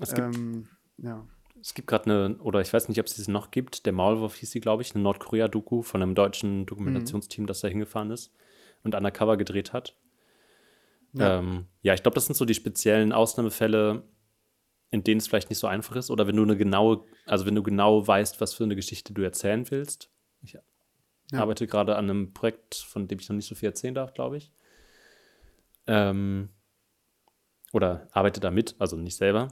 Es 0.00 0.14
gibt, 0.14 0.34
Ähm, 0.34 0.68
ja. 0.96 1.26
es 1.60 1.74
gibt 1.74 1.88
gerade 1.88 2.04
eine, 2.10 2.36
oder 2.38 2.62
ich 2.62 2.72
weiß 2.72 2.88
nicht, 2.88 3.00
ob 3.00 3.06
es 3.06 3.16
sie 3.16 3.30
noch 3.30 3.50
gibt, 3.50 3.84
der 3.84 3.92
Maulwurf 3.92 4.36
hieß 4.36 4.50
sie, 4.50 4.60
glaube 4.60 4.82
ich, 4.82 4.94
eine 4.94 5.04
Nordkorea-Doku 5.04 5.82
von 5.82 6.02
einem 6.02 6.14
deutschen 6.14 6.64
Dokumentationsteam, 6.64 7.46
das 7.46 7.60
da 7.60 7.68
hingefahren 7.68 8.10
ist 8.10 8.32
und 8.84 8.94
undercover 8.94 9.36
gedreht 9.36 9.72
hat. 9.72 9.96
Ja. 11.14 11.38
Ähm, 11.38 11.66
ja 11.82 11.94
ich 11.94 12.02
glaube, 12.02 12.14
das 12.14 12.26
sind 12.26 12.36
so 12.36 12.44
die 12.44 12.54
speziellen 12.54 13.12
Ausnahmefälle, 13.12 14.04
in 14.90 15.02
denen 15.02 15.18
es 15.18 15.26
vielleicht 15.26 15.50
nicht 15.50 15.58
so 15.58 15.66
einfach 15.66 15.96
ist. 15.96 16.10
Oder 16.10 16.26
wenn 16.26 16.36
du 16.36 16.42
eine 16.42 16.56
genaue, 16.56 17.04
also 17.26 17.46
wenn 17.46 17.54
du 17.54 17.62
genau 17.62 18.06
weißt, 18.06 18.40
was 18.40 18.54
für 18.54 18.64
eine 18.64 18.76
Geschichte 18.76 19.12
du 19.12 19.22
erzählen 19.22 19.68
willst. 19.70 20.10
Ich 20.42 20.52
Ja. 20.52 20.60
arbeite 21.32 21.66
gerade 21.66 21.96
an 21.96 22.10
einem 22.10 22.32
Projekt, 22.32 22.76
von 22.76 23.08
dem 23.08 23.18
ich 23.18 23.28
noch 23.28 23.36
nicht 23.36 23.48
so 23.48 23.54
viel 23.54 23.68
erzählen 23.68 23.94
darf, 23.94 24.14
glaube 24.14 24.36
ich. 24.36 24.52
Ähm, 25.86 26.50
oder 27.72 28.08
arbeite 28.12 28.40
damit, 28.40 28.76
also 28.78 28.96
nicht 28.96 29.16
selber. 29.16 29.48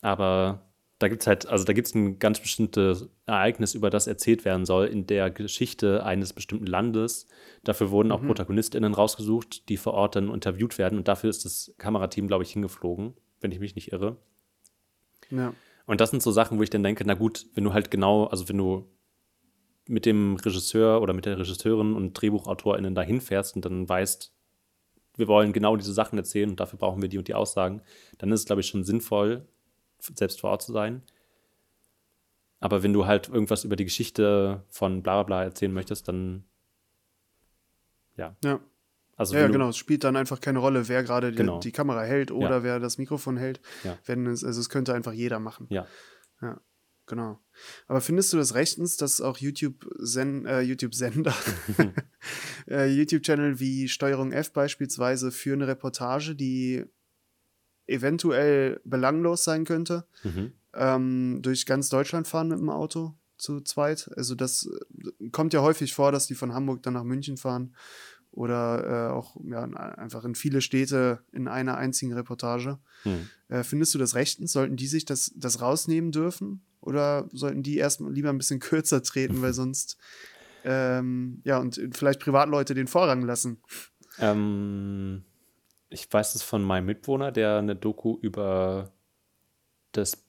Aber 0.00 0.71
da 1.02 1.08
gibt 1.08 1.22
es 1.22 1.26
halt, 1.26 1.46
also 1.46 1.64
da 1.64 1.72
gibt 1.72 1.88
es 1.88 1.94
ein 1.94 2.18
ganz 2.20 2.38
bestimmtes 2.38 3.08
Ereignis, 3.26 3.74
über 3.74 3.90
das 3.90 4.06
erzählt 4.06 4.44
werden 4.44 4.64
soll 4.64 4.86
in 4.86 5.06
der 5.06 5.30
Geschichte 5.30 6.04
eines 6.04 6.32
bestimmten 6.32 6.66
Landes. 6.66 7.26
Dafür 7.64 7.90
wurden 7.90 8.12
auch 8.12 8.22
ProtagonistInnen 8.22 8.94
rausgesucht, 8.94 9.68
die 9.68 9.76
vor 9.76 9.94
Ort 9.94 10.14
dann 10.14 10.32
interviewt 10.32 10.78
werden. 10.78 10.98
Und 10.98 11.08
dafür 11.08 11.28
ist 11.30 11.44
das 11.44 11.74
Kamerateam, 11.78 12.28
glaube 12.28 12.44
ich, 12.44 12.52
hingeflogen, 12.52 13.14
wenn 13.40 13.50
ich 13.50 13.58
mich 13.58 13.74
nicht 13.74 13.92
irre. 13.92 14.16
ja. 15.30 15.52
Und 15.84 16.00
das 16.00 16.10
sind 16.10 16.22
so 16.22 16.30
Sachen, 16.30 16.58
wo 16.58 16.62
ich 16.62 16.70
dann 16.70 16.84
denke, 16.84 17.02
na 17.04 17.14
gut, 17.14 17.46
wenn 17.54 17.64
du 17.64 17.72
halt 17.72 17.90
genau, 17.90 18.26
also 18.26 18.48
wenn 18.48 18.56
du 18.56 18.88
mit 19.88 20.06
dem 20.06 20.36
Regisseur 20.36 21.02
oder 21.02 21.12
mit 21.12 21.26
der 21.26 21.38
Regisseurin 21.38 21.94
und 21.94 22.14
DrehbuchautorInnen 22.14 22.94
dahin 22.94 23.20
fährst 23.20 23.56
und 23.56 23.64
dann 23.64 23.88
weißt, 23.88 24.32
wir 25.16 25.26
wollen 25.28 25.52
genau 25.52 25.76
diese 25.76 25.92
Sachen 25.92 26.16
erzählen 26.16 26.50
und 26.50 26.60
dafür 26.60 26.78
brauchen 26.78 27.02
wir 27.02 27.08
die 27.08 27.18
und 27.18 27.26
die 27.26 27.34
Aussagen, 27.34 27.82
dann 28.18 28.30
ist 28.30 28.40
es, 28.40 28.46
glaube 28.46 28.60
ich, 28.60 28.68
schon 28.68 28.84
sinnvoll, 28.84 29.48
selbst 30.16 30.40
vor 30.40 30.50
Ort 30.50 30.62
zu 30.62 30.72
sein. 30.72 31.02
Aber 32.60 32.82
wenn 32.82 32.92
du 32.92 33.06
halt 33.06 33.28
irgendwas 33.28 33.64
über 33.64 33.76
die 33.76 33.84
Geschichte 33.84 34.62
von 34.68 35.02
bla 35.02 35.14
bla 35.16 35.22
bla 35.24 35.44
erzählen 35.44 35.72
möchtest, 35.72 36.06
dann 36.08 36.44
ja. 38.16 38.36
Ja. 38.44 38.60
Also 39.16 39.36
Ja, 39.36 39.46
genau. 39.48 39.68
Es 39.68 39.76
spielt 39.76 40.04
dann 40.04 40.16
einfach 40.16 40.40
keine 40.40 40.58
Rolle, 40.58 40.88
wer 40.88 41.02
gerade 41.02 41.30
die, 41.30 41.36
Genau. 41.36 41.60
die 41.60 41.72
Kamera 41.72 42.02
hält 42.02 42.30
oder 42.30 42.56
Ja. 42.58 42.62
wer 42.62 42.80
das 42.80 42.98
Mikrofon 42.98 43.36
hält. 43.36 43.60
Ja. 43.84 43.98
Wenn 44.04 44.26
es, 44.26 44.44
also 44.44 44.60
es 44.60 44.68
könnte 44.68 44.94
einfach 44.94 45.12
jeder 45.12 45.38
machen. 45.38 45.66
Ja. 45.70 45.86
Ja, 46.40 46.60
genau. 47.06 47.38
Aber 47.88 48.00
findest 48.00 48.32
du 48.32 48.36
das 48.36 48.54
rechtens, 48.54 48.96
dass 48.96 49.20
auch 49.20 49.38
YouTube-Sen 49.38 50.46
äh, 50.46 50.60
YouTube-Sender, 50.62 51.34
äh, 52.68 52.86
YouTube-Channel 52.86 53.60
wie 53.60 53.88
Steuerung 53.88 54.32
F 54.32 54.52
beispielsweise 54.52 55.30
für 55.30 55.52
eine 55.52 55.66
Reportage, 55.68 56.34
die 56.34 56.84
eventuell 57.86 58.80
belanglos 58.84 59.44
sein 59.44 59.64
könnte, 59.64 60.06
Mhm. 60.24 60.52
ähm, 60.74 61.38
durch 61.42 61.66
ganz 61.66 61.88
Deutschland 61.88 62.26
fahren 62.28 62.48
mit 62.48 62.58
dem 62.58 62.70
Auto 62.70 63.14
zu 63.36 63.60
zweit? 63.60 64.10
Also 64.16 64.34
das 64.34 64.68
äh, 64.68 65.28
kommt 65.30 65.52
ja 65.52 65.62
häufig 65.62 65.94
vor, 65.94 66.12
dass 66.12 66.26
die 66.26 66.34
von 66.34 66.54
Hamburg 66.54 66.82
dann 66.82 66.94
nach 66.94 67.04
München 67.04 67.36
fahren 67.36 67.74
oder 68.30 69.10
äh, 69.10 69.12
auch 69.12 69.36
ja, 69.44 69.64
einfach 69.64 70.24
in 70.24 70.34
viele 70.34 70.60
Städte 70.62 71.20
in 71.32 71.48
einer 71.48 71.76
einzigen 71.76 72.12
Reportage. 72.14 72.78
Hm. 73.02 73.28
Äh, 73.48 73.62
findest 73.62 73.94
du 73.94 73.98
das 73.98 74.14
rechtens? 74.14 74.52
Sollten 74.52 74.76
die 74.76 74.86
sich 74.86 75.04
das, 75.04 75.32
das 75.36 75.60
rausnehmen 75.60 76.12
dürfen? 76.12 76.64
Oder 76.80 77.28
sollten 77.32 77.62
die 77.62 77.76
erstmal 77.76 78.12
lieber 78.12 78.30
ein 78.30 78.38
bisschen 78.38 78.60
kürzer 78.60 79.02
treten, 79.02 79.42
weil 79.42 79.52
sonst 79.52 79.98
ähm, 80.64 81.42
ja 81.44 81.58
und 81.58 81.80
vielleicht 81.92 82.20
Privatleute 82.20 82.74
den 82.74 82.86
Vorrang 82.86 83.22
lassen? 83.22 83.60
Ähm, 84.18 85.24
ich 85.92 86.12
weiß 86.12 86.34
es 86.34 86.42
von 86.42 86.62
meinem 86.62 86.86
Mitwohner, 86.86 87.32
der 87.32 87.58
eine 87.58 87.76
Doku 87.76 88.18
über 88.20 88.92
das, 89.92 90.24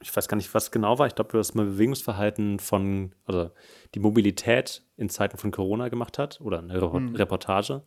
ich 0.00 0.14
weiß 0.14 0.28
gar 0.28 0.36
nicht, 0.36 0.52
was 0.54 0.70
genau 0.70 0.98
war, 0.98 1.06
ich 1.06 1.14
glaube, 1.14 1.36
das 1.36 1.52
Bewegungsverhalten 1.52 2.58
von, 2.58 3.14
also 3.26 3.50
die 3.94 4.00
Mobilität 4.00 4.82
in 4.96 5.08
Zeiten 5.08 5.36
von 5.36 5.50
Corona 5.50 5.88
gemacht 5.88 6.18
hat 6.18 6.40
oder 6.40 6.58
eine 6.58 6.80
Re 6.80 7.18
Reportage. 7.18 7.82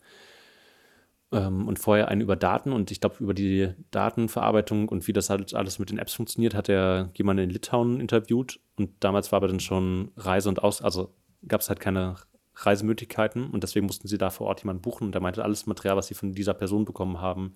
Ähm, 1.32 1.68
und 1.68 1.80
vorher 1.80 2.08
einen 2.08 2.22
über 2.22 2.36
Daten 2.36 2.72
und 2.72 2.92
ich 2.92 3.02
glaube, 3.02 3.16
über 3.20 3.34
die 3.34 3.74
Datenverarbeitung 3.90 4.90
und 4.90 5.08
wie 5.08 5.14
das 5.14 5.30
halt 5.32 5.56
alles 5.56 5.80
mit 5.80 5.90
den 5.90 5.98
Apps 5.98 6.14
funktioniert, 6.14 6.54
hat 6.54 6.70
er 6.70 7.10
jemanden 7.16 7.46
in 7.46 7.50
Litauen 7.50 8.00
interviewt 8.00 8.60
und 8.78 8.92
damals 9.00 9.32
war 9.32 9.38
aber 9.38 9.48
dann 9.48 9.60
schon 9.60 10.12
Reise 10.18 10.50
und 10.50 10.64
Aus, 10.64 10.84
also 10.84 11.14
gab 11.48 11.62
es 11.62 11.70
halt 11.70 11.80
keine 11.80 12.16
Reisemöglichkeiten 12.56 13.50
und 13.50 13.64
deswegen 13.64 13.86
mussten 13.86 14.08
sie 14.08 14.18
da 14.18 14.30
vor 14.30 14.48
Ort 14.48 14.62
jemanden 14.62 14.82
buchen 14.82 15.08
und 15.08 15.16
er 15.16 15.22
meinte, 15.22 15.44
alles 15.44 15.66
Material, 15.66 15.98
was 15.98 16.08
sie 16.08 16.14
von 16.16 16.34
dieser 16.34 16.54
Person 16.54 16.86
bekommen 16.86 17.20
haben, 17.20 17.56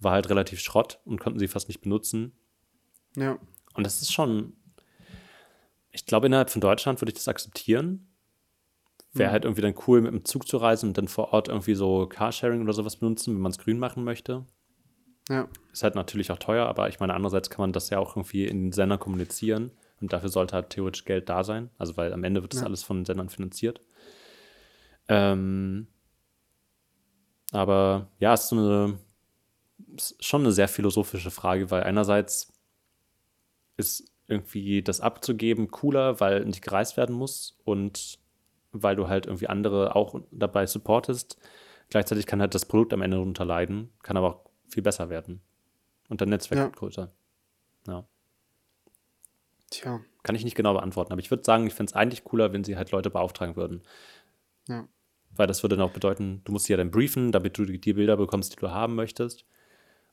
war 0.00 0.12
halt 0.12 0.28
relativ 0.28 0.60
Schrott 0.60 1.00
und 1.04 1.20
konnten 1.20 1.38
sie 1.38 1.48
fast 1.48 1.68
nicht 1.68 1.80
benutzen. 1.80 2.32
Ja, 3.16 3.38
Und 3.74 3.84
das 3.86 4.02
ist 4.02 4.12
schon, 4.12 4.54
ich 5.90 6.06
glaube, 6.06 6.26
innerhalb 6.26 6.50
von 6.50 6.60
Deutschland 6.60 7.00
würde 7.00 7.10
ich 7.10 7.16
das 7.18 7.28
akzeptieren. 7.28 8.08
Wäre 9.16 9.30
halt 9.30 9.44
irgendwie 9.44 9.62
dann 9.62 9.74
cool, 9.86 10.00
mit 10.00 10.12
dem 10.12 10.24
Zug 10.24 10.48
zu 10.48 10.56
reisen 10.56 10.88
und 10.88 10.98
dann 10.98 11.06
vor 11.06 11.32
Ort 11.32 11.46
irgendwie 11.46 11.76
so 11.76 12.08
Carsharing 12.08 12.62
oder 12.62 12.72
sowas 12.72 12.96
benutzen, 12.96 13.34
wenn 13.34 13.40
man 13.42 13.52
es 13.52 13.58
grün 13.58 13.78
machen 13.78 14.02
möchte. 14.02 14.44
ja, 15.28 15.46
Ist 15.72 15.84
halt 15.84 15.94
natürlich 15.94 16.32
auch 16.32 16.38
teuer, 16.38 16.66
aber 16.66 16.88
ich 16.88 16.98
meine, 16.98 17.14
andererseits 17.14 17.48
kann 17.48 17.62
man 17.62 17.72
das 17.72 17.90
ja 17.90 18.00
auch 18.00 18.16
irgendwie 18.16 18.44
in 18.46 18.64
den 18.64 18.72
Sendern 18.72 18.98
kommunizieren 18.98 19.70
und 20.00 20.12
dafür 20.12 20.30
sollte 20.30 20.56
halt 20.56 20.70
theoretisch 20.70 21.04
Geld 21.04 21.28
da 21.28 21.44
sein. 21.44 21.70
Also, 21.78 21.96
weil 21.96 22.12
am 22.12 22.24
Ende 22.24 22.42
wird 22.42 22.54
das 22.54 22.62
Ja. 22.62 22.66
alles 22.66 22.82
von 22.82 22.98
den 22.98 23.04
Sendern 23.04 23.28
finanziert. 23.28 23.80
Ähm, 25.08 25.86
aber 27.52 28.08
ja, 28.18 28.34
es 28.34 28.42
ist 28.44 28.48
so 28.48 28.56
eine, 28.56 28.98
ist 29.96 30.24
schon 30.24 30.42
eine 30.42 30.52
sehr 30.52 30.68
philosophische 30.68 31.30
Frage, 31.30 31.70
weil 31.70 31.82
einerseits 31.84 32.52
ist 33.76 34.10
irgendwie 34.26 34.82
das 34.82 35.00
abzugeben 35.00 35.70
cooler, 35.70 36.20
weil 36.20 36.44
nicht 36.44 36.62
gereist 36.62 36.96
werden 36.96 37.14
muss 37.14 37.58
und 37.64 38.18
weil 38.72 38.96
du 38.96 39.08
halt 39.08 39.26
irgendwie 39.26 39.48
andere 39.48 39.94
auch 39.94 40.20
dabei 40.30 40.66
supportest. 40.66 41.38
Gleichzeitig 41.90 42.26
kann 42.26 42.40
halt 42.40 42.54
das 42.54 42.64
Produkt 42.64 42.92
am 42.92 43.02
Ende 43.02 43.18
darunter 43.18 43.44
leiden, 43.44 43.90
kann 44.02 44.16
aber 44.16 44.28
auch 44.28 44.50
viel 44.68 44.82
besser 44.82 45.10
werden. 45.10 45.40
Und 46.08 46.20
dein 46.20 46.30
Netzwerk 46.30 46.58
Ja. 46.58 46.64
wird 46.64 46.76
größer. 46.76 47.12
Ja. 47.86 48.04
tja, 49.70 50.00
Kann 50.22 50.34
ich 50.34 50.44
nicht 50.44 50.56
genau 50.56 50.72
beantworten, 50.72 51.12
aber 51.12 51.20
ich 51.20 51.30
würde 51.30 51.44
sagen, 51.44 51.66
ich 51.66 51.74
fände 51.74 51.90
es 51.90 51.96
eigentlich 51.96 52.24
cooler, 52.24 52.52
wenn 52.52 52.64
sie 52.64 52.76
halt 52.76 52.90
Leute 52.90 53.10
beauftragen 53.10 53.56
würden. 53.56 53.82
Ja, 54.68 54.88
Weil 55.36 55.46
das 55.46 55.62
würde 55.62 55.76
dann 55.76 55.86
auch 55.86 55.92
bedeuten, 55.92 56.42
du 56.44 56.52
musst 56.52 56.66
sie 56.66 56.72
ja 56.72 56.76
dann 56.76 56.90
briefen, 56.90 57.32
damit 57.32 57.58
du 57.58 57.64
die, 57.64 57.80
die 57.80 57.92
Bilder 57.94 58.16
bekommst, 58.16 58.52
die 58.52 58.56
du 58.60 58.70
haben 58.70 58.94
möchtest. 58.94 59.44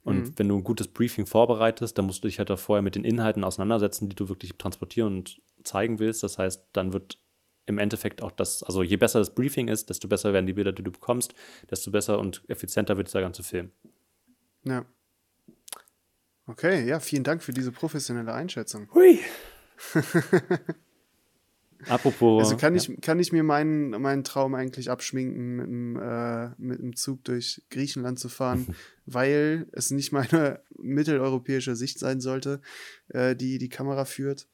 Und 0.04 0.30
Mhm. 0.30 0.34
wenn 0.40 0.48
du 0.50 0.58
ein 0.58 0.64
gutes 0.64 0.88
Briefing 0.88 1.26
vorbereitest, 1.28 1.98
dann 1.98 2.06
musst 2.06 2.24
du 2.24 2.28
dich 2.28 2.40
halt 2.40 2.50
auch 2.52 2.60
vorher 2.60 2.82
mit 2.82 2.96
den 2.96 3.04
Inhalten 3.04 3.44
auseinandersetzen, 3.44 4.10
die 4.10 4.16
du 4.16 4.30
wirklich 4.30 4.56
transportieren 4.58 5.18
und 5.18 5.42
zeigen 5.64 6.00
willst. 6.00 6.24
Das 6.24 6.38
heißt, 6.40 6.66
dann 6.74 6.92
wird 6.94 7.20
im 7.68 7.78
Endeffekt 7.78 8.24
auch 8.24 8.32
das, 8.32 8.64
also 8.64 8.82
je 8.84 8.98
besser 8.98 9.20
das 9.20 9.36
Briefing 9.36 9.68
ist, 9.68 9.90
desto 9.92 10.08
besser 10.08 10.34
werden 10.34 10.48
die 10.48 10.54
Bilder, 10.54 10.72
die 10.72 10.84
du 10.84 10.92
bekommst, 10.92 11.36
desto 11.70 11.92
besser 11.92 12.18
und 12.20 12.44
effizienter 12.50 12.98
wird 12.98 13.08
dieser 13.08 13.22
ganze 13.22 13.44
Film. 13.44 13.72
ja. 14.64 14.86
Okay, 16.48 16.86
ja, 16.88 17.00
vielen 17.00 17.24
Dank 17.24 17.44
für 17.44 17.54
diese 17.54 17.72
professionelle 17.72 18.34
Einschätzung. 18.34 18.90
Hui. 18.94 19.20
Apropos. 21.88 22.44
Also 22.44 22.58
kann 22.58 22.76
ja. 22.76 22.82
ich, 22.82 23.02
kann 23.02 23.20
ich 23.20 23.32
mir 23.32 23.44
meinen, 23.44 23.90
meinen 24.02 24.24
Traum 24.24 24.56
eigentlich 24.56 24.90
abschminken, 24.90 25.56
mit 25.56 25.68
dem, 25.68 25.96
äh, 25.98 26.50
mit 26.58 26.80
dem 26.80 26.96
Zug 26.96 27.24
durch 27.24 27.62
Griechenland 27.70 28.20
zu 28.20 28.30
fahren, 28.30 28.76
weil 29.06 29.68
es 29.72 29.92
nicht 29.92 30.12
meine 30.12 30.62
mitteleuropäische 30.78 31.76
Sicht 31.76 32.00
sein 32.00 32.22
sollte, 32.22 32.62
äh, 33.10 33.36
die 33.36 33.58
die 33.58 33.70
Kamera 33.70 34.06
führt. 34.06 34.48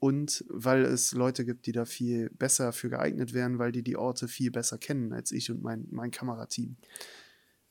Und 0.00 0.44
weil 0.48 0.84
es 0.84 1.12
Leute 1.12 1.44
gibt, 1.44 1.66
die 1.66 1.72
da 1.72 1.84
viel 1.84 2.30
besser 2.30 2.72
für 2.72 2.88
geeignet 2.88 3.34
wären, 3.34 3.58
weil 3.58 3.72
die 3.72 3.82
die 3.82 3.96
Orte 3.96 4.28
viel 4.28 4.52
besser 4.52 4.78
kennen 4.78 5.12
als 5.12 5.32
ich 5.32 5.50
und 5.50 5.62
mein, 5.62 5.88
mein 5.90 6.12
Kamerateam. 6.12 6.76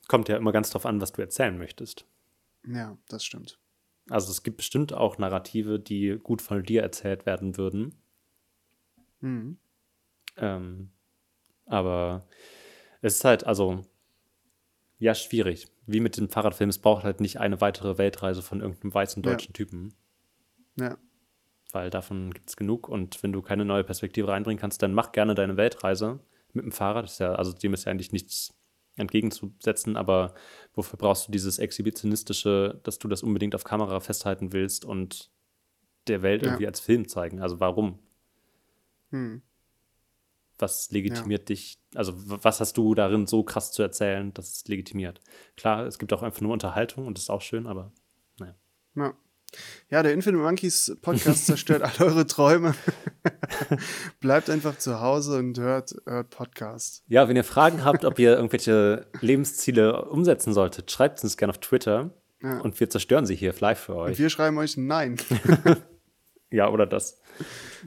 Kommt 0.10 0.28
ja 0.28 0.36
immer 0.36 0.52
ganz 0.52 0.70
drauf 0.70 0.86
an, 0.86 1.00
was 1.00 1.13
du 1.13 1.22
erzählen 1.22 1.58
möchtest. 1.58 2.06
Ja, 2.67 2.98
das 3.08 3.24
stimmt. 3.24 3.60
Also 4.10 4.32
es 4.32 4.43
gibt 4.43 4.58
bestimmt 4.58 4.93
auch 4.93 5.17
Narrative, 5.17 5.80
die 5.80 6.17
gut 6.22 6.41
von 6.41 6.63
dir 6.63 6.82
erzählt 6.82 7.26
werden 7.26 7.58
würden. 7.58 7.96
Mhm. 9.21 9.58
Ähm, 10.38 10.89
aber 11.65 12.27
es 13.01 13.15
ist 13.15 13.23
halt, 13.25 13.45
also, 13.45 13.82
ja, 14.99 15.13
schwierig. 15.15 15.67
Wie 15.86 15.99
mit 15.99 16.17
dem 16.17 16.30
Fahrradfilm, 16.30 16.69
es 16.69 16.80
braucht 16.80 17.03
halt 17.03 17.21
nicht 17.21 17.39
eine 17.39 17.62
weitere 17.62 17.97
Weltreise 17.97 18.41
von 18.41 18.62
irgendeinem 18.62 18.93
weißen 18.93 19.23
Ja. 19.23 19.32
deutschen 19.32 19.53
Typen, 19.53 19.93
Ja. 20.80 20.97
weil 21.71 21.89
davon 21.89 22.34
gibt 22.34 22.49
es 22.49 22.56
genug. 22.58 22.89
Und 22.89 23.21
wenn 23.23 23.32
du 23.32 23.41
keine 23.41 23.65
neue 23.65 23.84
Perspektive 23.84 24.27
reinbringen 24.30 24.60
kannst, 24.60 24.82
dann 24.82 24.93
mach 24.93 25.12
gerne 25.12 25.34
deine 25.36 25.58
Weltreise 25.58 26.19
mit 26.53 26.65
dem 26.65 26.71
Fahrrad. 26.71 27.06
Das 27.06 27.13
ist 27.13 27.19
ja, 27.19 27.34
also 27.36 27.53
dem 27.53 27.73
ist 27.73 27.86
ja 27.86 27.91
eigentlich 27.91 28.12
nichts 28.12 28.53
entgegenzusetzen, 28.95 29.95
aber 29.95 30.34
wofür 30.73 30.97
brauchst 30.97 31.27
du 31.27 31.32
dieses 31.32 31.60
Exhibitionistische, 31.60 32.80
dass 32.84 32.97
du 32.97 33.08
das 33.08 33.21
unbedingt 33.21 33.53
auf 33.53 33.63
Kamera 33.63 33.99
festhalten 33.99 34.53
willst 34.53 34.86
und 34.86 35.30
der 36.08 36.23
Welt 36.23 36.41
Ja. 36.41 36.47
irgendwie 36.49 36.65
als 36.67 36.80
Film 36.80 37.08
zeigen? 37.08 37.39
Also 37.39 37.60
warum? 37.60 37.99
Hm. 39.12 39.41
Was 40.60 40.89
legitimiert 40.91 41.50
dich? 41.50 41.78
Also, 41.93 42.13
was 42.15 42.60
hast 42.60 42.78
du 42.78 42.96
darin 42.96 43.28
so 43.28 43.43
krass 43.43 43.72
zu 43.72 43.84
erzählen, 43.84 44.34
dass 44.34 44.52
es 44.54 44.67
legitimiert? 44.67 45.22
Klar, 45.56 45.86
es 45.86 46.00
gibt 46.00 46.12
auch 46.13 46.24
einfach 46.24 46.41
nur 46.41 46.52
Unterhaltung 46.54 47.06
und 47.06 47.15
das 47.17 47.26
ist 47.26 47.30
auch 47.30 47.41
schön, 47.41 47.67
aber 47.67 47.91
naja. 48.39 48.56
Ja. 48.96 49.13
Ja, 49.89 50.04
der 50.04 50.13
Infinite 50.13 50.43
Monkeys 50.43 50.98
Podcast 51.02 51.46
zerstört 51.46 51.82
all 51.82 52.06
eure 52.08 52.26
Träume. 52.28 52.76
Bleibt 54.20 54.50
einfach 54.50 54.78
zu 54.78 55.00
Hause 55.00 55.38
und 55.39 55.58
hört, 55.60 55.96
hört 56.06 56.32
Podcast. 56.32 57.04
Ja, 57.08 57.30
wenn 57.30 57.36
ihr 57.38 57.43
Fragen 57.46 57.86
habt, 57.86 58.04
ob 58.04 58.20
ihr 58.20 58.36
irgendwelche 58.36 59.08
Lebensziele 59.22 60.06
umsetzen 60.06 60.54
solltet, 60.54 60.91
schreibt 60.91 61.20
es 61.20 61.24
uns 61.24 61.38
gerne 61.38 61.52
auf 61.52 61.60
Twitter 61.60 62.10
Ja. 62.41 62.60
und 62.60 62.80
wir 62.80 62.89
zerstören 62.89 63.26
sie 63.26 63.36
hier 63.36 63.54
live 63.60 63.80
für 63.80 63.93
Und 63.93 64.00
euch. 64.02 64.20
wir 64.20 64.30
schreiben 64.30 64.58
euch 64.58 64.76
Nein. 64.76 65.17
Ja, 66.50 66.70
oder 66.70 66.86
das. 66.86 67.20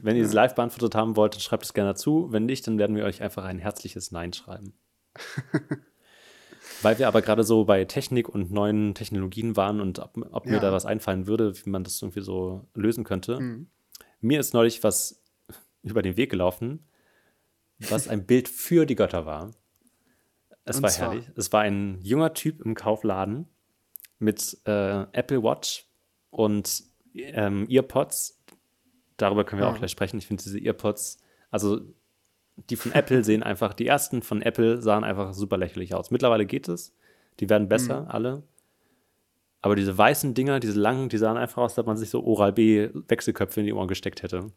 Wenn 0.01 0.15
ihr 0.15 0.23
es 0.25 0.33
live 0.33 0.55
beantwortet 0.55 0.95
haben 0.95 1.15
wollt, 1.15 1.33
dann 1.33 1.41
schreibt 1.41 1.63
es 1.65 1.73
gerne 1.73 1.91
dazu. 1.91 2.27
Wenn 2.31 2.45
nicht, 2.45 2.65
dann 2.67 2.77
werden 2.77 2.95
wir 2.95 3.05
euch 3.05 3.21
einfach 3.21 3.43
ein 3.43 3.59
herzliches 3.59 4.11
Nein 4.11 4.33
schreiben. 4.33 4.73
Weil 6.81 6.97
wir 6.99 7.07
aber 7.07 7.21
gerade 7.21 7.43
so 7.43 7.65
bei 7.65 7.85
Technik 7.85 8.29
und 8.29 8.51
neuen 8.51 8.95
Technologien 8.95 9.55
waren 9.55 9.81
und 9.81 9.99
ob, 9.99 10.17
ob 10.31 10.45
mir 10.45 10.53
Ja. 10.53 10.59
da 10.59 10.71
was 10.71 10.85
einfallen 10.85 11.27
würde, 11.27 11.53
wie 11.63 11.69
man 11.69 11.83
das 11.83 12.01
irgendwie 12.01 12.21
so 12.21 12.65
lösen 12.73 13.03
könnte. 13.03 13.67
Mir 14.19 14.39
ist 14.39 14.53
neulich 14.53 14.83
was 14.83 15.21
über 15.83 16.01
den 16.01 16.17
Weg 16.17 16.29
gelaufen, 16.31 16.87
was 17.79 18.07
ein 18.07 18.25
Bild 18.25 18.47
für 18.47 18.85
die 18.85 18.95
Götter 18.95 19.25
war. 19.25 19.51
Es 20.65 20.77
Und 20.77 20.83
war 20.83 20.89
zwar? 20.89 21.09
herrlich. 21.11 21.29
Es 21.35 21.51
war 21.51 21.61
ein 21.61 21.99
junger 22.01 22.33
Typ 22.33 22.61
im 22.61 22.75
Kaufladen 22.75 23.47
mit 24.19 24.57
äh, 24.65 25.01
Apple 25.13 25.43
Watch 25.43 25.87
und 26.29 26.83
ähm, 27.15 27.67
Earpods. 27.69 28.40
Darüber 29.21 29.43
können 29.43 29.61
wir 29.61 29.67
Ja. 29.67 29.73
auch 29.73 29.77
gleich 29.77 29.91
sprechen. 29.91 30.17
Ich 30.17 30.27
finde 30.27 30.43
diese 30.43 30.59
Earpods, 30.59 31.19
also 31.49 31.81
die 32.69 32.75
von 32.75 32.91
Apple 32.91 33.23
sehen 33.23 33.43
einfach, 33.43 33.73
die 33.73 33.87
ersten 33.87 34.21
von 34.21 34.41
Apple 34.41 34.81
sahen 34.81 35.03
einfach 35.03 35.33
super 35.33 35.57
lächerlich 35.57 35.93
aus. 35.93 36.11
Mittlerweile 36.11 36.45
geht 36.45 36.67
es. 36.67 36.93
Die 37.39 37.49
werden 37.49 37.69
besser, 37.69 38.13
alle. 38.13 38.43
Aber 39.61 39.75
diese 39.75 39.97
weißen 39.97 40.33
Dinger, 40.33 40.59
diese 40.59 40.79
langen, 40.79 41.09
die 41.09 41.17
sahen 41.17 41.37
einfach 41.37 41.61
aus, 41.61 41.73
als 41.73 41.79
ob 41.79 41.87
man 41.87 41.97
sich 41.97 42.09
so 42.09 42.23
Oral-B 42.23 42.89
Wechselköpfe 43.07 43.59
in 43.59 43.67
die 43.67 43.73
Ohren 43.73 43.87
gesteckt 43.87 44.23
hätte. 44.23 44.47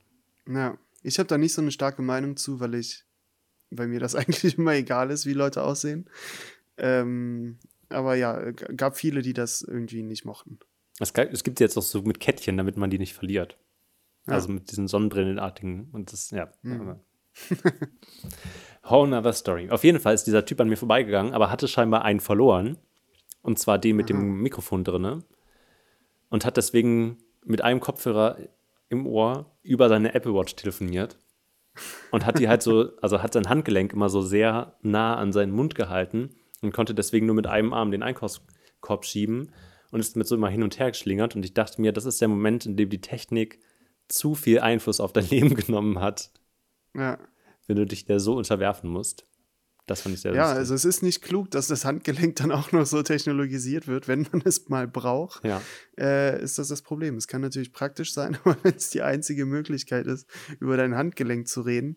Ja. 0.48 0.76
Ich 1.02 1.18
habe 1.18 1.26
da 1.26 1.36
nicht 1.36 1.52
so 1.52 1.60
eine 1.60 1.70
starke 1.70 2.00
Meinung 2.00 2.36
zu, 2.38 2.60
weil 2.60 2.74
ich, 2.74 3.04
weil 3.70 3.88
mir 3.88 4.00
das 4.00 4.14
eigentlich 4.14 4.56
immer 4.56 4.72
egal 4.74 5.10
ist, 5.10 5.26
wie 5.26 5.34
Leute 5.34 5.62
aussehen. 5.62 6.08
Ähm, 6.78 7.58
aber 7.90 8.14
ja, 8.16 8.50
gab 8.52 8.96
viele, 8.96 9.20
die 9.22 9.34
das 9.34 9.62
irgendwie 9.62 10.02
nicht 10.02 10.24
mochten. 10.24 10.58
Es, 10.98 11.12
gibt 11.12 11.58
sie 11.58 11.64
jetzt 11.64 11.76
auch 11.76 11.82
so 11.82 12.02
mit 12.02 12.20
Kettchen, 12.20 12.56
damit 12.56 12.76
man 12.76 12.88
die 12.90 12.98
nicht 12.98 13.14
verliert. 13.14 13.56
Also 14.26 14.48
mit 14.50 14.70
diesen 14.70 14.88
Sonnenbrillenartigen. 14.88 15.88
Und 15.92 16.12
das, 16.12 16.30
ja. 16.30 16.48
aber- 16.64 17.00
Whole 18.88 19.08
another 19.16 19.32
story. 19.32 19.70
Auf 19.70 19.84
jeden 19.84 19.98
Fall 20.00 20.14
ist 20.14 20.24
dieser 20.24 20.44
Typ 20.44 20.60
an 20.60 20.68
mir 20.68 20.76
vorbeigegangen, 20.76 21.32
aber 21.34 21.50
hatte 21.50 21.68
scheinbar 21.68 22.04
einen 22.04 22.20
verloren. 22.20 22.78
Und 23.42 23.58
zwar 23.58 23.78
den 23.78 23.96
mit 23.96 24.08
dem 24.08 24.40
Mikrofon 24.40 24.84
drinne. 24.84 25.24
Und 26.30 26.44
hat 26.44 26.56
deswegen 26.56 27.18
mit 27.44 27.62
einem 27.62 27.80
Kopfhörer 27.80 28.38
im 28.88 29.06
Ohr 29.06 29.50
über 29.62 29.88
seine 29.88 30.14
Apple 30.14 30.34
Watch 30.34 30.56
telefoniert. 30.56 31.18
Und 32.10 32.24
hat 32.24 32.38
die 32.38 32.48
halt 32.48 32.62
so, 32.62 32.96
also 33.02 33.22
hat 33.22 33.32
sein 33.32 33.48
Handgelenk 33.48 33.92
immer 33.92 34.08
so 34.08 34.22
sehr 34.22 34.76
nah 34.82 35.16
an 35.16 35.32
seinen 35.32 35.52
Mund 35.52 35.74
gehalten 35.74 36.30
und 36.62 36.72
konnte 36.72 36.94
deswegen 36.94 37.26
nur 37.26 37.34
mit 37.34 37.46
einem 37.46 37.72
Arm 37.72 37.90
den 37.90 38.02
Einkaufskorb 38.02 39.04
schieben 39.04 39.50
und 39.90 40.00
ist 40.00 40.16
mit 40.16 40.26
so 40.26 40.34
immer 40.36 40.48
hin 40.48 40.62
und 40.62 40.78
her 40.78 40.90
geschlingert. 40.90 41.36
Und 41.36 41.44
ich 41.44 41.52
dachte 41.54 41.80
mir, 41.80 41.92
das 41.92 42.04
ist 42.06 42.20
der 42.20 42.28
Moment, 42.28 42.64
in 42.66 42.76
dem 42.76 42.88
die 42.88 43.00
Technik 43.00 43.60
zu 44.08 44.34
viel 44.34 44.60
Einfluss 44.60 45.00
auf 45.00 45.12
dein 45.12 45.26
Leben 45.30 45.54
genommen 45.54 46.00
hat, 46.00 46.30
Ja. 46.94 47.18
wenn 47.66 47.76
du 47.76 47.86
dich 47.86 48.04
der 48.04 48.20
so 48.20 48.36
unterwerfen 48.36 48.90
musst. 48.90 49.26
Das 49.86 50.00
fand 50.00 50.14
ich 50.14 50.22
sehr 50.22 50.32
Ja, 50.34 50.44
lustig. 50.44 50.58
also 50.60 50.74
es 50.74 50.84
ist 50.86 51.02
nicht 51.02 51.20
klug, 51.20 51.50
dass 51.50 51.66
das 51.66 51.84
Handgelenk 51.84 52.36
dann 52.36 52.52
auch 52.52 52.72
noch 52.72 52.86
so 52.86 53.02
technologisiert 53.02 53.86
wird, 53.86 54.08
wenn 54.08 54.26
man 54.32 54.40
es 54.46 54.68
mal 54.70 54.88
braucht. 54.88 55.44
Ja. 55.44 55.60
Äh, 55.98 56.42
ist 56.42 56.58
das 56.58 56.68
das 56.68 56.80
Problem. 56.80 57.16
Es 57.18 57.28
kann 57.28 57.42
natürlich 57.42 57.70
praktisch 57.72 58.14
sein, 58.14 58.38
aber 58.44 58.56
wenn 58.62 58.74
es 58.76 58.88
die 58.90 59.02
einzige 59.02 59.44
Möglichkeit 59.44 60.06
ist, 60.06 60.26
über 60.58 60.78
dein 60.78 60.94
Handgelenk 60.96 61.48
zu 61.48 61.60
reden, 61.60 61.96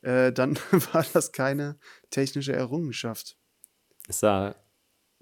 äh, 0.00 0.32
dann 0.32 0.58
war 0.92 1.04
das 1.12 1.32
keine 1.32 1.78
technische 2.08 2.54
Errungenschaft. 2.54 3.36
Es 4.08 4.20
sah 4.20 4.56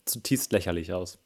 zutiefst 0.05 0.53
lächerlich 0.53 0.93
aus. 0.93 1.19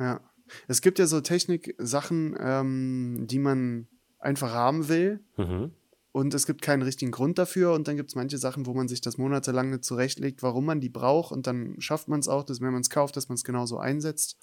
Ja. 0.00 0.20
Es 0.66 0.80
gibt 0.82 0.98
ja 0.98 1.06
so 1.06 1.20
Technik-Sachen, 1.20 2.36
ähm, 2.40 3.26
die 3.28 3.38
man 3.38 3.86
einfach 4.24 4.52
haben 4.52 4.88
will 4.88 5.20
Mhm. 5.36 5.70
und 6.12 6.34
es 6.34 6.46
gibt 6.46 6.62
keinen 6.62 6.82
richtigen 6.82 7.10
Grund 7.10 7.38
dafür 7.38 7.72
und 7.72 7.88
dann 7.88 7.96
gibt 7.96 8.10
es 8.10 8.14
manche 8.14 8.38
Sachen, 8.38 8.66
wo 8.66 8.74
man 8.74 8.88
sich 8.88 9.00
das 9.00 9.18
monatelang 9.18 9.70
nicht 9.70 9.84
zurechtlegt, 9.84 10.42
warum 10.42 10.64
man 10.64 10.80
die 10.80 10.90
braucht 10.90 11.32
und 11.32 11.46
dann 11.46 11.80
schafft 11.80 12.08
man 12.08 12.20
es 12.20 12.28
auch, 12.28 12.44
dass 12.44 12.60
wenn 12.60 12.72
man 12.72 12.82
es 12.82 12.90
kauft, 12.90 13.16
dass 13.16 13.28
man 13.28 13.36
es 13.36 13.44
genauso 13.44 13.78
einsetzt. 13.78 14.38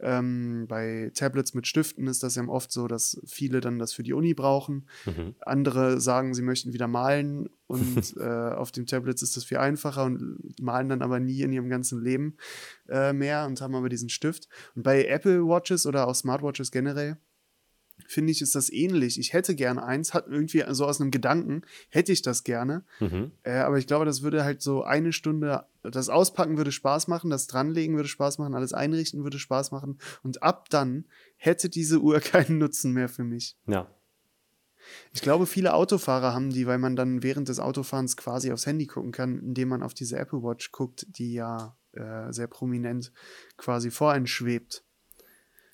Ähm, 0.00 0.66
bei 0.68 1.10
Tablets 1.12 1.54
mit 1.54 1.66
Stiften 1.66 2.06
ist 2.06 2.22
das 2.22 2.36
ja 2.36 2.46
oft 2.46 2.70
so, 2.70 2.86
dass 2.86 3.20
viele 3.26 3.60
dann 3.60 3.80
das 3.80 3.92
für 3.92 4.04
die 4.04 4.12
Uni 4.12 4.32
brauchen. 4.32 4.86
Mhm. 5.06 5.34
Andere 5.40 6.00
sagen, 6.00 6.34
sie 6.34 6.42
möchten 6.42 6.72
wieder 6.72 6.86
malen 6.86 7.48
und 7.66 8.16
äh, 8.16 8.22
auf 8.22 8.70
dem 8.70 8.86
Tablet 8.86 9.20
ist 9.20 9.36
das 9.36 9.42
viel 9.42 9.56
einfacher 9.56 10.04
und 10.04 10.54
malen 10.60 10.88
dann 10.88 11.02
aber 11.02 11.18
nie 11.18 11.42
in 11.42 11.52
ihrem 11.52 11.68
ganzen 11.68 12.00
Leben 12.00 12.36
äh, 12.88 13.12
mehr 13.12 13.44
und 13.46 13.60
haben 13.60 13.74
aber 13.74 13.88
diesen 13.88 14.08
Stift. 14.08 14.48
Und 14.76 14.84
bei 14.84 15.04
Apple 15.04 15.44
Watches 15.44 15.84
oder 15.84 16.06
auch 16.06 16.14
Smartwatches 16.14 16.70
generell 16.70 17.18
finde 18.08 18.32
ich, 18.32 18.40
ist 18.40 18.54
das 18.54 18.70
ähnlich. 18.70 19.20
Ich 19.20 19.34
hätte 19.34 19.54
gerne 19.54 19.84
eins, 19.84 20.14
hat 20.14 20.26
irgendwie 20.26 20.64
so 20.70 20.86
aus 20.86 21.00
einem 21.00 21.10
Gedanken, 21.10 21.62
hätte 21.90 22.10
ich 22.10 22.22
das 22.22 22.42
gerne. 22.42 22.82
Mhm. 23.00 23.32
Äh, 23.42 23.58
aber 23.58 23.78
ich 23.78 23.86
glaube, 23.86 24.06
das 24.06 24.22
würde 24.22 24.44
halt 24.44 24.62
so 24.62 24.82
eine 24.82 25.12
Stunde, 25.12 25.66
das 25.82 26.08
Auspacken 26.08 26.56
würde 26.56 26.72
Spaß 26.72 27.06
machen, 27.06 27.28
das 27.28 27.46
Dranlegen 27.46 27.96
würde 27.96 28.08
Spaß 28.08 28.38
machen, 28.38 28.54
alles 28.54 28.72
einrichten 28.72 29.24
würde 29.24 29.38
Spaß 29.38 29.72
machen. 29.72 29.98
Und 30.22 30.42
ab 30.42 30.70
dann 30.70 31.04
hätte 31.36 31.68
diese 31.68 32.00
Uhr 32.00 32.20
keinen 32.20 32.58
Nutzen 32.58 32.92
mehr 32.92 33.10
für 33.10 33.24
mich. 33.24 33.56
Ja. 33.66 33.88
Ich 35.12 35.20
glaube, 35.20 35.46
viele 35.46 35.74
Autofahrer 35.74 36.32
haben 36.32 36.48
die, 36.48 36.66
weil 36.66 36.78
man 36.78 36.96
dann 36.96 37.22
während 37.22 37.50
des 37.50 37.60
Autofahrens 37.60 38.16
quasi 38.16 38.52
aufs 38.52 38.64
Handy 38.64 38.86
gucken 38.86 39.12
kann, 39.12 39.38
indem 39.38 39.68
man 39.68 39.82
auf 39.82 39.92
diese 39.92 40.16
Apple 40.16 40.42
Watch 40.42 40.72
guckt, 40.72 41.06
die 41.10 41.34
ja 41.34 41.76
äh, 41.92 42.32
sehr 42.32 42.46
prominent 42.46 43.12
quasi 43.58 43.90
vor 43.90 44.12
einen 44.12 44.26
schwebt. 44.26 44.84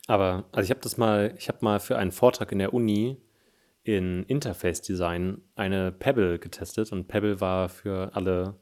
Aber, 0.07 0.45
also 0.53 0.65
ich 0.65 0.71
habe 0.71 0.81
das 0.81 0.97
mal, 0.97 1.35
ich 1.39 1.49
habe 1.49 1.59
mal 1.63 1.81
für 1.81 1.97
einen 1.97 2.13
Vortrag 2.13 2.53
in 2.53 2.59
der 2.59 2.75
Uni 2.75 3.17
in 3.85 4.23
Interface 4.25 4.83
Design 4.83 5.41
eine 5.57 5.93
Pebble 5.93 6.39
getestet 6.39 6.93
und 6.93 7.07
Pebble 7.09 7.41
war 7.41 7.69
für 7.69 8.11
alle 8.15 8.55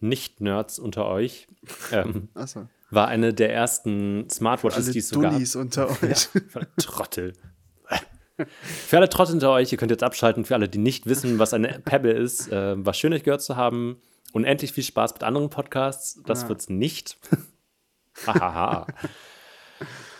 Nicht-Nerds 0.00 0.78
unter 0.78 1.06
euch, 1.06 1.46
ähm, 1.92 2.28
Achso. 2.34 2.68
war 2.90 3.08
eine 3.08 3.32
der 3.34 3.52
ersten 3.52 4.28
Smartwatches, 4.30 4.90
die 4.90 4.98
es 4.98 5.08
so 5.08 5.20
gab. 5.20 5.32
Dullis 5.32 5.56
unter 5.56 5.88
euch. 6.02 6.02
Ja, 6.02 6.40
für 6.48 6.58
alle 6.60 6.68
Trottel. 6.78 7.32
Für 8.64 8.96
alle 8.96 9.08
Trottel 9.08 9.34
unter 9.34 9.50
euch, 9.52 9.70
ihr 9.70 9.78
könnt 9.78 9.90
jetzt 9.92 10.02
abschalten. 10.02 10.44
Für 10.44 10.54
alle, 10.54 10.68
die 10.68 10.78
nicht 10.78 11.06
wissen, 11.06 11.38
was 11.38 11.54
eine 11.54 11.80
Pebble 11.84 12.12
ist, 12.12 12.50
äh, 12.50 12.74
war 12.84 12.94
schön, 12.94 13.12
euch 13.12 13.22
gehört 13.22 13.42
zu 13.42 13.56
haben. 13.56 14.00
Unendlich 14.32 14.72
viel 14.72 14.82
Spaß 14.82 15.12
mit 15.14 15.22
anderen 15.22 15.50
Podcasts. 15.50 16.20
Das 16.26 16.42
Ja. 16.42 16.48
wird's 16.48 16.68
nicht. 16.68 17.18
Hahaha. 18.26 18.86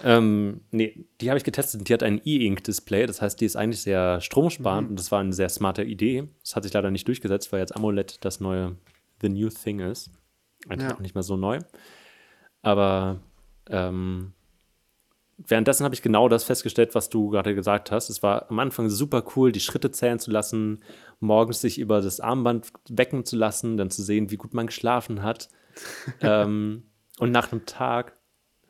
Ähm, 0.03 0.61
nee, 0.71 1.05
die 1.21 1.29
habe 1.31 1.39
ich 1.39 1.45
getestet 1.45 1.81
und 1.81 1.89
die 1.89 1.95
hat 1.95 2.03
ein 2.03 2.21
E-Ink-Display. 2.25 3.07
Das 3.07 3.23
heißt, 3.23 3.41
die 3.41 3.45
ist 3.45 3.57
eigentlich 3.57 3.83
sehr 3.83 4.21
stromsparend 4.21 4.91
und 4.91 4.99
das 4.99 5.11
war 5.13 5.21
eine 5.21 5.33
sehr 5.33 5.49
smarte 5.49 5.83
Idee. 5.85 6.29
Das 6.43 6.57
hat 6.57 6.65
sich 6.65 6.73
leider 6.73 6.91
nicht 6.91 7.07
durchgesetzt, 7.09 7.53
weil 7.53 7.61
jetzt 7.61 7.77
AMOLED 7.77 8.25
das 8.25 8.41
neue 8.41 8.77
The 9.21 9.29
New 9.29 9.49
Thing 9.49 9.81
ist. 9.81 10.11
Eigentlich 10.69 10.89
Ja. 10.89 10.95
auch 10.97 11.01
nicht 11.01 11.15
mehr 11.15 11.23
so 11.23 11.37
neu. 11.37 11.59
Aber 12.63 13.21
ähm, 13.69 14.33
währenddessen 15.39 15.85
habe 15.85 15.95
ich 15.95 16.03
genau 16.03 16.29
das 16.29 16.45
festgestellt, 16.45 16.95
was 16.95 17.09
du 17.11 17.31
gerade 17.31 17.55
gesagt 17.55 17.91
hast. 17.91 18.11
Es 18.11 18.23
war 18.23 18.51
am 18.51 18.59
Anfang 18.59 18.89
super 18.91 19.25
cool, 19.37 19.53
die 19.53 19.61
Schritte 19.61 19.91
zählen 19.91 20.19
zu 20.19 20.31
lassen, 20.31 20.81
morgens 21.21 21.61
sich 21.61 21.79
über 21.79 22.01
das 22.01 22.21
Armband 22.21 22.73
wecken 22.89 23.25
zu 23.25 23.37
lassen, 23.37 23.77
dann 23.77 23.91
zu 23.91 24.03
sehen, 24.03 24.31
wie 24.31 24.37
gut 24.37 24.55
man 24.55 24.67
geschlafen 24.67 25.23
hat. 25.23 25.49
ähm, 26.21 26.85
und 27.19 27.31
nach 27.31 27.51
einem 27.53 27.67
Tag 27.67 28.17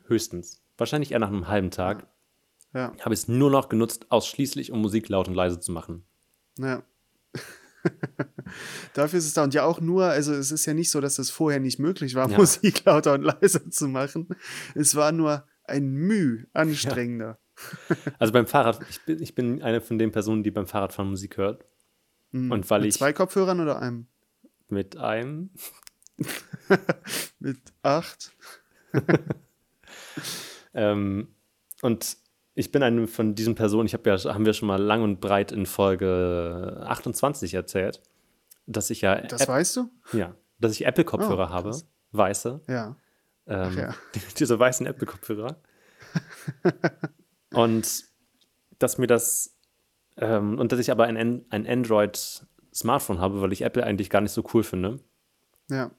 höchstens, 0.07 0.62
wahrscheinlich 0.83 1.13
eher 1.13 1.19
nach 1.19 1.29
einem 1.29 1.49
halben 1.49 1.71
Tag, 1.71 2.07
Ja, 2.75 2.93
habe 3.01 3.15
ich 3.15 3.21
es 3.21 3.29
nur 3.29 3.51
noch 3.51 3.69
genutzt, 3.69 4.07
ausschließlich 4.11 4.71
um 4.73 4.81
Musik 4.81 5.09
laut 5.09 5.29
und 5.29 5.35
leise 5.35 5.61
zu 5.61 5.73
machen. 5.73 6.05
ja. 6.59 6.83
Dafür 8.95 9.19
ist 9.19 9.27
es 9.27 9.35
da. 9.35 9.43
Und 9.43 9.55
ja 9.55 9.65
auch 9.65 9.81
nur, 9.81 10.05
also 10.05 10.33
es 10.33 10.53
ist 10.53 10.67
ja 10.67 10.75
nicht 10.75 10.91
so, 10.91 11.01
dass 11.01 11.19
es 11.19 11.31
vorher 11.31 11.59
nicht 11.59 11.79
möglich 11.81 12.15
war, 12.15 12.31
Ja. 12.31 12.37
Musik 12.39 12.85
lauter 12.85 13.15
und 13.15 13.23
leiser 13.23 13.69
zu 13.71 13.89
machen. 13.89 14.29
Es 14.77 14.95
war 14.95 15.11
nur 15.11 15.45
ein 15.65 15.87
Müh 15.93 16.45
anstrengender. 16.53 17.39
Also 18.19 18.33
beim 18.33 18.47
Fahrrad, 18.47 18.81
ich 18.89 19.01
bin, 19.05 19.21
ich 19.23 19.35
bin 19.35 19.63
eine 19.63 19.81
von 19.81 19.99
den 19.99 20.13
Personen, 20.13 20.43
die 20.45 20.51
beim 20.53 20.67
Fahrradfahren 20.67 21.11
Musik 21.11 21.37
hört. 21.39 21.65
Und 22.33 22.71
weil 22.71 22.81
Mit 22.83 22.91
ich 22.91 22.95
zwei 22.99 23.13
Kopfhörern 23.13 23.59
oder 23.61 23.81
einem? 23.83 24.07
mit 24.69 24.97
einem, 24.97 25.51
Mit 27.41 27.59
acht? 27.83 28.33
Ähm, 30.75 31.29
und 31.83 32.17
ich 32.55 32.71
bin 32.71 32.83
eine 32.83 33.07
von 33.07 33.35
diesen 33.35 33.55
Personen, 33.55 33.87
ich 33.87 33.95
habe 33.95 34.09
ja, 34.11 34.35
haben 34.35 34.45
wir 34.47 34.53
schon 34.53 34.69
mal 34.69 34.81
lang 34.81 35.03
und 35.03 35.21
breit 35.21 35.53
in 35.53 35.65
Folge 35.67 36.83
28 36.87 37.55
erzählt, 37.55 38.03
dass 38.67 38.91
ich 38.91 39.01
ja, 39.01 39.21
Das 39.23 39.43
App- 39.43 39.49
weißt 39.49 39.77
du? 39.77 39.91
ja 40.13 40.35
dass 40.59 40.73
ich 40.73 40.87
Apple-Kopfhörer 40.87 41.49
Oh, 41.51 41.53
habe, 41.53 41.77
weiße, 42.13 42.61
Ja. 42.69 42.95
ähm, 43.49 43.77
ja. 43.77 43.95
diese 44.39 44.57
weißen 44.59 44.87
Apple-Kopfhörer. 44.87 45.57
und 47.53 48.05
dass 48.79 48.99
mir 48.99 49.07
das, 49.09 49.57
ähm, 50.17 50.59
und 50.61 50.71
dass 50.73 50.79
ich 50.79 50.91
aber 50.93 51.05
ein, 51.05 51.45
ein 51.51 51.67
Android-Smartphone 51.67 53.19
habe, 53.19 53.41
weil 53.41 53.53
ich 53.53 53.63
Apple 53.63 53.85
eigentlich 53.85 54.11
gar 54.11 54.21
nicht 54.21 54.33
so 54.33 54.45
cool 54.55 54.63
finde. 54.63 55.01
Ja. 55.71 55.91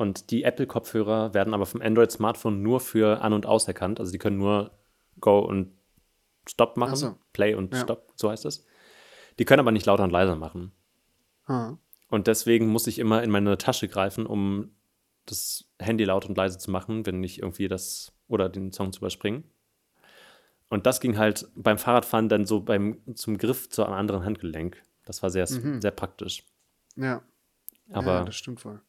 Und 0.00 0.30
die 0.30 0.44
Apple-Kopfhörer 0.44 1.34
werden 1.34 1.52
aber 1.52 1.66
vom 1.66 1.82
Android-Smartphone 1.82 2.62
nur 2.62 2.80
für 2.80 3.20
An- 3.20 3.34
und 3.34 3.44
Aus 3.44 3.68
erkannt. 3.68 4.00
Also 4.00 4.10
die 4.12 4.16
können 4.16 4.38
nur 4.38 4.70
Go 5.20 5.40
und 5.40 5.74
Stop 6.48 6.78
machen. 6.78 6.92
Ach 6.94 6.96
so. 6.96 7.18
Play 7.34 7.54
und 7.54 7.74
Ja. 7.74 7.82
Stop, 7.82 8.10
so 8.16 8.30
heißt 8.30 8.46
es. 8.46 8.64
Die 9.38 9.44
können 9.44 9.60
aber 9.60 9.72
nicht 9.72 9.84
lauter 9.84 10.04
und 10.04 10.10
leiser 10.10 10.36
machen. 10.36 10.72
Ah. 11.44 11.76
Und 12.08 12.28
deswegen 12.28 12.68
muss 12.68 12.86
ich 12.86 12.98
immer 12.98 13.22
in 13.22 13.28
meine 13.28 13.58
Tasche 13.58 13.88
greifen, 13.88 14.24
um 14.24 14.74
das 15.26 15.66
Handy 15.78 16.04
laut 16.04 16.24
und 16.24 16.34
leise 16.34 16.56
zu 16.56 16.70
machen, 16.70 17.04
wenn 17.04 17.22
ich 17.22 17.42
irgendwie 17.42 17.68
das 17.68 18.10
oder 18.26 18.48
den 18.48 18.72
Song 18.72 18.94
zu 18.94 19.00
überspringen. 19.00 19.44
Und 20.70 20.86
das 20.86 21.00
ging 21.00 21.18
halt 21.18 21.46
beim 21.54 21.76
Fahrradfahren 21.76 22.30
dann 22.30 22.46
so 22.46 22.60
beim, 22.60 23.02
zum 23.16 23.36
Griff 23.36 23.68
zu 23.68 23.84
einem 23.84 23.92
anderen 23.92 24.24
Handgelenk. 24.24 24.82
Das 25.04 25.22
war 25.22 25.28
sehr, 25.28 25.46
sehr 25.46 25.90
praktisch. 25.90 26.46
Ja. 26.96 27.22
Aber 27.90 28.14
ja, 28.14 28.24
das 28.24 28.36
stimmt 28.36 28.60
voll. 28.60 28.80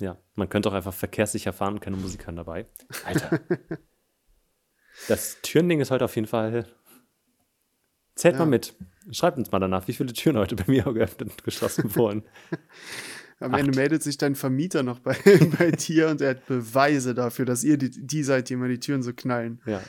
Ja, 0.00 0.18
man 0.34 0.48
könnte 0.48 0.68
auch 0.68 0.74
einfach 0.74 0.92
verkehrssicher 0.94 1.52
fahren 1.52 1.74
und 1.74 1.80
keine 1.80 1.96
Musik 1.96 2.26
hören 2.26 2.36
dabei. 2.36 2.66
Alter. 3.04 3.40
das 5.08 5.38
Türending 5.42 5.80
ist 5.80 5.90
heute 5.90 6.04
auf 6.04 6.14
jeden 6.16 6.28
Fall. 6.28 6.66
Zählt 8.14 8.34
Ja. 8.34 8.40
mal 8.40 8.46
mit. 8.46 8.74
Schreibt 9.10 9.38
uns 9.38 9.50
mal 9.52 9.58
danach, 9.58 9.88
wie 9.88 9.92
viele 9.92 10.12
Türen 10.12 10.36
heute 10.38 10.56
bei 10.56 10.64
mir 10.66 10.82
geöffnet 10.92 11.30
und 11.30 11.44
geschlossen 11.44 11.94
wurden. 11.96 12.24
Am 13.38 13.52
Ende 13.52 13.76
meldet 13.76 14.02
sich 14.02 14.16
dein 14.16 14.34
Vermieter 14.34 14.82
noch 14.82 14.98
bei, 15.00 15.14
bei 15.58 15.70
dir 15.70 16.08
und 16.08 16.22
er 16.22 16.30
hat 16.30 16.46
Beweise 16.46 17.14
dafür, 17.14 17.44
dass 17.44 17.64
ihr 17.64 17.76
die, 17.76 17.90
die 17.90 18.22
seid, 18.22 18.48
die 18.48 18.54
immer 18.54 18.68
die 18.68 18.80
Türen 18.80 19.02
so 19.02 19.12
knallen. 19.12 19.60
Ja. 19.66 19.82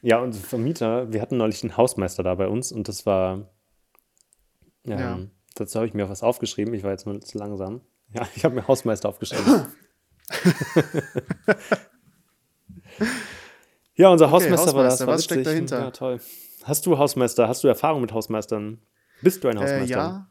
ja, 0.00 0.18
unser 0.18 0.40
Vermieter, 0.40 1.12
wir 1.12 1.20
hatten 1.20 1.36
neulich 1.36 1.62
einen 1.62 1.76
Hausmeister 1.76 2.22
da 2.22 2.34
bei 2.34 2.48
uns 2.48 2.72
und 2.72 2.88
das 2.88 3.04
war. 3.06 3.50
Ähm, 4.84 4.98
Ja. 4.98 5.20
Dazu 5.54 5.76
habe 5.78 5.86
ich 5.86 5.92
mir 5.92 6.08
was 6.08 6.22
aufgeschrieben. 6.22 6.72
Ich 6.72 6.82
war 6.82 6.90
jetzt 6.92 7.04
nur 7.06 7.20
zu 7.20 7.36
langsam. 7.36 7.82
Ja, 8.14 8.26
ich 8.36 8.44
habe 8.44 8.54
mir 8.54 8.66
Hausmeister 8.68 9.08
aufgeschrieben. 9.08 9.66
ja, 13.94 14.08
unser 14.08 14.30
Hausmeister, 14.30 14.74
war 14.74 14.84
das. 14.84 14.94
Hausmeister, 14.94 15.06
War 15.06 15.14
was 15.14 15.24
steckt 15.24 15.46
dahinter? 15.46 15.78
Ja, 15.80 15.90
toll. 15.90 16.20
Hast 16.64 16.86
du 16.86 16.98
Hausmeister? 16.98 17.48
Hast 17.48 17.64
du 17.64 17.68
Erfahrung 17.68 18.00
mit 18.00 18.12
Hausmeistern? 18.12 18.78
Bist 19.20 19.42
du 19.44 19.48
ein 19.48 19.58
Hausmeister? 19.58 19.84
Äh, 19.84 19.88
ja. 19.88 20.28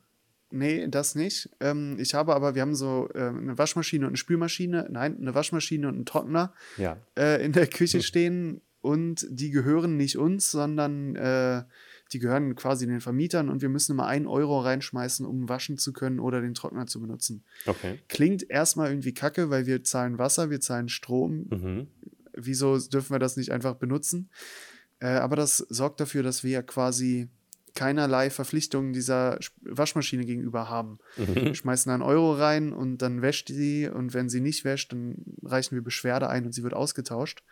Nee, 0.54 0.88
das 0.88 1.16
nicht. 1.16 1.50
Ähm, 1.62 1.98
ich 2.00 2.14
habe 2.14 2.36
aber, 2.36 2.56
wir 2.56 2.62
haben 2.62 2.76
so 2.76 3.10
ähm, 3.16 3.40
eine 3.40 3.58
Waschmaschine 3.58 4.06
und 4.06 4.10
eine 4.12 4.18
Spülmaschine, 4.18 4.88
nein, 4.90 5.18
eine 5.20 5.34
Waschmaschine 5.34 5.88
und 5.88 5.96
einen 5.96 6.06
Trockner 6.06 6.54
Ja. 6.78 6.98
äh, 7.18 7.44
in 7.44 7.54
der 7.54 7.68
Küche 7.68 8.02
stehen 8.02 8.62
und 8.82 9.26
die 9.30 9.52
gehören 9.52 9.96
nicht 9.96 10.18
uns, 10.18 10.52
sondern 10.52 11.16
äh, 11.16 11.64
die 12.14 12.20
gehören 12.20 12.56
quasi 12.56 12.88
den 12.88 13.02
Vermietern 13.02 13.50
und 13.50 13.62
wir 13.62 13.70
müssen 13.70 13.94
immer 13.94 14.08
einen 14.08 14.28
Euro 14.28 14.60
reinschmeißen, 14.60 15.26
um 15.26 15.48
waschen 15.50 15.78
zu 15.78 15.94
können 15.94 16.20
oder 16.20 16.42
den 16.42 16.54
Trockner 16.54 16.88
zu 16.88 17.00
benutzen. 17.02 17.44
Okay. 17.66 18.00
Klingt 18.10 18.50
erstmal 18.50 18.90
irgendwie 18.90 19.14
kacke, 19.14 19.50
weil 19.50 19.66
wir 19.66 19.84
zahlen 19.84 20.18
Wasser, 20.18 20.50
wir 20.50 20.60
zahlen 20.62 20.90
Strom. 20.90 21.48
Mhm. 21.50 21.88
Wieso 22.34 22.78
dürfen 22.78 23.14
wir 23.14 23.20
das 23.20 23.38
nicht 23.38 23.52
einfach 23.52 23.76
benutzen? 23.76 24.30
Äh, 25.00 25.08
aber 25.08 25.36
das 25.36 25.58
sorgt 25.58 26.00
dafür, 26.00 26.24
dass 26.24 26.44
wir 26.44 26.52
ja 26.52 26.62
quasi 26.62 27.28
keinerlei 27.74 28.30
Verpflichtungen 28.30 28.92
dieser 28.92 29.38
Sch- 29.38 29.52
Waschmaschine 29.62 30.26
gegenüber 30.26 30.70
haben. 30.70 31.00
Wir 31.16 31.56
schmeißen 31.56 31.90
einen 31.90 32.02
Euro 32.04 32.34
rein 32.34 32.74
und 32.74 32.98
dann 32.98 33.22
wäscht 33.22 33.48
sie 33.48 33.88
und 33.88 34.14
wenn 34.14 34.28
sie 34.28 34.42
nicht 34.42 34.66
wäscht, 34.66 34.92
dann 34.92 35.16
reichen 35.42 35.76
wir 35.76 35.82
Beschwerde 35.82 36.28
ein 36.28 36.46
und 36.46 36.52
sie 36.54 36.64
wird 36.64 36.74
ausgetauscht. 36.74 37.44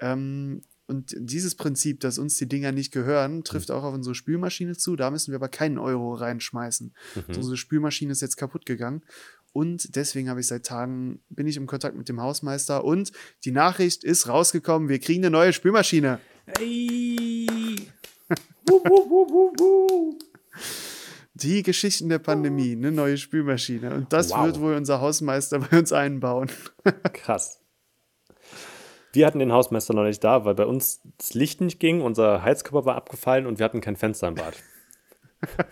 Ähm, 0.00 0.62
und 0.86 1.14
dieses 1.18 1.54
Prinzip, 1.54 2.00
dass 2.00 2.18
uns 2.18 2.36
die 2.36 2.48
Dinger 2.48 2.72
nicht 2.72 2.92
gehören, 2.92 3.42
trifft 3.44 3.70
auch 3.70 3.84
auf 3.84 3.94
unsere 3.94 4.14
Spülmaschine 4.14 4.76
zu. 4.76 4.96
Da 4.96 5.10
müssen 5.10 5.32
wir 5.32 5.36
aber 5.36 5.48
keinen 5.48 5.78
Euro 5.78 6.14
reinschmeißen. 6.14 6.94
Also 7.28 7.40
unsere 7.40 7.56
Spülmaschine 7.56 8.12
ist 8.12 8.20
jetzt 8.22 8.36
kaputt 8.36 8.66
gegangen. 8.66 9.02
Und 9.52 9.94
deswegen 9.96 10.28
habe 10.28 10.40
ich 10.40 10.48
seit 10.48 10.66
Tagen, 10.66 11.20
bin 11.28 11.46
ich 11.46 11.56
im 11.56 11.66
Kontakt 11.66 11.96
mit 11.96 12.08
dem 12.08 12.20
Hausmeister 12.20 12.84
und 12.84 13.12
die 13.44 13.52
Nachricht 13.52 14.02
ist 14.02 14.28
rausgekommen, 14.28 14.88
wir 14.88 14.98
kriegen 14.98 15.22
eine 15.22 15.30
neue 15.30 15.52
Spülmaschine. 15.52 16.18
Hey. 16.58 17.76
Die 21.36 21.62
Geschichten 21.64 22.08
der 22.08 22.20
Pandemie, 22.20 22.72
eine 22.72 22.92
neue 22.92 23.16
Spülmaschine. 23.16 23.92
Und 23.94 24.12
das 24.12 24.30
Wow. 24.30 24.46
wird 24.46 24.60
wohl 24.60 24.74
unser 24.74 25.00
Hausmeister 25.00 25.58
bei 25.70 25.78
uns 25.78 25.92
einbauen. 25.92 26.50
Krass. 27.12 27.60
Wir 29.14 29.26
hatten 29.26 29.38
den 29.38 29.52
Hausmeister 29.52 29.94
noch 29.94 30.02
nicht 30.02 30.24
da, 30.24 30.44
weil 30.44 30.54
bei 30.54 30.66
uns 30.66 31.00
das 31.18 31.34
Licht 31.34 31.60
nicht 31.60 31.78
ging, 31.78 32.00
unser 32.00 32.42
Heizkörper 32.42 32.84
war 32.84 32.96
abgefallen 32.96 33.46
und 33.46 33.58
wir 33.58 33.64
hatten 33.64 33.80
kein 33.80 33.94
Fenster 33.94 34.26
im 34.28 34.34
Bad. 34.34 34.54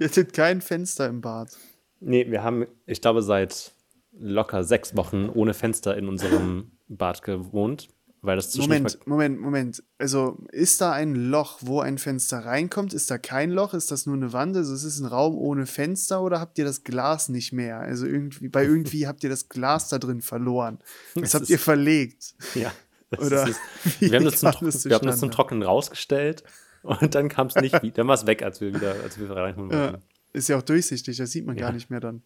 Ihr 0.00 0.08
hattet 0.08 0.32
kein 0.32 0.60
Fenster 0.60 1.06
im 1.06 1.20
Bad. 1.20 1.56
Nee, 2.00 2.28
wir 2.28 2.42
haben, 2.42 2.66
ich 2.86 3.00
glaube, 3.00 3.22
seit 3.22 3.72
locker 4.12 4.64
sechs 4.64 4.96
Wochen 4.96 5.28
ohne 5.32 5.54
Fenster 5.54 5.96
in 5.96 6.08
unserem 6.08 6.72
Bad 6.88 7.22
gewohnt, 7.22 7.88
weil 8.24 8.36
das 8.36 8.50
zwischendurch 8.52 8.98
Moment, 9.04 9.06
Moment, 9.06 9.40
Moment. 9.40 9.82
Also 9.98 10.38
ist 10.52 10.80
da 10.80 10.92
ein 10.92 11.14
Loch, 11.14 11.58
wo 11.60 11.80
ein 11.80 11.98
Fenster 11.98 12.38
reinkommt? 12.44 12.94
Ist 12.94 13.10
da 13.10 13.18
kein 13.18 13.50
Loch? 13.50 13.74
Ist 13.74 13.90
das 13.90 14.06
nur 14.06 14.14
eine 14.16 14.32
Wand? 14.32 14.56
Also 14.56 14.72
es 14.74 14.84
ist 14.84 15.00
ein 15.00 15.06
Raum 15.06 15.36
ohne 15.36 15.66
Fenster 15.66 16.22
oder 16.22 16.38
habt 16.40 16.56
ihr 16.58 16.64
das 16.64 16.84
Glas 16.84 17.28
nicht 17.28 17.52
mehr? 17.52 17.80
Also 17.80 18.06
irgendwie, 18.06 18.48
bei 18.48 18.64
irgendwie 18.64 19.06
habt 19.08 19.24
ihr 19.24 19.30
das 19.30 19.48
Glas 19.48 19.88
da 19.88 19.98
drin 19.98 20.22
verloren. 20.22 20.78
Das 21.14 21.24
Es 21.24 21.34
habt 21.34 21.50
ihr 21.50 21.58
verlegt. 21.58 22.34
ja, 22.54 22.72
das 23.10 23.26
Oder 23.26 23.48
ist, 23.48 23.60
wir, 24.00 24.14
haben 24.16 24.24
das 24.24 24.36
zum 24.40 24.52
das 24.66 24.84
wir 24.84 24.94
haben 24.94 25.06
das 25.06 25.18
zum? 25.18 25.30
Trocknen 25.32 25.62
rausgestellt 25.62 26.44
und 26.82 27.14
dann 27.14 27.28
kam 27.28 27.48
es 27.48 27.56
nicht 27.56 27.82
wieder. 27.82 27.94
Dann 27.96 28.06
war 28.08 28.14
es 28.14 28.26
weg, 28.26 28.42
als 28.42 28.60
wir 28.60 28.72
wieder, 28.72 28.94
als 29.02 29.18
wir 29.18 29.28
reinholen 29.30 29.70
wollten. 29.70 29.94
Ja, 29.94 30.00
ist 30.32 30.48
ja 30.48 30.56
auch 30.58 30.62
durchsichtig, 30.62 31.16
das 31.16 31.30
sieht 31.32 31.44
man 31.44 31.56
Ja. 31.56 31.66
gar 31.66 31.72
nicht 31.72 31.90
mehr 31.90 32.00
dann. 32.00 32.22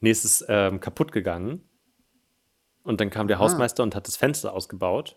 Nee, 0.00 0.10
es 0.10 0.24
ist 0.24 0.44
ähm, 0.48 0.80
kaputt 0.80 1.10
gegangen. 1.12 1.60
Und 2.84 3.00
dann 3.00 3.08
kam 3.10 3.28
der 3.28 3.38
Hausmeister 3.38 3.82
und 3.82 3.94
hat 3.94 4.06
das 4.06 4.16
Fenster 4.16 4.52
ausgebaut. 4.52 5.16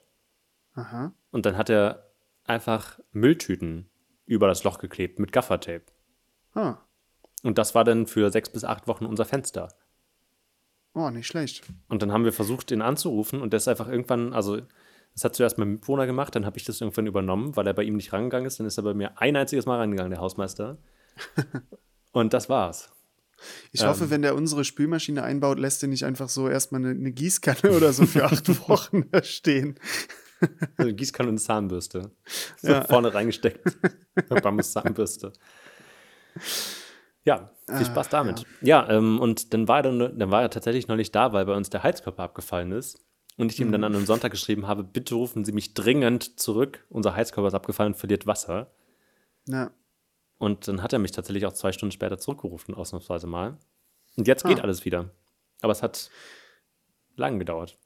Aha. 0.78 1.12
Und 1.32 1.46
dann 1.46 1.58
hat 1.58 1.70
er 1.70 2.12
einfach 2.46 3.00
Mülltüten 3.12 3.90
über 4.26 4.48
das 4.48 4.64
Loch 4.64 4.78
geklebt 4.78 5.20
mit 5.20 5.32
Gaffertape. 5.32 5.86
Ah. 6.54 6.78
Und 7.44 7.58
das 7.58 7.76
war 7.76 7.84
dann 7.84 8.08
für 8.08 8.30
sechs 8.32 8.50
bis 8.50 8.64
acht 8.64 8.88
Wochen 8.88 9.06
unser 9.06 9.26
Fenster. 9.26 9.70
Oh, 10.94 11.10
nicht 11.10 11.28
schlecht. 11.28 11.64
Und 11.90 12.02
dann 12.02 12.12
haben 12.12 12.24
wir 12.24 12.34
versucht, 12.34 12.72
ihn 12.72 12.82
anzurufen 12.82 13.42
und 13.42 13.54
der 13.54 13.58
ist 13.58 13.68
einfach 13.68 13.88
irgendwann, 13.88 14.34
also 14.34 14.62
das 15.14 15.24
hat 15.24 15.36
zuerst 15.36 15.58
mein 15.58 15.70
Mitbewohner 15.74 16.06
gemacht, 16.06 16.36
dann 16.36 16.46
habe 16.46 16.58
ich 16.58 16.66
das 16.66 16.80
irgendwann 16.80 17.08
übernommen, 17.08 17.56
weil 17.56 17.68
er 17.68 17.74
bei 17.74 17.84
ihm 17.84 17.96
nicht 17.96 18.14
rangegangen 18.14 18.46
ist. 18.46 18.60
Dann 18.60 18.68
ist 18.68 18.78
er 18.78 18.84
bei 18.84 18.94
mir 18.94 19.20
ein 19.20 19.36
einziges 19.36 19.66
Mal 19.66 19.78
rangegangen, 19.78 20.12
der 20.12 20.20
Hausmeister. 20.20 20.78
und 22.12 22.34
das 22.34 22.50
war's. 22.50 22.92
Ich 23.72 23.86
hoffe, 23.86 24.10
wenn 24.10 24.24
der 24.24 24.36
unsere 24.36 24.64
Spülmaschine 24.64 25.24
einbaut, 25.24 25.60
lässt 25.60 25.84
er 25.84 25.90
nicht 25.90 26.06
einfach 26.06 26.30
so 26.30 26.50
erstmal 26.50 26.82
eine, 26.82 26.92
eine 26.92 27.12
Gießkanne 27.12 27.72
oder 27.76 27.94
so 27.94 28.06
für 28.06 28.26
acht 28.26 28.48
Wochen 28.70 29.10
da 29.12 29.24
stehen. 29.24 29.80
Also 30.78 30.94
Gießkanne 30.94 31.30
und 31.30 31.38
Zahnbürste. 31.40 32.12
So 32.62 32.70
Ja. 32.72 32.84
vorne 32.84 33.14
reingesteckt. 33.14 33.78
Bambus 34.44 34.72
Zahnbürste. 34.74 35.34
Ja, 37.24 37.52
viel 37.68 37.86
Spaß 37.86 38.10
damit. 38.10 38.46
Ja, 38.62 38.90
ähm, 38.90 39.20
und 39.20 39.54
dann 39.54 39.68
war, 39.68 39.78
er 39.78 39.84
dann, 39.84 40.18
dann 40.18 40.32
war 40.32 40.42
er 40.44 40.50
tatsächlich 40.50 40.88
noch 40.88 40.96
nicht 40.96 41.14
da, 41.14 41.34
weil 41.34 41.46
bei 41.46 41.56
uns 41.56 41.70
der 41.70 41.84
Heizkörper 41.84 42.24
abgefallen 42.24 42.72
ist. 42.72 43.04
Und 43.38 43.52
ich 43.52 43.60
ihm 43.60 43.72
dann 43.72 43.84
an 43.84 43.94
einem 43.94 44.06
Sonntag 44.06 44.32
geschrieben 44.32 44.66
habe, 44.68 44.84
bitte 44.84 45.14
rufen 45.14 45.46
Sie 45.46 45.52
mich 45.52 45.74
dringend 45.76 46.40
zurück. 46.40 46.86
Unser 46.90 47.16
Heizkörper 47.16 47.50
ist 47.50 47.54
abgefallen 47.54 47.94
und 47.94 48.00
verliert 48.00 48.26
Wasser. 48.26 48.72
Ja. 49.48 49.72
Und 50.40 50.68
dann 50.68 50.82
hat 50.82 50.94
er 50.94 51.00
mich 51.00 51.12
tatsächlich 51.12 51.46
auch 51.46 51.54
zwei 51.54 51.72
Stunden 51.72 51.92
später 51.92 52.18
zurückgerufen, 52.18 52.74
ausnahmsweise 52.74 53.28
mal. 53.28 53.58
Und 54.16 54.28
jetzt 54.28 54.44
geht 54.46 54.60
Ah. 54.60 54.64
alles 54.64 54.86
wieder. 54.86 55.10
Aber 55.62 55.72
es 55.72 55.84
hat 55.84 56.10
lang 57.16 57.38
gedauert. 57.38 57.78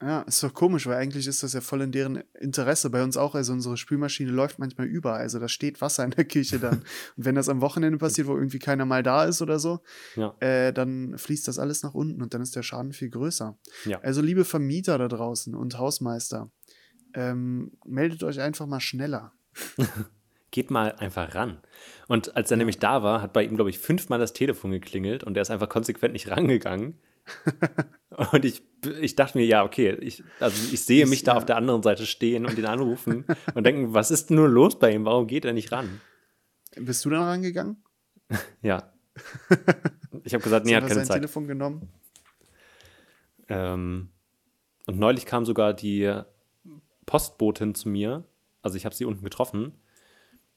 Ja, 0.00 0.20
ist 0.22 0.42
doch 0.44 0.54
komisch, 0.54 0.86
weil 0.86 0.94
eigentlich 0.96 1.26
ist 1.26 1.42
das 1.42 1.54
ja 1.54 1.60
voll 1.60 1.80
in 1.82 1.90
deren 1.90 2.22
Interesse. 2.38 2.88
Bei 2.88 3.02
uns 3.02 3.16
auch, 3.16 3.34
also 3.34 3.52
unsere 3.52 3.76
Spülmaschine 3.76 4.30
läuft 4.30 4.60
manchmal 4.60 4.86
über. 4.86 5.14
Also 5.14 5.40
da 5.40 5.48
steht 5.48 5.80
Wasser 5.80 6.04
in 6.04 6.12
der 6.12 6.24
Küche 6.24 6.60
dann. 6.60 6.78
Und 7.16 7.24
wenn 7.24 7.34
das 7.34 7.48
am 7.48 7.60
Wochenende 7.60 7.98
passiert, 7.98 8.28
wo 8.28 8.36
irgendwie 8.36 8.60
keiner 8.60 8.84
mal 8.84 9.02
da 9.02 9.24
ist 9.24 9.42
oder 9.42 9.58
so, 9.58 9.80
Ja. 10.14 10.36
äh, 10.38 10.72
dann 10.72 11.18
fließt 11.18 11.48
das 11.48 11.58
alles 11.58 11.82
nach 11.82 11.94
unten 11.94 12.22
und 12.22 12.32
dann 12.32 12.42
ist 12.42 12.54
der 12.54 12.62
Schaden 12.62 12.92
viel 12.92 13.10
größer. 13.10 13.58
Ja. 13.86 13.98
Also 14.00 14.22
liebe 14.22 14.44
Vermieter 14.44 14.98
da 14.98 15.08
draußen 15.08 15.56
und 15.56 15.78
Hausmeister, 15.78 16.48
ähm, 17.14 17.72
meldet 17.84 18.22
euch 18.22 18.38
einfach 18.40 18.66
mal 18.66 18.80
schneller. 18.80 19.32
Geht 20.52 20.70
mal 20.70 20.92
einfach 20.92 21.34
ran. 21.34 21.58
Und 22.06 22.36
als 22.36 22.50
er 22.52 22.56
nämlich 22.56 22.78
da 22.78 23.02
war, 23.02 23.20
hat 23.20 23.32
bei 23.32 23.42
ihm, 23.42 23.56
glaube 23.56 23.70
ich, 23.70 23.78
fünfmal 23.80 24.18
das 24.20 24.32
Telefon 24.32 24.70
geklingelt 24.70 25.24
und 25.24 25.36
er 25.36 25.42
ist 25.42 25.50
einfach 25.50 25.68
konsequent 25.68 26.12
nicht 26.12 26.30
rangegangen. 26.30 26.94
und 28.32 28.44
ich, 28.44 28.62
ich 29.00 29.14
dachte 29.14 29.38
mir, 29.38 29.44
ja, 29.46 29.64
okay, 29.64 29.96
ich, 30.00 30.22
also 30.40 30.72
ich 30.72 30.84
sehe 30.84 31.06
mich 31.06 31.22
da 31.22 31.36
auf 31.36 31.44
der 31.44 31.56
anderen 31.56 31.82
Seite 31.82 32.06
stehen 32.06 32.46
und 32.46 32.58
ihn 32.58 32.66
anrufen 32.66 33.24
und 33.54 33.64
denken, 33.64 33.94
was 33.94 34.10
ist 34.10 34.30
denn 34.30 34.36
nur 34.36 34.48
los 34.48 34.78
bei 34.78 34.92
ihm? 34.92 35.04
Warum 35.04 35.26
geht 35.26 35.44
er 35.44 35.52
nicht 35.52 35.70
ran? 35.72 36.00
Bist 36.76 37.04
du 37.04 37.10
dann 37.10 37.22
rangegangen? 37.22 37.82
Ja. 38.62 38.92
Ich 40.22 40.34
habe 40.34 40.44
gesagt, 40.44 40.66
nee, 40.66 40.74
Hat 40.74 40.82
keine 40.82 40.94
sein 40.94 41.06
Zeit. 41.06 41.16
Telefon 41.16 41.48
genommen? 41.48 41.88
Ähm, 43.48 44.10
und 44.86 44.98
neulich 44.98 45.26
kam 45.26 45.44
sogar 45.44 45.74
die 45.74 46.22
Postbotin 47.06 47.74
zu 47.74 47.88
mir. 47.88 48.24
Also 48.62 48.76
ich 48.76 48.84
habe 48.84 48.94
sie 48.94 49.04
unten 49.04 49.24
getroffen. 49.24 49.72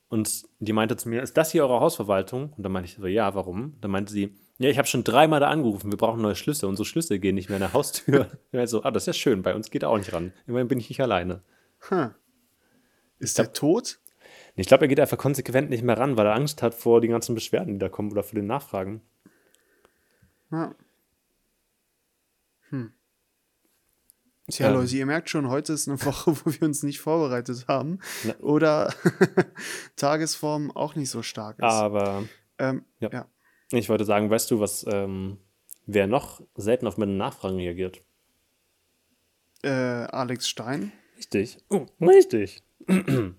Und 0.09 0.43
die 0.59 0.73
meinte 0.73 0.97
zu 0.97 1.09
mir, 1.09 1.21
ist 1.21 1.37
das 1.37 1.51
hier 1.51 1.63
eure 1.63 1.79
Hausverwaltung? 1.79 2.53
Und 2.53 2.63
dann 2.63 2.71
meinte 2.71 2.89
ich 2.89 2.95
so, 2.95 3.07
ja, 3.07 3.33
warum? 3.33 3.77
Dann 3.79 3.91
meinte 3.91 4.11
sie, 4.11 4.35
ja, 4.61 4.69
ich 4.69 4.77
habe 4.77 4.87
schon 4.87 5.03
dreimal 5.03 5.39
da 5.39 5.49
angerufen, 5.49 5.91
wir 5.91 5.97
brauchen 5.97 6.21
neue 6.21 6.35
Schlüssel. 6.35 6.67
Unsere 6.67 6.85
Schlüssel 6.85 7.19
gehen 7.19 7.35
nicht 7.35 7.49
mehr 7.49 7.57
in 7.57 7.61
der 7.61 7.73
Haustür. 7.73 8.31
Und 8.51 8.59
ich 8.59 8.69
so, 8.69 8.83
ah, 8.83 8.91
das 8.91 9.03
ist 9.03 9.07
ja 9.07 9.13
schön, 9.13 9.41
bei 9.41 9.55
uns 9.55 9.71
geht 9.71 9.83
er 9.83 9.89
auch 9.89 9.97
nicht 9.97 10.13
ran. 10.13 10.33
Immerhin 10.47 10.67
bin 10.67 10.79
ich 10.79 10.89
nicht 10.89 11.01
alleine. 11.01 11.41
Hm. 11.89 12.11
Ist 13.19 13.37
der 13.37 13.53
tot? 13.53 13.99
Ich 14.55 14.67
glaube, 14.67 14.85
er 14.85 14.87
geht 14.87 14.99
einfach 14.99 15.17
konsequent 15.17 15.69
nicht 15.69 15.83
mehr 15.83 15.97
ran, 15.97 16.17
weil 16.17 16.25
er 16.25 16.35
Angst 16.35 16.61
hat 16.61 16.73
vor 16.73 17.01
den 17.01 17.11
ganzen 17.11 17.35
Beschwerden, 17.35 17.73
die 17.73 17.79
da 17.79 17.89
kommen 17.89 18.11
oder 18.11 18.23
vor 18.23 18.35
den 18.35 18.47
Nachfragen. 18.47 19.01
Ja. 20.51 20.75
Hm. 22.69 22.91
Tja, 24.49 24.67
Ähm. 24.67 24.73
Leute, 24.75 24.95
ihr 24.95 25.05
merkt 25.05 25.29
schon, 25.29 25.47
heute 25.49 25.73
ist 25.73 25.87
eine 25.87 26.03
Woche, 26.05 26.35
wo 26.35 26.51
wir 26.51 26.63
uns 26.63 26.83
nicht 26.83 26.99
vorbereitet 26.99 27.67
haben. 27.67 27.99
Ne. 28.23 28.35
Oder 28.39 28.93
Tagesform 29.95 30.71
auch 30.71 30.95
nicht 30.95 31.09
so 31.09 31.21
stark 31.23 31.57
ist. 31.59 31.63
Aber 31.63 32.23
Ähm, 32.57 32.85
Ja. 32.99 33.09
ja. 33.11 33.25
Ich 33.79 33.89
wollte 33.89 34.05
sagen, 34.05 34.29
weißt 34.29 34.51
du, 34.51 34.59
was, 34.59 34.85
ähm, 34.87 35.37
wer 35.85 36.07
noch 36.07 36.41
selten 36.55 36.87
auf 36.87 36.97
meine 36.97 37.13
Nachfragen 37.13 37.57
reagiert? 37.57 38.01
Äh, 39.63 39.69
Alex 39.69 40.49
Stein. 40.49 40.91
Richtig. 41.17 41.57
Oh, 41.69 41.85
richtig. 42.01 42.63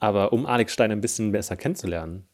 Aber 0.00 0.32
um 0.32 0.46
Alex 0.46 0.72
Stein 0.72 0.92
ein 0.92 1.00
bisschen 1.00 1.32
besser 1.32 1.56
kennenzulernen. 1.56 2.26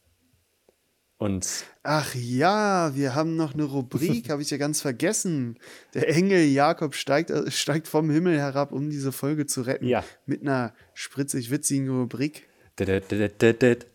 Und 1.17 1.65
Ach 1.83 2.13
ja, 2.15 2.95
wir 2.95 3.15
haben 3.15 3.37
noch 3.37 3.53
eine 3.53 3.63
Rubrik, 3.63 4.29
habe 4.29 4.41
ich 4.41 4.49
ja 4.49 4.57
ganz 4.57 4.81
vergessen. 4.81 5.57
Der 5.93 6.09
Engel 6.09 6.43
Jakob 6.43 6.95
steigt, 6.95 7.29
äh, 7.29 7.49
steigt 7.49 7.87
vom 7.87 8.09
Himmel 8.09 8.37
herab, 8.37 8.71
um 8.71 8.89
diese 8.89 9.11
Folge 9.11 9.45
zu 9.45 9.61
retten. 9.61 9.87
Ja. 9.87 10.03
Mit 10.25 10.41
einer 10.41 10.73
spritzig 10.93 11.49
witzigen 11.49 11.89
Rubrik. 11.89 12.47
Didididididid. 12.79 13.85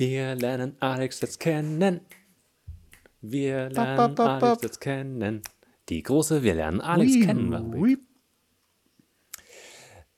Wir 0.00 0.34
lernen 0.34 0.76
Alex 0.80 1.20
jetzt 1.20 1.38
kennen. 1.40 2.00
Wir 3.20 3.68
lernen 3.70 3.96
bap, 3.96 4.16
bap, 4.16 4.26
Alex 4.28 4.40
bap. 4.40 4.62
jetzt 4.62 4.80
kennen. 4.80 5.42
Die 5.88 6.02
große 6.02 6.42
Wir 6.42 6.54
lernen 6.54 6.80
Alex 6.80 7.12
Ui, 7.12 7.20
kennen. 7.26 7.74
ui. 7.74 7.98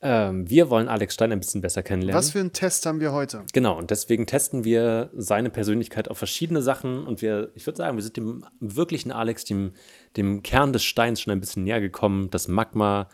Ähm, 0.05 0.49
wir 0.51 0.68
wollen 0.71 0.88
Alex 0.88 1.14
Stein 1.14 1.31
ein 1.33 1.38
bisschen 1.40 1.61
besser 1.61 1.83
kennenlernen. 1.83 2.18
Was 2.18 2.31
für 2.31 2.40
einen 2.40 2.53
Test 2.53 2.87
haben 2.87 3.01
wir 3.01 3.12
heute? 3.12 3.45
Genau, 3.53 3.79
und 3.79 3.90
deswegen 3.90 4.27
testen 4.27 4.64
wir 4.64 5.11
seine 5.14 5.49
Persönlichkeit 5.51 6.09
auf 6.09 6.18
verschiedene 6.18 6.61
Sachen 6.61 7.07
und 7.07 7.23
wir, 7.23 7.53
ich 7.55 7.66
würde 7.66 7.77
sagen, 7.77 7.97
wir 7.97 8.03
sind 8.03 8.16
dem 8.16 8.45
wirklichen 8.61 9.12
Alex, 9.12 9.45
dem, 9.45 9.73
dem 10.16 10.42
Kern 10.42 10.73
des 10.73 10.83
Steins 10.83 11.21
schon 11.21 11.33
ein 11.33 11.38
bisschen 11.40 11.62
näher 11.64 11.81
gekommen. 11.81 12.31
Das 12.31 12.49
Magma 12.49 13.09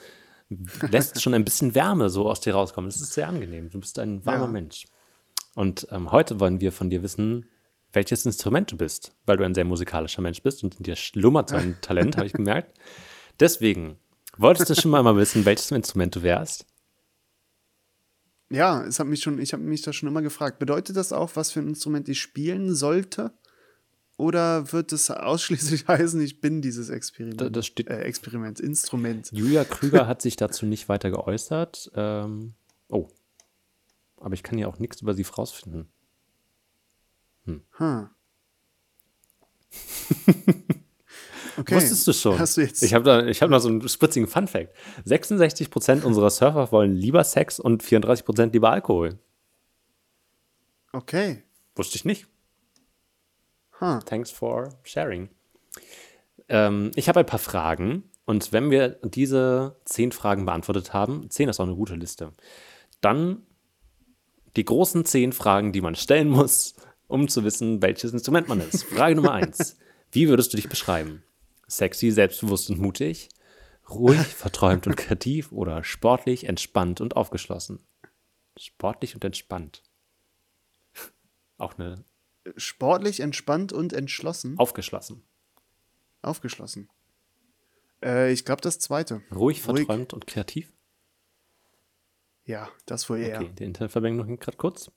lässt 0.90 1.20
schon 1.22 1.35
ein 1.35 1.44
bisschen 1.44 1.74
Wärme 1.74 2.09
so 2.09 2.28
aus 2.28 2.40
dir 2.40 2.54
rauskommen. 2.54 2.88
Das 2.90 3.00
ist 3.02 3.12
sehr 3.12 3.28
angenehm. 3.28 3.68
Du 3.68 3.81
bist 3.81 3.98
ein 3.98 4.24
warmer 4.24 4.46
Ja. 4.46 4.50
Mensch. 4.50 4.87
Und 5.59 5.88
ähm, 5.90 6.12
heute 6.12 6.38
wollen 6.38 6.61
wir 6.61 6.71
von 6.71 6.88
dir 6.88 7.03
wissen, 7.03 7.47
welches 7.92 8.25
Instrument 8.25 8.71
du 8.71 8.77
bist, 8.77 9.16
weil 9.27 9.38
du 9.38 9.44
ein 9.44 9.55
sehr 9.57 9.64
musikalischer 9.64 10.23
Mensch 10.23 10.40
bist 10.40 10.62
und 10.62 10.77
in 10.77 10.85
dir 10.85 10.94
schlummert 10.94 11.49
so 11.49 11.57
ein 11.57 11.77
Talent, 11.83 12.16
habe 12.16 12.29
ich 12.29 12.33
gemerkt. 12.33 12.79
Deswegen, 13.40 13.97
wolltest 14.37 14.71
du 14.71 14.77
schon 14.77 14.92
mal, 14.92 15.03
mal 15.03 15.16
wissen, 15.16 15.44
welches 15.44 15.73
Instrument 15.73 16.14
du 16.14 16.23
wärst? 16.23 16.64
Ja, 18.51 18.85
es 18.85 19.01
hat 19.01 19.09
mich 19.09 19.21
schon, 19.21 19.40
ich 19.40 19.53
habe 19.53 19.64
mich 19.64 19.83
das 19.83 19.97
schon 19.97 20.09
immer 20.09 20.23
gefragt. 20.23 20.61
Bedeutet 20.61 20.94
das 20.94 21.12
auch, 21.12 21.35
was 21.35 21.51
für 21.51 21.59
ein 21.59 21.66
Instrument 21.66 22.09
ich 22.09 22.21
spielen 22.21 22.73
sollte? 22.77 23.33
Oder 24.16 24.73
wird 24.73 24.92
es 24.92 25.11
ausschließlich 25.11 25.88
heißen, 25.88 26.21
ich 26.21 26.40
bin 26.40 26.62
dieses 26.62 26.88
Experiment? 26.88 27.40
Da- 27.40 27.51
das 27.51 27.66
steht- 27.66 27.88
äh, 27.88 28.03
Experiment, 28.03 28.61
Instrument. 28.61 29.29
Julia 29.33 29.64
Krüger 29.64 30.07
hat 30.07 30.23
sich 30.23 30.37
dazu 30.37 30.66
nicht 30.66 30.88
weiter 30.88 31.11
geäußert. 31.11 31.90
Ähm, 31.97 32.55
oh. 32.88 33.09
Aber 34.20 34.35
ich 34.35 34.42
kann 34.42 34.59
ja 34.59 34.66
auch 34.66 34.78
nichts 34.78 35.02
über 35.02 35.14
sie 35.14 35.22
rausfinden. 35.22 35.88
Hm. 37.44 37.62
Okay. 41.59 41.74
Wusstest 41.74 42.07
du 42.07 42.12
schon? 42.12 42.38
Hast 42.38 42.57
du 42.57 42.61
jetzt. 42.61 42.83
Ich 42.85 42.94
habe 42.94 43.04
da, 43.04 43.26
ich 43.26 43.42
hab 43.42 43.50
noch 43.50 43.59
so 43.59 43.68
einen 43.68 43.88
spritzigen 43.88 44.28
Fun-Fact. 44.28 44.72
66% 45.04 46.02
unserer 46.02 46.31
Surfer 46.31 46.70
wollen 46.70 46.94
lieber 46.94 47.24
Sex 47.24 47.59
und 47.59 47.83
34% 47.83 48.52
lieber 48.52 48.70
Alkohol. 48.70 49.18
okay. 50.92 51.42
Wusste 51.74 51.96
ich 51.96 52.04
nicht. 52.04 52.28
Huh. 53.81 53.98
Thanks 54.04 54.31
for 54.31 54.78
sharing. 54.85 55.31
Ähm, 56.48 56.92
ich 56.94 57.09
habe 57.09 57.20
ein 57.20 57.26
paar 57.26 57.38
Fragen 57.38 58.04
und 58.24 58.52
wenn 58.52 58.70
wir 58.70 58.98
diese 59.02 59.76
zehn 59.85 60.12
Fragen 60.12 60.44
beantwortet 60.44 60.92
haben, 60.92 61.31
zehn 61.31 61.48
ist 61.48 61.61
auch 61.61 61.66
eine 61.66 61.76
gute 61.76 61.94
Liste, 61.94 62.33
dann 63.00 63.46
die 64.59 64.64
großen 64.64 65.05
zehn 65.05 65.33
Fragen, 65.33 65.73
die 65.73 65.81
man 65.81 65.94
stellen 65.94 66.29
muss, 66.29 66.75
um 67.07 67.29
zu 67.29 67.44
wissen, 67.44 67.81
welches 67.81 68.12
Instrument 68.12 68.49
man 68.49 68.61
ist. 68.61 68.85
Frage 68.85 69.14
Nummer 69.14 69.33
eins. 69.33 69.79
Wie 70.11 70.29
würdest 70.29 70.53
du 70.53 70.57
dich 70.57 70.68
beschreiben? 70.68 71.23
Sexy, 71.68 72.11
selbstbewusst 72.11 72.68
und 72.68 72.81
mutig? 72.81 73.29
Ruhig, 73.88 74.18
verträumt 74.18 74.87
und 74.87 74.97
kreativ 74.97 75.53
oder 75.53 75.85
sportlich, 75.85 76.44
entspannt 76.44 77.01
und 77.01 77.16
aufgeschlossen? 77.16 77.81
Sportlich 78.59 79.14
und 79.14 79.25
entspannt. 79.25 79.83
Auch 81.57 81.79
eine 81.79 82.05
Sportlich, 82.57 83.21
entspannt 83.21 83.73
und 83.73 83.92
entschlossen. 83.92 84.59
aufgeschlossen. 84.59 85.23
Aufgeschlossen. 86.23 86.88
Äh, 88.03 88.33
ich 88.33 88.44
glaube, 88.44 88.62
das 88.62 88.79
zweite. 88.79 89.23
Ruhig, 89.33 89.62
verträumt 89.62 90.12
und 90.14 90.27
kreativ? 90.27 90.73
Ja, 92.48 92.68
das 92.87 93.08
wohl 93.11 93.18
eher. 93.18 93.42
Okay, 93.42 93.50
die 93.58 93.64
Internetverbindung 93.64 94.26
hängt 94.26 94.40
gerade 94.40 94.56
kurz. 94.56 94.90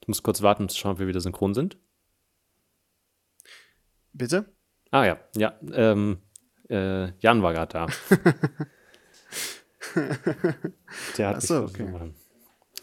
Ich 0.00 0.08
muss 0.08 0.22
kurz 0.22 0.40
warten, 0.40 0.62
um 0.62 0.70
zu 0.70 0.78
schauen, 0.78 0.92
ob 0.92 1.00
wir 1.00 1.06
wieder 1.06 1.20
synchron 1.20 1.52
sind. 1.52 1.76
Bitte? 4.14 4.54
Ah 4.90 5.04
ja, 5.04 5.20
ja, 5.36 5.54
ähm, 5.72 6.22
äh, 6.70 7.12
Jan 7.18 7.42
war 7.42 7.52
gerade 7.52 7.72
da. 7.72 7.86
Der 11.18 11.28
hat 11.28 11.36
Ach 11.36 11.40
so, 11.42 11.62
mich 11.64 11.72
versucht. 11.72 11.94
okay. 11.94 12.14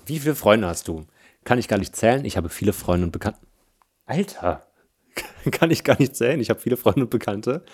Wie 0.06 0.20
viele 0.20 0.36
Freunde 0.36 0.68
hast 0.68 0.88
du? 0.88 1.08
Kann 1.46 1.58
ich 1.58 1.68
gar 1.68 1.80
nicht 1.80 1.96
zählen. 1.96 2.24
Ich 2.26 2.38
habe 2.38 2.50
viele 2.50 2.74
Freunde 2.74 3.08
und 3.08 3.12
Bekannte. 3.12 3.40
Alter, 4.06 4.68
kann 5.52 5.72
ich 5.72 5.84
gar 5.84 5.98
nicht 6.00 6.16
zählen. 6.16 6.40
Ich 6.40 6.52
habe 6.52 6.60
viele 6.60 6.78
Freunde 6.78 7.02
und 7.02 7.10
Bekannte. 7.10 7.66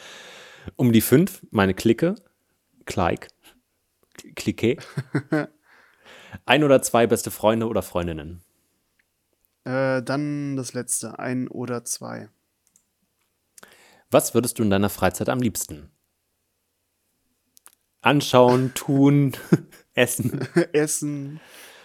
Um 0.76 0.92
die 0.92 1.02
fünf, 1.02 1.46
meine 1.52 1.74
Clique, 1.74 2.16
Kleik, 2.86 3.30
Clique. 4.36 4.78
Ein 6.46 6.64
oder 6.64 6.82
zwei 6.82 7.08
beste 7.08 7.32
Freunde 7.32 7.68
oder 7.68 7.82
Freundinnen. 7.82 8.42
Äh, 9.64 10.04
dann 10.04 10.56
das 10.56 10.74
letzte. 10.74 11.18
Ein 11.20 11.48
oder 11.48 11.86
zwei. 11.86 12.30
Was 14.12 14.34
würdest 14.34 14.60
du 14.60 14.64
in 14.64 14.70
deiner 14.70 14.90
Freizeit 14.90 15.30
am 15.30 15.40
liebsten? 15.40 15.92
Anschauen, 18.02 18.74
tun, 18.76 19.34
essen. 19.94 20.48
Essen. 20.74 21.40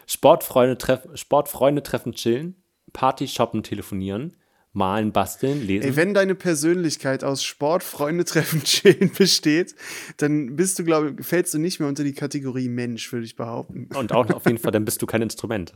Sportfreunde, 0.07 0.77
treff, 0.77 1.07
Sportfreunde 1.15 1.83
treffen, 1.83 2.13
chillen, 2.13 2.63
Party, 2.93 3.29
shoppen, 3.29 3.63
telefonieren, 3.63 4.37
malen, 4.73 5.13
basteln, 5.13 5.67
lesen. 5.67 5.89
Ey, 5.89 5.97
wenn 5.97 6.15
deine 6.15 6.35
Persönlichkeit 6.35 7.25
aus 7.25 7.43
Sport, 7.43 7.83
Freunde 7.83 8.25
treffen, 8.25 8.63
chillen 8.65 9.13
besteht, 9.13 9.75
dann 10.19 10.57
bist 10.57 10.79
du, 10.79 10.85
glaube 10.85 11.17
ich, 11.19 11.27
fällst 11.27 11.55
du 11.55 11.59
nicht 11.59 11.81
mehr 11.81 11.89
unter 11.89 12.05
die 12.05 12.15
Kategorie 12.15 12.69
Mensch, 12.69 13.13
würde 13.13 13.25
ich 13.27 13.37
behaupten. 13.37 13.89
Und 13.95 14.13
auch 14.13 14.31
auf 14.31 14.47
jeden 14.47 14.59
Fall, 14.59 14.73
dann 14.73 14.85
bist 14.85 15.03
du 15.03 15.07
kein 15.07 15.23
Instrument. 15.23 15.73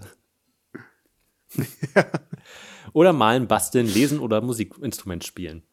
Oder 2.93 3.13
malen, 3.13 3.49
basteln, 3.49 3.87
lesen 3.87 4.21
oder 4.21 4.41
Musikinstrument 4.41 5.25
spielen. 5.25 5.65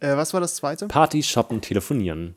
Äh, 0.00 0.16
was 0.16 0.34
war 0.34 0.40
das 0.40 0.56
zweite? 0.56 0.88
Party, 0.88 1.22
shoppen, 1.22 1.62
telefonieren. 1.62 2.36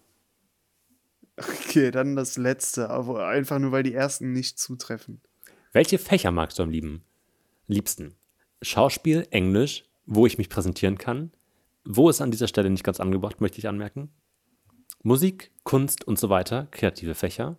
Okay, 1.38 1.92
dann 1.92 2.16
das 2.16 2.38
letzte, 2.38 2.90
aber 2.90 3.28
einfach 3.28 3.60
nur, 3.60 3.72
weil 3.74 3.84
die 3.84 3.94
ersten 3.94 4.32
nicht 4.32 4.60
zutreffen. 4.60 5.22
Welche 5.74 5.98
Fächer 5.98 6.32
magst 6.32 6.60
du 6.60 6.64
am 6.64 6.70
lieben? 6.70 7.04
liebsten? 7.68 8.16
Schauspiel, 8.62 9.28
Englisch, 9.32 9.86
wo 10.06 10.26
ich 10.26 10.38
mich 10.38 10.50
präsentieren 10.50 10.98
kann. 10.98 11.32
Wo 11.84 12.10
ist 12.10 12.22
an 12.22 12.32
dieser 12.32 12.48
Stelle 12.48 12.70
nicht 12.70 12.84
ganz 12.84 13.00
angebracht, 13.00 13.42
möchte 13.42 13.58
ich 13.60 13.68
anmerken. 13.68 14.10
Musik, 15.04 15.52
Kunst 15.64 16.06
und 16.08 16.20
so 16.20 16.30
weiter, 16.30 16.68
kreative 16.72 17.16
Fächer. 17.16 17.58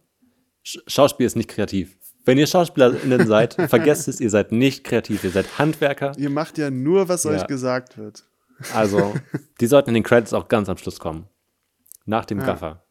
Sch 0.62 0.78
Schauspiel 0.86 1.26
ist 1.26 1.34
nicht 1.36 1.48
kreativ. 1.48 1.96
Wenn 2.24 2.38
ihr 2.38 2.46
SchauspielerInnen 2.46 3.26
seid, 3.26 3.54
vergesst 3.68 4.06
es, 4.06 4.20
ihr 4.20 4.30
seid 4.30 4.52
nicht 4.52 4.84
kreativ, 4.84 5.24
ihr 5.24 5.30
seid 5.30 5.58
Handwerker. 5.58 6.12
Ihr 6.18 6.30
macht 6.30 6.56
ja 6.58 6.70
nur, 6.70 7.08
was 7.08 7.24
Ja. 7.24 7.30
euch 7.32 7.46
gesagt 7.48 7.98
wird. 7.98 8.24
Also, 8.72 9.14
die 9.60 9.66
sollten 9.66 9.90
in 9.90 9.94
den 9.94 10.02
Credits 10.04 10.32
auch 10.32 10.46
ganz 10.46 10.68
am 10.68 10.76
Schluss 10.76 11.00
kommen. 11.00 11.26
Nach 12.06 12.24
dem 12.24 12.38
Ja. 12.38 12.46
Gaffer. 12.46 12.84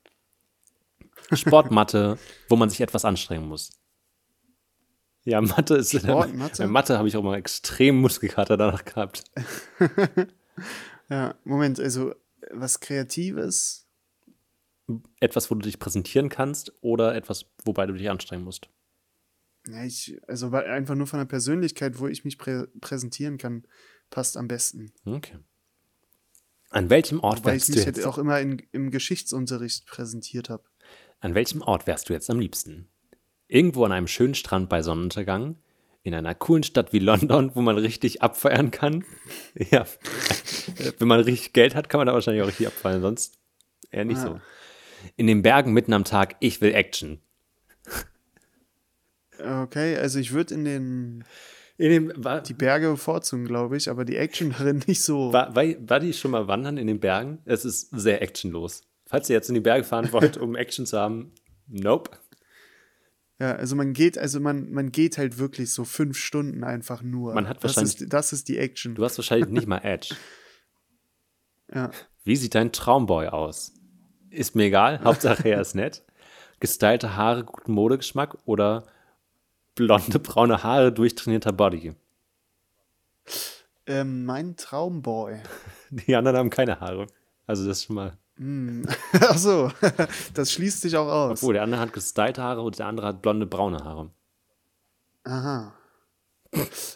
Sport, 1.31 1.71
Mathe, 1.71 2.17
wo 2.49 2.57
man 2.57 2.69
sich 2.69 2.81
etwas 2.81 3.05
anstrengen 3.05 3.47
muss. 3.47 3.71
Ja, 5.23 5.39
Mathe 5.41 5.75
ist. 5.75 5.97
Sport, 5.97 6.35
Mathe? 6.35 6.63
Bei 6.63 6.67
Mathe 6.67 6.97
habe 6.97 7.07
ich 7.07 7.15
auch 7.15 7.23
mal 7.23 7.37
extrem 7.37 8.01
Muskelkater 8.01 8.57
danach 8.57 8.85
gehabt. 8.85 9.23
Ja, 11.09 11.35
Moment, 11.43 11.77
also 11.79 12.15
was 12.51 12.79
Kreatives. 12.79 13.85
Etwas, 15.19 15.51
wo 15.51 15.55
du 15.55 15.61
dich 15.61 15.77
präsentieren 15.77 16.29
kannst 16.29 16.71
oder 16.81 17.15
etwas, 17.15 17.45
wobei 17.65 17.85
du 17.85 17.93
dich 17.93 18.09
anstrengen 18.09 18.45
musst. 18.45 18.69
Ja, 19.67 19.83
ich, 19.83 20.17
also 20.27 20.51
weil 20.53 20.65
einfach 20.65 20.95
nur 20.95 21.07
von 21.07 21.19
der 21.19 21.25
Persönlichkeit, 21.25 21.99
wo 21.99 22.07
ich 22.07 22.23
mich 22.23 22.37
prä 22.37 22.65
präsentieren 22.79 23.37
kann, 23.37 23.67
passt 24.09 24.37
am 24.37 24.47
besten. 24.47 24.93
Okay. 25.05 25.37
An 26.69 26.89
welchem 26.89 27.19
Ort 27.19 27.43
Weil 27.43 27.57
ich 27.57 27.67
wärst 27.67 27.69
du 27.69 27.73
mich 27.73 27.85
jetzt? 27.85 28.05
auch 28.05 28.17
immer 28.17 28.39
in, 28.39 28.59
im 28.71 28.89
Geschichtsunterricht 28.89 29.85
präsentiert 29.87 30.49
habe. 30.49 30.63
An 31.19 31.35
welchem 31.35 31.61
Ort 31.61 31.87
wärst 31.87 32.07
du 32.07 32.13
jetzt 32.13 32.29
am 32.29 32.39
liebsten? 32.39 32.87
Irgendwo 33.53 33.83
an 33.83 33.91
einem 33.91 34.07
schönen 34.07 34.33
Strand 34.33 34.69
bei 34.69 34.81
Sonnenuntergang? 34.81 35.57
In 36.03 36.13
einer 36.15 36.33
coolen 36.33 36.63
Stadt 36.63 36.93
wie 36.93 36.99
London, 36.99 37.51
wo 37.53 37.61
man 37.61 37.77
richtig 37.77 38.21
abfeiern 38.21 38.71
kann? 38.71 39.03
Ja. 39.71 39.85
Wenn 40.99 41.07
man 41.09 41.19
richtig 41.19 41.51
Geld 41.51 41.75
hat, 41.75 41.89
kann 41.89 41.99
man 41.99 42.07
da 42.07 42.13
wahrscheinlich 42.13 42.41
auch 42.43 42.47
richtig 42.47 42.67
abfeiern, 42.67 43.01
sonst 43.01 43.37
eher 43.91 44.05
nicht 44.05 44.19
Ah. 44.19 44.25
so. 44.25 44.41
In 45.17 45.27
den 45.27 45.41
Bergen 45.41 45.73
mitten 45.73 45.91
am 45.91 46.05
Tag, 46.05 46.37
ich 46.39 46.61
will 46.61 46.73
Action. 46.73 47.19
Okay, 49.37 49.97
also 49.97 50.19
ich 50.19 50.31
würde 50.31 50.53
in 50.53 50.63
den 50.65 51.23
In 51.77 51.89
dem, 51.89 52.13
war, 52.23 52.41
die 52.41 52.53
Berge 52.53 52.89
bevorzugen, 52.91 53.45
glaube 53.45 53.75
ich, 53.75 53.89
aber 53.89 54.05
die 54.05 54.15
Action 54.15 54.51
darin 54.57 54.81
nicht 54.87 55.01
so. 55.03 55.33
war, 55.33 55.53
war, 55.55 55.65
war 55.89 55.99
die 55.99 56.13
schon 56.13 56.31
mal 56.31 56.47
wandern 56.47 56.77
in 56.77 56.87
den 56.87 57.01
Bergen? 57.01 57.39
Es 57.43 57.65
ist 57.65 57.89
sehr 57.91 58.21
actionlos. 58.21 58.83
Falls 59.07 59.29
ihr 59.29 59.35
jetzt 59.35 59.49
in 59.49 59.55
die 59.55 59.61
Berge 59.61 59.83
fahren 59.83 60.11
wollt, 60.13 60.37
um 60.37 60.55
Action 60.55 60.85
zu 60.85 60.97
haben, 60.97 61.33
nope. 61.67 62.11
Ja, 63.41 63.55
also 63.55 63.75
man 63.75 63.93
geht, 63.93 64.19
also 64.19 64.39
man, 64.39 64.71
man 64.71 64.91
geht 64.91 65.17
halt 65.17 65.39
wirklich 65.39 65.73
so 65.73 65.83
fünf 65.83 66.15
Stunden 66.15 66.63
einfach 66.63 67.01
nur. 67.01 67.33
Man 67.33 67.47
hat 67.49 67.57
das 67.57 67.75
wahrscheinlich- 67.75 68.01
ist, 68.01 68.13
das 68.13 68.33
ist 68.33 68.47
die 68.47 68.59
Action. 68.59 68.93
Du 68.93 69.03
hast 69.03 69.17
wahrscheinlich 69.17 69.49
nicht 69.49 69.67
mal 69.67 69.79
Edge. 69.79 70.15
Ja. 71.73 71.89
Wie 72.25 72.35
sieht 72.35 72.53
dein 72.53 72.73
Traumboy 72.73 73.27
aus? 73.29 73.71
Ist 74.29 74.55
mir 74.57 74.65
egal, 74.65 75.01
Hauptsache 75.05 75.47
er 75.47 75.61
ist 75.61 75.73
nett. 75.73 76.03
Gestylte 76.59 77.15
Haare, 77.15 77.45
guten 77.45 77.71
Modegeschmack 77.71 78.37
oder 78.43 78.83
blonde, 79.75 80.19
braune 80.19 80.63
Haare, 80.63 80.91
durchtrainierter 80.91 81.53
Body? 81.53 81.95
Ähm, 83.85 84.25
mein 84.25 84.57
Traumboy. 84.57 85.39
Die 85.89 86.13
anderen 86.13 86.35
haben 86.37 86.49
keine 86.49 86.81
Haare. 86.81 87.07
Also 87.47 87.65
das 87.65 87.77
ist 87.77 87.85
schon 87.85 87.95
mal. 87.95 88.17
Ach 89.13 89.37
so, 89.37 89.71
das 90.33 90.51
schließt 90.51 90.81
sich 90.81 90.97
auch 90.97 91.07
aus. 91.07 91.39
Obwohl, 91.39 91.53
der 91.53 91.63
andere 91.63 91.81
hat 91.81 91.93
gestylte 91.93 92.41
Haare 92.41 92.61
und 92.61 92.79
der 92.79 92.87
andere 92.87 93.07
hat 93.07 93.21
blonde, 93.21 93.45
braune 93.45 93.83
Haare. 93.83 94.09
Aha. 95.23 95.73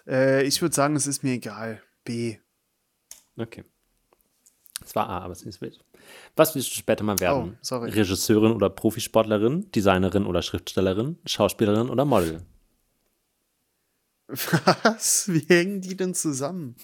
Äh, 0.08 0.44
ich 0.44 0.62
würde 0.62 0.74
sagen, 0.74 0.96
es 0.96 1.06
ist 1.06 1.24
mir 1.24 1.34
egal. 1.34 1.82
B. 2.04 2.38
Okay. 3.38 3.64
Es 4.84 4.96
war 4.96 5.08
A, 5.08 5.20
aber 5.20 5.34
es 5.34 5.40
ist 5.40 5.46
nicht 5.46 5.62
wild. 5.62 5.84
Was 6.36 6.56
willst 6.56 6.72
du 6.72 6.76
später 6.76 7.04
mal 7.04 7.20
werden? 7.20 7.54
Oh, 7.54 7.58
sorry. 7.62 7.92
Regisseurin 7.92 8.52
oder 8.52 8.70
Profisportlerin, 8.70 9.72
Designerin 9.72 10.26
oder 10.26 10.42
Schriftstellerin, 10.42 11.18
Schauspielerin 11.26 11.90
oder 11.90 12.06
Model? 12.06 12.42
Was? 14.28 15.28
Wie 15.32 15.46
hängen 15.48 15.82
die 15.82 15.96
denn 15.96 16.16
zusammen? 16.16 16.76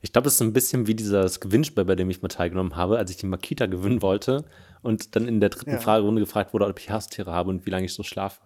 Ich 0.00 0.12
glaube, 0.12 0.24
das 0.24 0.34
ist 0.34 0.42
ein 0.42 0.52
bisschen 0.52 0.86
wie 0.86 0.94
dieses 0.94 1.40
Gewinnspiel, 1.40 1.84
bei 1.84 1.94
dem 1.96 2.08
ich 2.10 2.22
mal 2.22 2.28
teilgenommen 2.28 2.76
habe, 2.76 2.98
als 2.98 3.10
ich 3.10 3.16
die 3.16 3.26
Makita 3.26 3.66
gewinnen 3.66 4.00
wollte 4.02 4.44
und 4.82 5.16
dann 5.16 5.26
in 5.26 5.40
der 5.40 5.48
dritten 5.50 5.72
Ja. 5.72 5.78
Fragerunde 5.80 6.20
gefragt 6.20 6.52
wurde, 6.54 6.66
ob 6.66 6.78
ich 6.78 6.90
Haustiere 6.90 7.32
habe 7.32 7.50
und 7.50 7.66
wie 7.66 7.70
lange 7.70 7.86
ich 7.86 7.94
so 7.94 8.02
schlafe. 8.02 8.40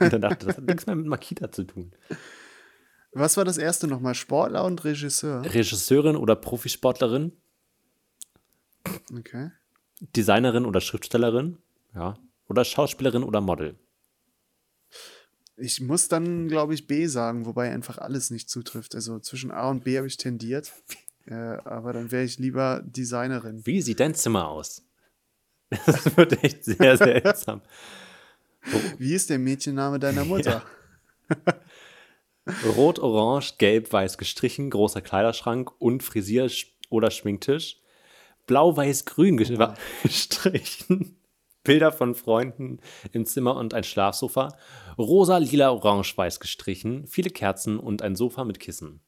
und 0.00 0.12
dann 0.12 0.20
dachte 0.22 0.38
ich, 0.40 0.46
das 0.46 0.56
hat 0.56 0.64
nichts 0.64 0.86
mehr 0.86 0.96
mit 0.96 1.06
Makita 1.06 1.50
zu 1.52 1.64
tun. 1.64 1.92
Was 3.12 3.36
war 3.36 3.44
das 3.44 3.58
erste 3.58 3.86
nochmal? 3.86 4.14
Sportler 4.14 4.64
und 4.64 4.82
Regisseur? 4.84 5.44
Regisseurin 5.44 6.16
oder 6.16 6.36
Profisportlerin, 6.36 7.32
Okay. 9.16 9.50
Designerin 10.16 10.64
oder 10.66 10.80
Schriftstellerin, 10.80 11.58
ja, 11.94 12.14
oder 12.48 12.64
Schauspielerin 12.64 13.22
oder 13.22 13.40
Model. 13.40 13.76
Ich 15.62 15.80
muss 15.80 16.08
dann, 16.08 16.48
glaube 16.48 16.74
ich, 16.74 16.88
B 16.88 17.06
sagen, 17.06 17.46
wobei 17.46 17.70
einfach 17.70 17.98
alles 17.98 18.30
nicht 18.30 18.50
zutrifft. 18.50 18.96
Also 18.96 19.20
zwischen 19.20 19.52
A 19.52 19.70
und 19.70 19.84
B 19.84 19.96
habe 19.96 20.06
ich 20.06 20.16
tendiert. 20.16 20.72
Äh, 21.24 21.34
aber 21.34 21.92
dann 21.92 22.10
wäre 22.10 22.24
ich 22.24 22.40
lieber 22.40 22.82
Designerin. 22.84 23.64
Wie 23.64 23.80
sieht 23.80 24.00
dein 24.00 24.12
Zimmer 24.16 24.48
aus? 24.48 24.82
Das 25.86 26.16
wird 26.16 26.42
echt 26.42 26.64
sehr 26.64 26.96
seltsam. 26.96 27.60
Wie 28.98 29.14
ist 29.14 29.30
der 29.30 29.38
Mädchenname 29.38 30.00
deiner 30.00 30.24
Mutter? 30.24 30.64
Rot, 32.74 32.98
orange, 32.98 33.54
gelb, 33.58 33.92
weiß 33.92 34.18
gestrichen, 34.18 34.68
großer 34.68 35.00
Kleiderschrank 35.00 35.70
und 35.80 36.02
Frisier- 36.02 36.50
oder 36.90 37.12
Schminktisch. 37.12 37.78
Blau, 38.48 38.76
weiß, 38.76 39.04
grün 39.04 39.38
ges- 39.38 39.76
gestrichen. 40.02 41.16
Bilder 41.64 41.92
von 41.92 42.14
Freunden 42.14 42.80
im 43.12 43.24
Zimmer 43.24 43.56
und 43.56 43.74
ein 43.74 43.84
Schlafsofa. 43.84 44.56
Rosa, 44.98 45.38
lila, 45.38 45.70
orange, 45.70 46.16
weiß 46.16 46.40
gestrichen. 46.40 47.06
Viele 47.06 47.30
Kerzen 47.30 47.78
und 47.78 48.02
ein 48.02 48.16
Sofa 48.16 48.44
mit 48.44 48.60
Kissen. 48.60 49.00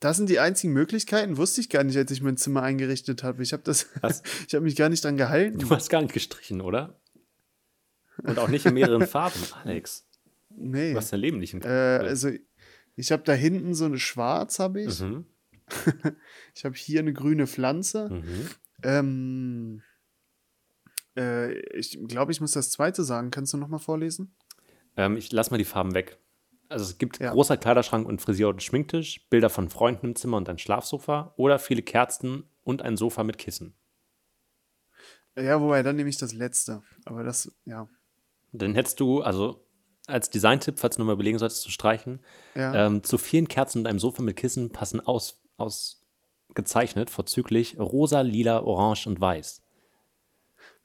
Das 0.00 0.16
sind 0.16 0.30
die 0.30 0.40
einzigen 0.40 0.72
Möglichkeiten. 0.72 1.36
Wusste 1.36 1.60
ich 1.60 1.68
gar 1.68 1.84
nicht, 1.84 1.96
als 1.96 2.10
ich 2.10 2.22
mein 2.22 2.38
Zimmer 2.38 2.62
eingerichtet 2.62 3.22
habe. 3.22 3.42
Ich 3.42 3.52
habe 3.52 3.62
das, 3.62 3.86
Was? 4.00 4.22
ich 4.48 4.54
habe 4.54 4.64
mich 4.64 4.74
gar 4.74 4.88
nicht 4.88 5.04
dran 5.04 5.18
gehalten. 5.18 5.58
Du 5.58 5.70
hast 5.70 5.90
gar 5.90 6.00
nicht 6.00 6.14
gestrichen, 6.14 6.62
oder? 6.62 6.98
Und 8.22 8.38
auch 8.38 8.48
nicht 8.48 8.66
in 8.66 8.74
mehreren 8.74 9.06
Farben, 9.06 9.40
Alex. 9.64 10.06
Nee. 10.48 10.92
Du 10.92 10.98
hast 10.98 11.12
dein 11.12 11.20
Leben 11.20 11.38
nicht 11.38 11.54
im 11.54 11.62
Äh, 11.62 11.66
also 11.66 12.30
ich 12.96 13.12
habe 13.12 13.22
da 13.22 13.32
hinten 13.32 13.74
so 13.74 13.84
eine 13.84 13.98
Schwarz, 13.98 14.58
habe 14.58 14.82
ich. 14.82 15.00
Mhm. 15.00 15.26
Ich 16.54 16.64
habe 16.64 16.74
hier 16.74 17.00
eine 17.00 17.12
grüne 17.12 17.46
Pflanze. 17.46 18.10
Mhm. 18.10 18.50
Ähm, 18.82 19.82
äh, 21.20 21.52
ich 21.76 21.98
glaube, 22.08 22.32
ich 22.32 22.40
muss 22.40 22.52
das 22.52 22.70
zweite 22.70 23.04
sagen. 23.04 23.30
Kannst 23.30 23.52
du 23.52 23.56
noch 23.58 23.68
mal 23.68 23.78
vorlesen? 23.78 24.34
Ähm, 24.96 25.16
ich 25.16 25.30
lass 25.32 25.50
mal 25.50 25.58
die 25.58 25.64
Farben 25.64 25.94
weg. 25.94 26.18
Also 26.68 26.84
es 26.84 26.98
gibt 26.98 27.18
Ja. 27.20 27.32
großer 27.32 27.56
Kleiderschrank 27.56 28.06
und 28.06 28.20
Frisier- 28.22 28.48
und 28.48 28.62
Schminktisch, 28.62 29.28
Bilder 29.28 29.50
von 29.50 29.68
Freunden 29.68 30.06
im 30.08 30.16
Zimmer 30.16 30.36
und 30.36 30.48
ein 30.48 30.58
Schlafsofa 30.58 31.34
oder 31.36 31.58
viele 31.58 31.82
Kerzen 31.82 32.44
und 32.62 32.82
ein 32.82 32.96
Sofa 32.96 33.24
mit 33.24 33.38
Kissen. 33.38 33.74
Ja, 35.36 35.60
wobei, 35.60 35.82
dann 35.82 35.96
nehme 35.96 36.08
ich 36.10 36.16
das 36.18 36.32
letzte. 36.32 36.82
Aber 37.04 37.22
das, 37.22 37.52
ja. 37.64 37.88
Dann 38.52 38.74
hättest 38.74 39.00
du, 39.00 39.22
also 39.22 39.64
als 40.06 40.30
Designtipp, 40.30 40.78
falls 40.78 40.96
du 40.96 41.02
nochmal 41.02 41.14
überlegen 41.14 41.38
solltest 41.38 41.62
zu 41.62 41.70
streichen, 41.70 42.20
Ja. 42.54 42.86
ähm, 42.86 43.02
zu 43.04 43.16
vielen 43.16 43.48
Kerzen 43.48 43.78
und 43.80 43.86
einem 43.86 43.98
Sofa 44.00 44.22
mit 44.22 44.36
Kissen 44.36 44.70
passen 44.70 45.00
aus, 45.00 45.40
ausgezeichnet, 45.56 47.10
vorzüglich 47.10 47.78
rosa, 47.78 48.20
lila, 48.22 48.60
orange 48.62 49.06
und 49.06 49.20
weiß. 49.20 49.62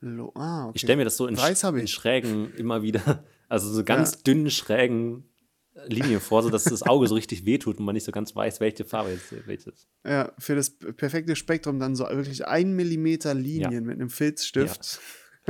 Lo 0.08 0.32
ah, 0.36 0.66
okay. 0.66 0.72
Ich 0.76 0.82
stelle 0.82 0.98
mir 0.98 1.04
das 1.06 1.18
so 1.18 1.26
in, 1.26 1.36
Weiß 1.36 1.64
in 1.64 1.78
ich. 1.78 1.92
schrägen 1.92 2.54
immer 2.56 2.82
wieder, 2.84 3.24
also 3.50 3.72
so 3.74 3.84
ganz 3.84 4.12
Ja. 4.14 4.18
dünnen, 4.28 4.52
schrägen 4.52 5.28
Linien 5.88 6.22
vor, 6.22 6.44
sodass 6.44 6.64
das 6.64 6.84
Auge 6.84 7.08
so 7.08 7.16
richtig 7.16 7.46
wehtut 7.46 7.80
und 7.80 7.86
man 7.86 7.94
nicht 7.94 8.04
so 8.06 8.12
ganz 8.12 8.36
weiß, 8.36 8.60
welche 8.60 8.86
Farbe 8.86 9.10
jetzt 9.12 9.34
welche 9.48 9.72
ist. 9.72 9.88
Ja, 10.06 10.32
für 10.38 10.56
das 10.56 10.78
perfekte 10.78 11.36
Spektrum 11.36 11.80
dann 11.80 11.96
so 11.96 12.06
wirklich 12.06 12.48
ein 12.48 12.74
Millimeter 12.76 13.34
Linien 13.34 13.72
Ja. 13.72 13.82
mit 13.82 13.96
einem 14.00 14.10
Filzstift. 14.10 15.00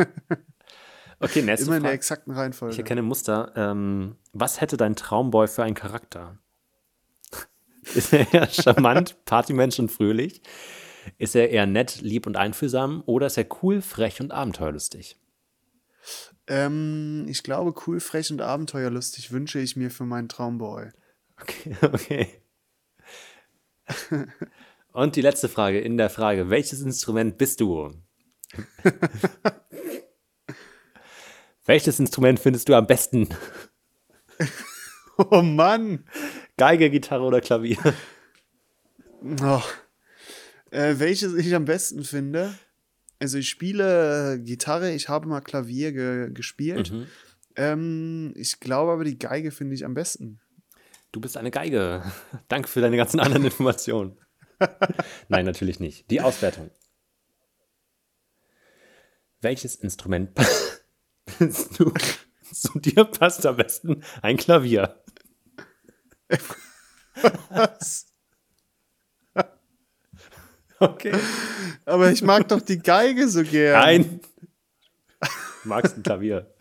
Okay, 1.19 1.41
nächste 1.41 1.67
Immer 1.67 1.77
in 1.77 1.83
der 1.83 1.93
exakten 1.93 2.31
Ich 2.33 2.37
Reihenfolge. 2.37 2.75
erkenne 2.75 3.01
Muster. 3.01 3.53
Ähm, 3.55 4.17
was 4.33 4.59
hätte 4.59 4.75
dein 4.75 4.97
Traumboy 4.97 5.47
für 5.47 5.63
einen 5.63 5.73
Charakter? 5.73 6.37
Ist 7.95 8.11
er 8.11 8.33
eher 8.33 8.49
charmant, 8.49 9.15
Partymensch 9.23 9.79
und 9.79 9.91
fröhlich? 9.93 10.41
Ist 11.17 11.35
er 11.35 11.49
eher 11.49 11.65
nett, 11.65 12.01
lieb 12.01 12.27
und 12.27 12.37
einfühlsam? 12.37 13.03
Oder 13.05 13.27
ist 13.27 13.37
er 13.37 13.47
cool, 13.61 13.81
frech 13.81 14.21
und 14.21 14.31
abenteuerlustig? 14.31 15.17
Ähm, 16.47 17.25
ich 17.27 17.43
glaube, 17.43 17.73
cool, 17.87 17.99
frech 17.99 18.31
und 18.31 18.41
abenteuerlustig 18.41 19.31
wünsche 19.31 19.59
ich 19.59 19.75
mir 19.75 19.89
für 19.89 20.05
meinen 20.05 20.29
Traumboy. 20.29 20.89
Okay, 21.41 21.75
okay. 21.81 22.27
Und 24.93 25.15
die 25.15 25.21
letzte 25.21 25.49
Frage 25.49 25.79
in 25.79 25.97
der 25.97 26.09
Frage: 26.09 26.49
Welches 26.49 26.81
Instrument 26.81 27.37
bist 27.37 27.61
du? 27.61 27.91
Welches 31.65 31.99
Instrument 31.99 32.39
findest 32.39 32.69
du 32.69 32.75
am 32.75 32.87
besten? 32.87 33.27
Oh 35.17 35.41
Mann! 35.41 36.05
Geige, 36.57 36.89
Gitarre 36.89 37.23
oder 37.23 37.41
Klavier? 37.41 37.77
Oh. 39.41 39.61
Äh, 40.71 40.95
welches 40.97 41.33
ich 41.33 41.53
am 41.55 41.65
besten 41.65 42.03
finde? 42.03 42.53
Also 43.19 43.37
ich 43.37 43.49
spiele 43.49 44.39
Gitarre, 44.41 44.91
ich 44.93 45.09
habe 45.09 45.27
mal 45.27 45.41
Klavier 45.41 45.91
ge 45.91 46.31
gespielt. 46.33 46.91
Mhm. 46.91 47.07
Ähm, 47.55 48.33
ich 48.35 48.59
glaube 48.59 48.91
aber, 48.91 49.03
die 49.03 49.17
Geige 49.17 49.51
finde 49.51 49.75
ich 49.75 49.85
am 49.85 49.93
besten. 49.93 50.39
Du 51.11 51.21
bist 51.21 51.37
eine 51.37 51.51
Geige. 51.51 52.03
Danke 52.49 52.67
für 52.67 52.81
deine 52.81 52.97
ganzen 52.97 53.19
anderen 53.19 53.45
Informationen. 53.45 54.17
Nein, 55.29 55.45
natürlich 55.45 55.79
nicht. 55.79 56.09
Die 56.11 56.21
Auswertung. 56.21 56.71
Welches 59.41 59.75
Instrument 59.75 60.31
bist 61.39 61.79
du? 61.79 61.93
Zu 62.51 62.79
dir 62.79 63.05
passt 63.05 63.45
am 63.45 63.57
besten 63.57 64.03
ein 64.21 64.37
Klavier. 64.37 65.03
Was? 67.49 68.14
Okay. 70.79 71.13
Aber 71.85 72.11
ich 72.11 72.21
mag 72.21 72.47
doch 72.49 72.61
die 72.61 72.79
Geige 72.79 73.29
so 73.29 73.43
gern. 73.43 73.81
Nein. 73.81 74.19
Du 75.63 75.69
magst 75.69 75.97
ein 75.97 76.03
Klavier. 76.03 76.53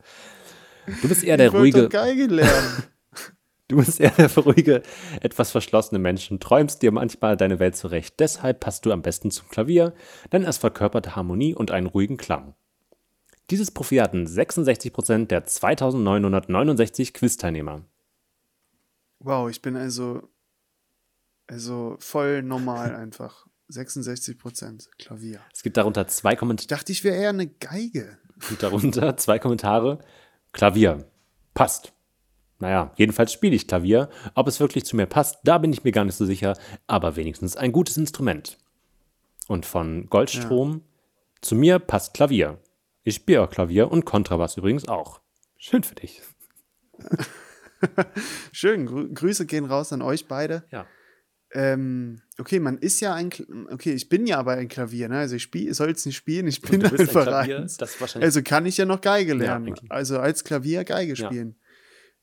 Du 1.02 1.08
bist 1.08 1.24
eher 1.24 1.36
der 1.36 1.48
ich 1.48 1.52
ruhige, 1.52 1.82
doch 1.82 1.90
Geige 1.90 2.26
lernen. 2.26 2.84
du 3.68 3.76
bist 3.76 4.00
eher 4.00 4.10
der 4.10 4.32
ruhige, 4.36 4.82
etwas 5.20 5.50
verschlossene 5.50 5.98
Mensch 5.98 6.30
und 6.30 6.42
träumst 6.42 6.82
dir 6.82 6.92
manchmal 6.92 7.36
deine 7.36 7.58
Welt 7.58 7.76
zurecht. 7.76 8.14
Deshalb 8.20 8.60
passt 8.60 8.86
du 8.86 8.92
am 8.92 9.02
besten 9.02 9.30
zum 9.30 9.48
Klavier, 9.48 9.94
denn 10.32 10.44
es 10.44 10.58
verkörpert 10.58 11.16
Harmonie 11.16 11.54
und 11.54 11.70
einen 11.70 11.86
ruhigen 11.86 12.16
Klang. 12.16 12.54
Dieses 13.50 13.70
Profil 13.70 14.00
hatten 14.00 14.26
66% 14.26 15.26
der 15.26 15.44
2969 15.44 17.12
Quiz-Teilnehmer. 17.12 17.82
wow, 19.20 19.50
ich 19.50 19.60
bin 19.60 19.76
also, 19.76 20.28
also 21.46 21.96
voll 21.98 22.42
normal 22.42 22.94
einfach. 22.94 23.46
66 23.68 24.38
Prozent 24.38 24.90
Klavier. 24.98 25.40
Es 25.52 25.62
gibt 25.62 25.76
darunter 25.76 26.06
zwei, 26.06 26.36
Komment 26.36 26.60
Ich 26.60 26.66
dachte, 26.66 26.92
ich 26.92 27.04
wäre 27.04 27.16
eher 27.16 27.30
eine 27.30 27.46
Geige. 27.46 28.18
gibt 28.48 28.62
darunter 28.62 29.16
zwei 29.16 29.38
Kommentare. 29.38 29.98
Klavier. 30.52 31.04
Passt. 31.54 31.92
Naja, 32.58 32.92
jedenfalls 32.96 33.32
spiele 33.32 33.54
ich 33.54 33.66
Klavier. 33.66 34.08
Ob 34.34 34.48
es 34.48 34.60
wirklich 34.60 34.84
zu 34.84 34.96
mir 34.96 35.06
passt, 35.06 35.38
da 35.44 35.58
bin 35.58 35.72
ich 35.72 35.84
mir 35.84 35.92
gar 35.92 36.04
nicht 36.04 36.16
so 36.16 36.24
sicher, 36.24 36.56
aber 36.86 37.16
wenigstens 37.16 37.56
ein 37.56 37.72
gutes 37.72 37.96
Instrument. 37.96 38.58
Und 39.48 39.66
von 39.66 40.08
Goldstrom, 40.08 40.82
zu 41.40 41.54
mir 41.54 41.78
passt 41.78 42.14
Klavier. 42.14 42.58
Ich 43.02 43.16
spiele 43.16 43.42
auch 43.42 43.50
Klavier 43.50 43.90
und 43.90 44.06
Kontrabass 44.06 44.56
übrigens 44.56 44.88
auch. 44.88 45.20
Schön 45.58 45.82
für 45.82 45.94
dich. 45.94 46.22
Schön, 48.52 48.86
Grü 48.86 49.12
Grüße 49.12 49.44
gehen 49.44 49.66
raus 49.66 49.92
an 49.92 50.00
euch 50.00 50.26
beide. 50.26 50.64
Ja. 50.70 50.86
Ähm, 51.52 52.22
okay, 52.38 52.58
man 52.60 52.78
ist 52.78 53.00
ja 53.00 53.14
ein, 53.14 53.30
okay, 53.70 53.92
ich 53.92 54.08
bin 54.08 54.26
ja 54.26 54.38
aber 54.38 54.52
ein 54.52 54.68
Klavier, 54.68 55.08
ne? 55.08 55.18
Also 55.18 55.36
ich 55.36 55.42
spiele, 55.42 55.72
soll 55.74 55.90
es 55.90 56.04
nicht 56.06 56.16
spielen, 56.16 56.46
ich 56.46 56.60
bin 56.60 56.84
ein 56.84 56.92
einfach 56.98 57.26
wahrscheinlich 58.00 58.26
Also 58.26 58.42
kann 58.42 58.66
ich 58.66 58.76
ja 58.76 58.84
noch 58.86 59.00
Geige 59.00 59.34
lernen. 59.34 59.68
eigentlich. 59.68 59.90
also 59.90 60.18
als 60.18 60.44
Klavier 60.44 60.84
Geige 60.84 61.14
Ja. 61.14 61.26
spielen. 61.26 61.56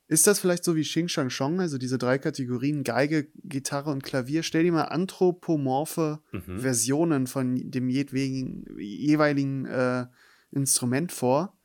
Ist 0.07 0.27
das 0.27 0.41
vielleicht 0.41 0.65
so 0.65 0.75
wie 0.75 0.81
Xing 0.83 1.07
Shang 1.07 1.29
Shong, 1.29 1.61
also 1.61 1.77
diese 1.77 1.97
drei 1.97 2.17
Kategorien 2.17 2.83
Geige, 2.83 3.29
Gitarre 3.45 3.91
und 3.91 4.03
Klavier? 4.03 4.43
Stell 4.43 4.63
dir 4.63 4.73
mal 4.73 4.83
anthropomorphe 4.83 6.19
Mhm. 6.33 6.59
Versionen 6.59 7.27
von 7.27 7.55
dem 7.71 7.87
jeweiligen, 7.89 8.65
jeweiligen 8.77 9.65
äh, 9.67 10.07
Instrument 10.51 11.13
vor. 11.13 11.57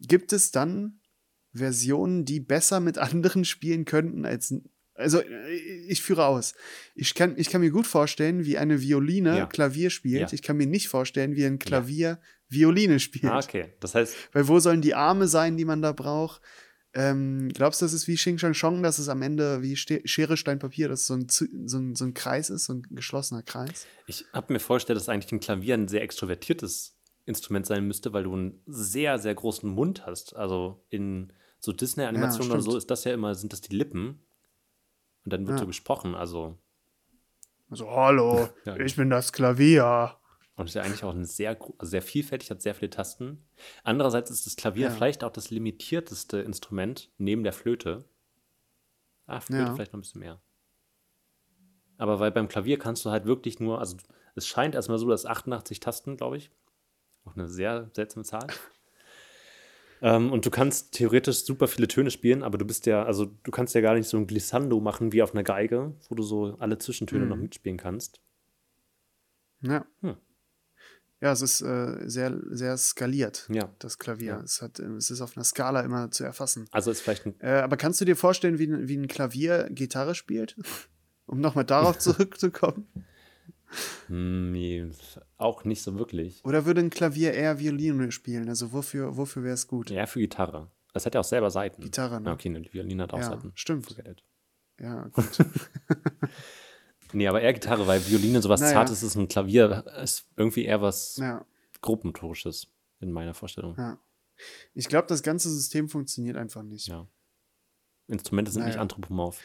Gibt 0.00 0.32
es 0.32 0.50
dann 0.52 1.00
Versionen, 1.52 2.24
die 2.24 2.40
besser 2.40 2.80
mit 2.80 2.96
anderen 2.98 3.44
spielen 3.44 3.84
könnten 3.84 4.24
als. 4.24 4.54
Also, 4.96 5.20
äh, 5.20 5.54
ich 5.88 6.02
führe 6.02 6.26
aus. 6.26 6.54
Ich 6.94 7.14
kann, 7.14 7.34
ich 7.36 7.50
kann 7.50 7.60
mir 7.60 7.70
gut 7.70 7.86
vorstellen, 7.86 8.44
wie 8.44 8.58
eine 8.58 8.80
Violine 8.80 9.36
Ja. 9.38 9.46
Klavier 9.46 9.90
spielt. 9.90 10.20
Ja. 10.20 10.32
Ich 10.32 10.42
kann 10.42 10.56
mir 10.56 10.66
nicht 10.66 10.88
vorstellen, 10.88 11.36
wie 11.36 11.44
ein 11.44 11.58
Klavier 11.58 12.18
Violine 12.48 13.00
spielt. 13.00 13.32
Ah, 13.32 13.38
okay. 13.38 13.74
Das 13.80 13.94
heißt, 13.94 14.14
Weil 14.32 14.48
wo 14.48 14.58
sollen 14.58 14.80
die 14.82 14.94
Arme 14.94 15.28
sein, 15.28 15.56
die 15.56 15.64
man 15.64 15.82
da 15.82 15.92
braucht? 15.92 16.40
Ähm, 16.94 17.50
glaubst 17.52 17.82
du, 17.82 17.84
das 17.84 17.92
ist 17.92 18.08
wie 18.08 18.14
Xing 18.14 18.38
Shang 18.38 18.54
Shong, 18.54 18.82
dass 18.82 18.98
es 18.98 19.10
am 19.10 19.20
Ende 19.20 19.60
wie 19.60 19.76
Ste 19.76 20.00
Schere, 20.06 20.38
Stein, 20.38 20.58
Papier, 20.58 20.88
dass 20.88 21.00
es 21.00 21.06
so 21.08 21.14
ein, 21.14 21.26
so, 21.28 21.78
ein, 21.78 21.94
so 21.94 22.04
ein 22.06 22.14
Kreis 22.14 22.48
ist, 22.48 22.64
so 22.64 22.72
ein 22.72 22.82
geschlossener 22.90 23.42
Kreis? 23.42 23.86
Ich 24.06 24.24
habe 24.32 24.52
mir 24.52 24.60
vorgestellt, 24.60 24.96
dass 24.96 25.10
eigentlich 25.10 25.30
ein 25.30 25.40
Klavier 25.40 25.74
ein 25.74 25.88
sehr 25.88 26.00
extrovertiertes 26.02 26.96
Instrument 27.26 27.66
sein 27.66 27.86
müsste, 27.86 28.14
weil 28.14 28.22
du 28.24 28.32
einen 28.32 28.62
sehr, 28.66 29.18
sehr 29.18 29.34
großen 29.34 29.68
Mund 29.68 30.06
hast. 30.06 30.34
Also 30.36 30.86
in 30.88 31.32
so 31.58 31.72
Disney-Animationen 31.72 32.48
Ja, 32.48 32.54
oder 32.54 32.62
so 32.62 32.76
ist 32.78 32.90
das 32.90 33.04
ja 33.04 33.12
immer, 33.12 33.34
sind 33.34 33.52
das 33.52 33.60
die 33.60 33.76
Lippen. 33.76 34.20
Und 35.26 35.32
dann 35.32 35.46
wird 35.46 35.56
Ja. 35.56 35.58
so 35.58 35.66
gesprochen. 35.66 36.14
Also, 36.14 36.56
Also, 37.68 37.90
hallo, 37.90 38.48
Ja, 38.64 38.76
ich 38.76 38.94
bin 38.96 39.10
das 39.10 39.32
Klavier. 39.32 40.16
und 40.54 40.66
ist 40.66 40.74
ja 40.74 40.82
eigentlich 40.82 41.02
auch 41.02 41.12
ein 41.12 41.24
sehr, 41.24 41.58
also 41.78 41.90
sehr 41.90 42.00
vielfältig, 42.00 42.50
hat 42.50 42.62
sehr 42.62 42.76
viele 42.76 42.90
Tasten. 42.90 43.44
Andererseits 43.82 44.30
ist 44.30 44.46
das 44.46 44.54
Klavier 44.56 44.86
Ja. 44.86 44.90
vielleicht 44.92 45.24
auch 45.24 45.32
das 45.32 45.50
limitierteste 45.50 46.38
Instrument 46.38 47.10
neben 47.18 47.42
der 47.42 47.52
Flöte. 47.52 48.04
Ah, 49.26 49.40
Flöte 49.40 49.74
vielleicht 49.74 49.92
noch 49.92 49.98
ein 49.98 50.02
bisschen 50.02 50.20
mehr. 50.20 50.40
Aber 51.98 52.20
weil 52.20 52.30
beim 52.30 52.46
Klavier 52.46 52.78
kannst 52.78 53.04
du 53.04 53.10
halt 53.10 53.24
wirklich 53.26 53.58
nur, 53.58 53.80
also 53.80 53.96
es 54.36 54.46
scheint 54.46 54.74
erstmal 54.76 54.98
so, 54.98 55.08
dass 55.08 55.26
88 55.26 55.80
Tasten, 55.80 56.16
glaube 56.16 56.36
ich. 56.36 56.52
Auch 57.24 57.34
eine 57.34 57.48
sehr 57.48 57.90
seltsame 57.94 58.24
Zahl. 58.24 58.46
Ähm, 60.02 60.30
und 60.32 60.44
du 60.46 60.50
kannst 60.50 60.92
theoretisch 60.92 61.44
super 61.44 61.68
viele 61.68 61.88
Töne 61.88 62.10
spielen, 62.10 62.42
aber 62.42 62.58
du 62.58 62.64
bist 62.64 62.86
ja, 62.86 63.04
also 63.04 63.26
du 63.26 63.50
kannst 63.50 63.74
ja 63.74 63.80
gar 63.80 63.94
nicht 63.94 64.08
so 64.08 64.16
ein 64.16 64.26
Glissando 64.26 64.80
machen 64.80 65.12
wie 65.12 65.22
auf 65.22 65.32
einer 65.32 65.42
Geige, 65.44 65.94
wo 66.08 66.14
du 66.14 66.22
so 66.22 66.56
alle 66.58 66.78
Zwischentöne 66.78 67.24
Mhm. 67.24 67.28
noch 67.30 67.36
mitspielen 67.36 67.78
kannst. 67.78 68.20
Ja. 69.62 69.86
Hm. 70.02 70.16
Ja, 71.22 71.32
es 71.32 71.40
ist 71.40 71.62
äh, 71.62 72.08
sehr, 72.08 72.38
sehr 72.50 72.76
skaliert, 72.76 73.48
Ja. 73.50 73.72
das 73.78 73.98
Klavier. 73.98 74.26
Ja. 74.34 74.40
Es, 74.42 74.60
hat, 74.60 74.78
äh, 74.80 74.84
es 74.96 75.10
ist 75.10 75.22
auf 75.22 75.34
einer 75.36 75.44
Skala 75.44 75.80
immer 75.80 76.10
zu 76.10 76.24
erfassen. 76.24 76.66
Also 76.72 76.90
ist 76.90 77.00
vielleicht 77.00 77.24
ein 77.26 77.34
Äh, 77.40 77.60
aber 77.60 77.78
kannst 77.78 78.00
du 78.00 78.04
dir 78.04 78.16
vorstellen, 78.16 78.58
wie, 78.58 78.86
wie 78.86 78.96
ein 78.98 79.08
Klavier 79.08 79.68
Gitarre 79.70 80.14
spielt? 80.14 80.56
um 81.26 81.40
nochmal 81.40 81.64
darauf 81.64 81.98
zurückzukommen. 81.98 82.86
Hm, 84.08 84.52
nee, 84.52 84.88
auch 85.36 85.64
nicht 85.64 85.82
so 85.82 85.98
wirklich. 85.98 86.44
Oder 86.44 86.64
würde 86.64 86.80
ein 86.80 86.90
Klavier 86.90 87.32
eher 87.34 87.58
Violine 87.58 88.10
spielen? 88.12 88.48
Also 88.48 88.72
wofür, 88.72 89.16
wofür 89.16 89.42
wäre 89.42 89.54
es 89.54 89.66
gut? 89.66 89.90
Ja, 89.90 90.06
für 90.06 90.20
Gitarre. 90.20 90.70
Das 90.92 91.04
hat 91.06 91.14
ja 91.14 91.20
auch 91.20 91.24
selber 91.24 91.50
Seiten. 91.50 91.82
Gitarre, 91.82 92.20
ne? 92.20 92.28
Ja, 92.28 92.34
okay, 92.34 92.48
eine 92.48 92.64
Violine 92.72 93.02
hat 93.02 93.12
auch 93.12 93.18
Ja, 93.18 93.24
Seiten. 93.24 93.52
stimmt. 93.54 93.94
Ja, 94.80 95.04
gut. 95.12 95.38
Nee, 97.12 97.28
aber 97.28 97.40
eher 97.40 97.52
Gitarre, 97.52 97.86
weil 97.86 98.04
Violine 98.06 98.42
sowas 98.42 98.60
Naja. 98.60 98.72
Zartes 98.72 99.02
ist 99.02 99.16
und 99.16 99.28
Klavier 99.28 99.84
ist 100.02 100.26
irgendwie 100.36 100.64
eher 100.64 100.82
was 100.82 101.16
ja, 101.18 101.44
Grobmotorisches 101.82 102.68
in 103.00 103.12
meiner 103.12 103.34
Vorstellung. 103.34 103.74
ja. 103.76 103.98
Ich 104.74 104.86
glaube, 104.88 105.08
das 105.08 105.22
ganze 105.22 105.48
System 105.50 105.88
funktioniert 105.88 106.36
einfach 106.36 106.62
nicht. 106.62 106.88
Ja. 106.88 107.06
Instrumente 108.06 108.50
sind 108.52 108.64
nicht 108.64 108.72
Naja. 108.72 108.82
anthropomorph. 108.82 109.40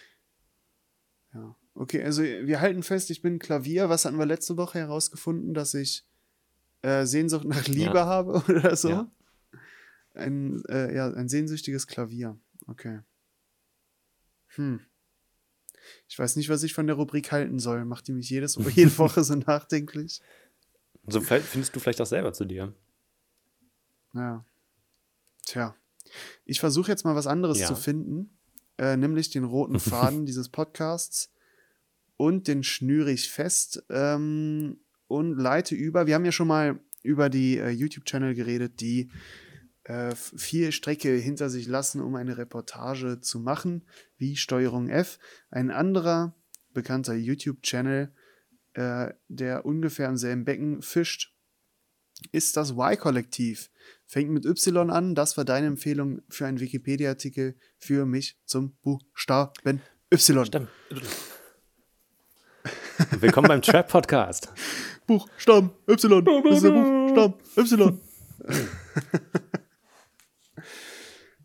Ja. 1.34 1.56
Okay, 1.74 2.04
also 2.04 2.22
wir 2.24 2.60
halten 2.60 2.84
fest, 2.84 3.10
ich 3.12 3.22
bin 3.22 3.40
Klavier. 3.40 3.90
Was 3.90 4.06
hatten 4.06 4.18
wir 4.18 4.26
letzte 4.26 4.58
Woche 4.58 4.80
herausgefunden, 4.80 5.54
dass 5.54 5.74
ich 5.74 6.06
äh, 6.82 7.06
Sehnsucht 7.06 7.46
nach 7.46 7.68
Liebe 7.68 7.96
Ja. 7.98 8.06
habe 8.06 8.44
oder 8.50 8.76
so? 8.76 8.90
Ja. 8.90 9.12
Ein, 10.14 10.62
äh, 10.68 10.94
ja, 10.94 11.10
ein 11.14 11.30
sehnsüchtiges 11.30 11.88
Klavier. 11.88 12.38
Okay. 12.68 13.00
Hm. 14.56 14.82
Ich 16.10 16.20
weiß 16.20 16.36
nicht, 16.36 16.50
was 16.50 16.64
ich 16.64 16.74
von 16.74 16.88
der 16.88 16.98
Rubrik 16.98 17.32
halten 17.32 17.58
soll. 17.60 17.86
Macht 17.86 18.08
die 18.08 18.12
mich 18.12 18.30
jedes, 18.30 18.56
jede 18.76 18.96
Woche 18.98 19.24
so 19.24 19.36
nachdenklich? 19.36 20.22
So 21.08 21.22
vielleicht 21.22 21.46
findest 21.48 21.76
du 21.76 21.80
vielleicht 21.80 22.02
auch 22.02 22.06
selber 22.06 22.34
zu 22.34 22.44
dir. 22.46 22.74
Ja. 24.14 24.46
Tja. 25.46 25.76
Ich 26.46 26.60
versuche 26.60 26.92
jetzt 26.92 27.06
mal 27.06 27.16
was 27.16 27.28
anderes 27.28 27.60
Ja. 27.60 27.68
zu 27.68 27.76
finden, 27.76 28.38
äh, 28.78 28.98
nämlich 28.98 29.30
den 29.30 29.46
roten 29.46 29.80
Faden 29.80 30.26
dieses 30.26 30.50
Podcasts 30.50 31.32
und 32.22 32.48
den 32.48 32.62
schnüre 32.62 33.12
ich 33.12 33.32
fest 33.32 33.84
ähm, 33.90 34.78
und 35.08 35.40
leite 35.40 35.74
über. 35.74 36.06
Wir 36.06 36.14
haben 36.14 36.24
ja 36.24 36.32
schon 36.32 36.50
mal 36.50 36.80
über 37.02 37.32
die 37.32 37.58
äh, 37.58 37.72
YouTube-Channel 37.72 38.36
geredet, 38.36 38.80
die 38.80 39.10
äh, 39.86 40.14
viel 40.16 40.72
Strecke 40.72 41.16
hinter 41.16 41.50
sich 41.50 41.66
lassen, 41.66 42.00
um 42.00 42.14
eine 42.14 42.38
Reportage 42.38 43.22
zu 43.22 43.40
machen, 43.40 43.88
wie 44.18 44.36
Steuerung 44.36 44.88
F. 44.88 45.18
Ein 45.50 45.72
anderer 45.72 46.36
bekannter 46.76 47.16
YouTube-Channel, 47.16 48.14
äh, 48.74 49.14
der 49.28 49.66
ungefähr 49.66 50.08
im 50.08 50.18
selben 50.18 50.46
Becken 50.46 50.84
fischt, 50.84 51.34
ist 52.32 52.56
das 52.56 52.74
Y-Kollektiv. 52.74 53.72
Fängt 54.06 54.30
mit 54.30 54.46
Y 54.46 54.92
an. 54.92 55.16
Das 55.16 55.38
war 55.38 55.44
deine 55.44 55.66
Empfehlung 55.66 56.22
für 56.30 56.46
einen 56.46 56.60
Wikipedia-Artikel 56.60 57.56
für 57.80 58.06
mich 58.06 58.38
zum 58.46 58.76
Buchstaben 58.84 59.82
Y. 60.12 60.46
Stimmt. 60.46 60.70
Willkommen 63.10 63.48
beim 63.48 63.62
Trap 63.62 63.88
Podcast. 63.88 64.50
Buchstaben 65.08 65.72
Y. 65.88 66.24
Das 66.44 66.56
ist 66.56 66.64
der 66.64 66.72
Buchstaben 66.72 67.34
Y. 67.58 68.00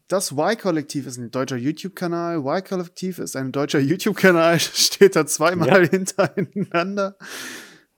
Das 0.08 0.32
Y-Kollektiv 0.32 1.06
ist 1.06 1.18
ein 1.18 1.30
deutscher 1.30 1.56
YouTube-Kanal. 1.56 2.38
Y-Kollektiv 2.44 3.18
ist 3.18 3.36
ein 3.36 3.52
deutscher 3.52 3.78
YouTube-Kanal, 3.80 4.60
steht 4.60 5.16
da 5.16 5.26
zweimal 5.26 5.68
Ja. 5.68 5.78
hintereinander. 5.90 7.16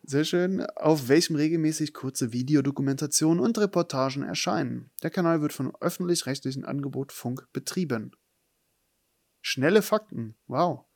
Sehr 0.02 0.24
schön. 0.24 0.64
Auf 0.76 1.08
welchem 1.08 1.36
regelmäßig 1.36 1.92
kurze 1.92 2.32
Videodokumentationen 2.32 3.40
und 3.42 3.58
Reportagen 3.58 4.22
erscheinen. 4.22 4.90
Der 5.02 5.10
Kanal 5.10 5.42
wird 5.42 5.52
vom 5.52 5.74
öffentlich-rechtlichen 5.80 6.64
Angebot 6.64 7.12
Funk 7.12 7.46
betrieben. 7.52 8.12
Schnelle 9.42 9.82
Fakten. 9.82 10.34
Wow. 10.46 10.86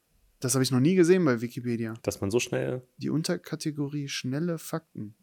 Das 0.42 0.54
habe 0.54 0.64
ich 0.64 0.72
noch 0.72 0.80
nie 0.80 0.96
gesehen 0.96 1.24
bei 1.24 1.40
Wikipedia. 1.40 1.94
Dass 2.02 2.20
man 2.20 2.32
so 2.32 2.40
schnell. 2.40 2.82
Die 2.96 3.10
Unterkategorie 3.10 4.08
schnelle 4.08 4.58
Fakten. 4.58 5.14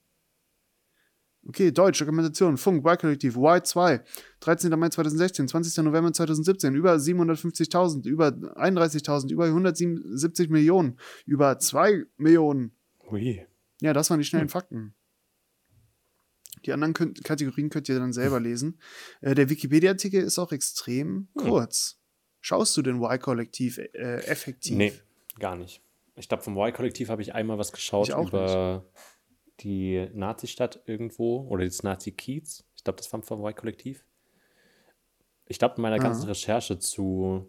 Okay, 1.45 1.71
Deutsch, 1.71 1.99
Dokumentation, 1.99 2.55
Funk, 2.55 2.85
Y-Kollektiv, 2.85 3.35
Y2, 3.35 4.01
13. 4.39 4.79
Mai 4.79 4.87
2016, 4.87 5.49
20. 5.49 5.83
November 5.83 6.13
2017, 6.13 6.73
über 6.73 6.95
750.000, 6.95 8.07
über 8.07 8.27
31.000, 8.29 9.31
über 9.31 9.45
177 9.45 10.49
Millionen, 10.49 10.97
über 11.25 11.59
2 11.59 12.05
Millionen. 12.15 12.71
Ui. 13.11 13.45
Ja, 13.81 13.91
das 13.91 14.09
waren 14.09 14.19
die 14.19 14.25
schnellen 14.25 14.47
Fakten. 14.47 14.93
Die 16.65 16.71
anderen 16.71 16.93
könnt, 16.93 17.25
Kategorien 17.25 17.69
könnt 17.69 17.89
ihr 17.89 17.99
dann 17.99 18.13
selber 18.13 18.39
lesen. 18.39 18.79
Äh, 19.19 19.35
der 19.35 19.49
Wikipedia-Artikel 19.49 20.23
ist 20.23 20.39
auch 20.39 20.53
extrem 20.53 21.27
kurz. 21.35 21.99
Schaust 22.39 22.77
du 22.77 22.81
den 22.81 23.01
Y-Kollektiv 23.01 23.79
äh, 23.79 24.23
effektiv? 24.25 24.77
Nee, 24.77 24.93
gar 25.39 25.55
nicht. 25.55 25.81
Ich 26.15 26.27
glaube, 26.27 26.43
vom 26.43 26.57
Y-Kollektiv 26.57 27.09
habe 27.09 27.21
ich 27.21 27.33
einmal 27.33 27.57
was 27.57 27.71
geschaut 27.71 28.09
über 28.27 28.85
die 29.61 30.07
Nazi-Stadt 30.13 30.81
irgendwo 30.85 31.47
oder 31.49 31.65
das 31.65 31.83
Nazi-Kiez. 31.83 32.65
Ich 32.75 32.83
glaube, 32.83 32.97
das 32.97 33.11
war 33.11 33.21
vom 33.21 33.39
Y-Kollektiv. 33.45 34.05
Ich 35.47 35.59
glaube, 35.59 35.75
in 35.77 35.81
meiner 35.81 35.95
Ah. 35.95 35.99
ganzen 36.03 36.27
Recherche 36.27 36.77
zu. 36.79 37.47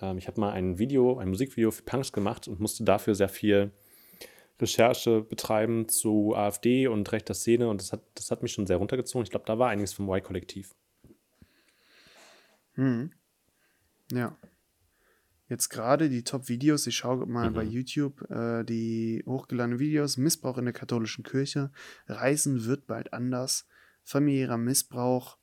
Ähm, 0.00 0.18
ich 0.18 0.26
habe 0.28 0.40
mal 0.40 0.52
ein 0.52 0.78
Video, 0.78 1.18
ein 1.18 1.28
Musikvideo 1.28 1.70
für 1.70 1.82
Punks 1.82 2.12
gemacht 2.12 2.48
und 2.48 2.60
musste 2.60 2.84
dafür 2.84 3.14
sehr 3.14 3.28
viel 3.28 3.72
Recherche 4.60 5.22
betreiben 5.22 5.88
zu 5.88 6.34
AfD 6.36 6.86
und 6.86 7.10
rechter 7.12 7.34
Szene 7.34 7.68
und 7.68 7.80
das 7.80 7.92
hat, 7.92 8.02
das 8.14 8.30
hat 8.30 8.42
mich 8.42 8.52
schon 8.52 8.66
sehr 8.66 8.76
runtergezogen. 8.76 9.24
Ich 9.24 9.30
glaube, 9.30 9.46
da 9.46 9.58
war 9.58 9.70
einiges 9.70 9.92
vom 9.92 10.08
Y-Kollektiv. 10.08 10.74
Ja. 14.12 14.36
Jetzt 15.52 15.68
gerade 15.68 16.08
die 16.08 16.24
Top-Videos, 16.24 16.86
ich 16.86 16.96
schaue 16.96 17.26
mal 17.26 17.50
Mhm. 17.50 17.54
bei 17.54 17.62
YouTube 17.62 18.22
äh, 18.30 18.64
die 18.64 19.22
hochgeladenen 19.26 19.78
Videos, 19.78 20.16
Missbrauch 20.16 20.56
in 20.56 20.64
der 20.64 20.72
katholischen 20.72 21.24
Kirche, 21.24 21.70
Reisen 22.06 22.64
wird 22.64 22.86
bald 22.86 23.12
anders, 23.12 23.66
familiärer 24.02 24.56
Missbrauch, 24.56 25.36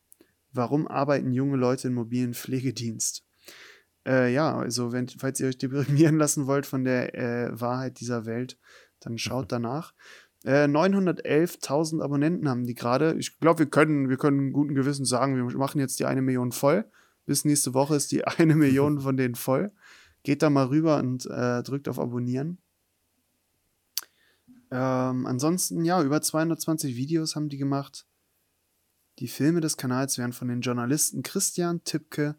warum 0.51 0.87
arbeiten 0.87 1.31
junge 1.31 1.57
Leute 1.57 1.89
im 1.89 1.93
mobilen 1.93 2.33
Pflegedienst? 2.33 3.23
Äh, 4.03 4.33
ja, 4.33 4.57
also 4.57 4.91
wenn, 4.93 5.07
falls 5.09 5.39
ihr 5.41 5.47
euch 5.47 5.59
deprimieren 5.59 6.17
lassen 6.23 6.47
wollt 6.47 6.65
von 6.65 6.83
der 6.83 7.13
äh, 7.13 7.61
Wahrheit 7.61 7.99
dieser 7.99 8.25
Welt, 8.25 8.57
dann 9.01 9.19
schaut 9.19 9.51
danach. 9.51 9.93
Äh, 10.43 10.65
911.000 10.65 12.01
Abonnenten 12.01 12.49
haben 12.49 12.65
die 12.65 12.73
gerade. 12.73 13.15
Ich 13.19 13.39
glaube, 13.39 13.59
wir 13.59 13.69
können, 13.69 14.09
wir 14.09 14.17
können 14.17 14.53
guten 14.53 14.73
Gewissens 14.73 15.07
sagen, 15.07 15.35
wir 15.35 15.55
machen 15.55 15.79
jetzt 15.79 15.99
die 15.99 16.05
eine 16.05 16.23
Million 16.23 16.51
voll. 16.51 16.85
Bis 17.29 17.45
nächste 17.45 17.75
Woche 17.75 17.95
ist 17.95 18.11
die 18.11 18.25
eine 18.39 18.55
Million 18.55 19.01
von 19.01 19.15
denen 19.15 19.35
voll. 19.35 19.71
Geht 20.23 20.41
da 20.41 20.49
mal 20.49 20.65
rüber 20.65 20.97
und 20.97 21.27
äh, 21.27 21.61
drückt 21.61 21.87
auf 21.87 21.99
Abonnieren. 21.99 22.57
Ähm, 24.71 25.27
ansonsten, 25.27 25.85
ja, 25.85 26.01
über 26.01 26.23
220 26.23 26.95
Videos 26.95 27.35
haben 27.35 27.47
die 27.47 27.59
gemacht. 27.59 28.07
Die 29.19 29.27
Filme 29.27 29.61
des 29.61 29.77
Kanals 29.77 30.17
werden 30.17 30.33
von 30.33 30.47
den 30.47 30.61
Journalisten 30.61 31.21
Christian 31.21 31.83
Tipke, 31.83 32.35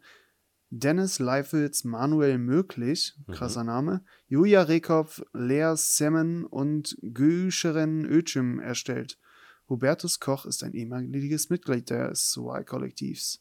Dennis 0.71 1.19
Leifels, 1.19 1.85
Manuel 1.85 2.37
Möglich, 2.37 3.13
krasser 3.31 3.63
Name, 3.63 4.03
Julia 4.27 4.63
Rehkopf, 4.63 5.21
Lea 5.31 5.71
Semmen 5.77 6.45
und 6.45 6.97
Gülscheren 7.01 8.05
Öcüm 8.05 8.59
erstellt. 8.59 9.17
Hubertus 9.69 10.19
Koch 10.19 10.45
ist 10.45 10.65
ein 10.65 10.73
ehemaliges 10.73 11.49
Mitglied 11.49 11.89
des 11.89 12.35
Y-Kollektivs. 12.35 13.40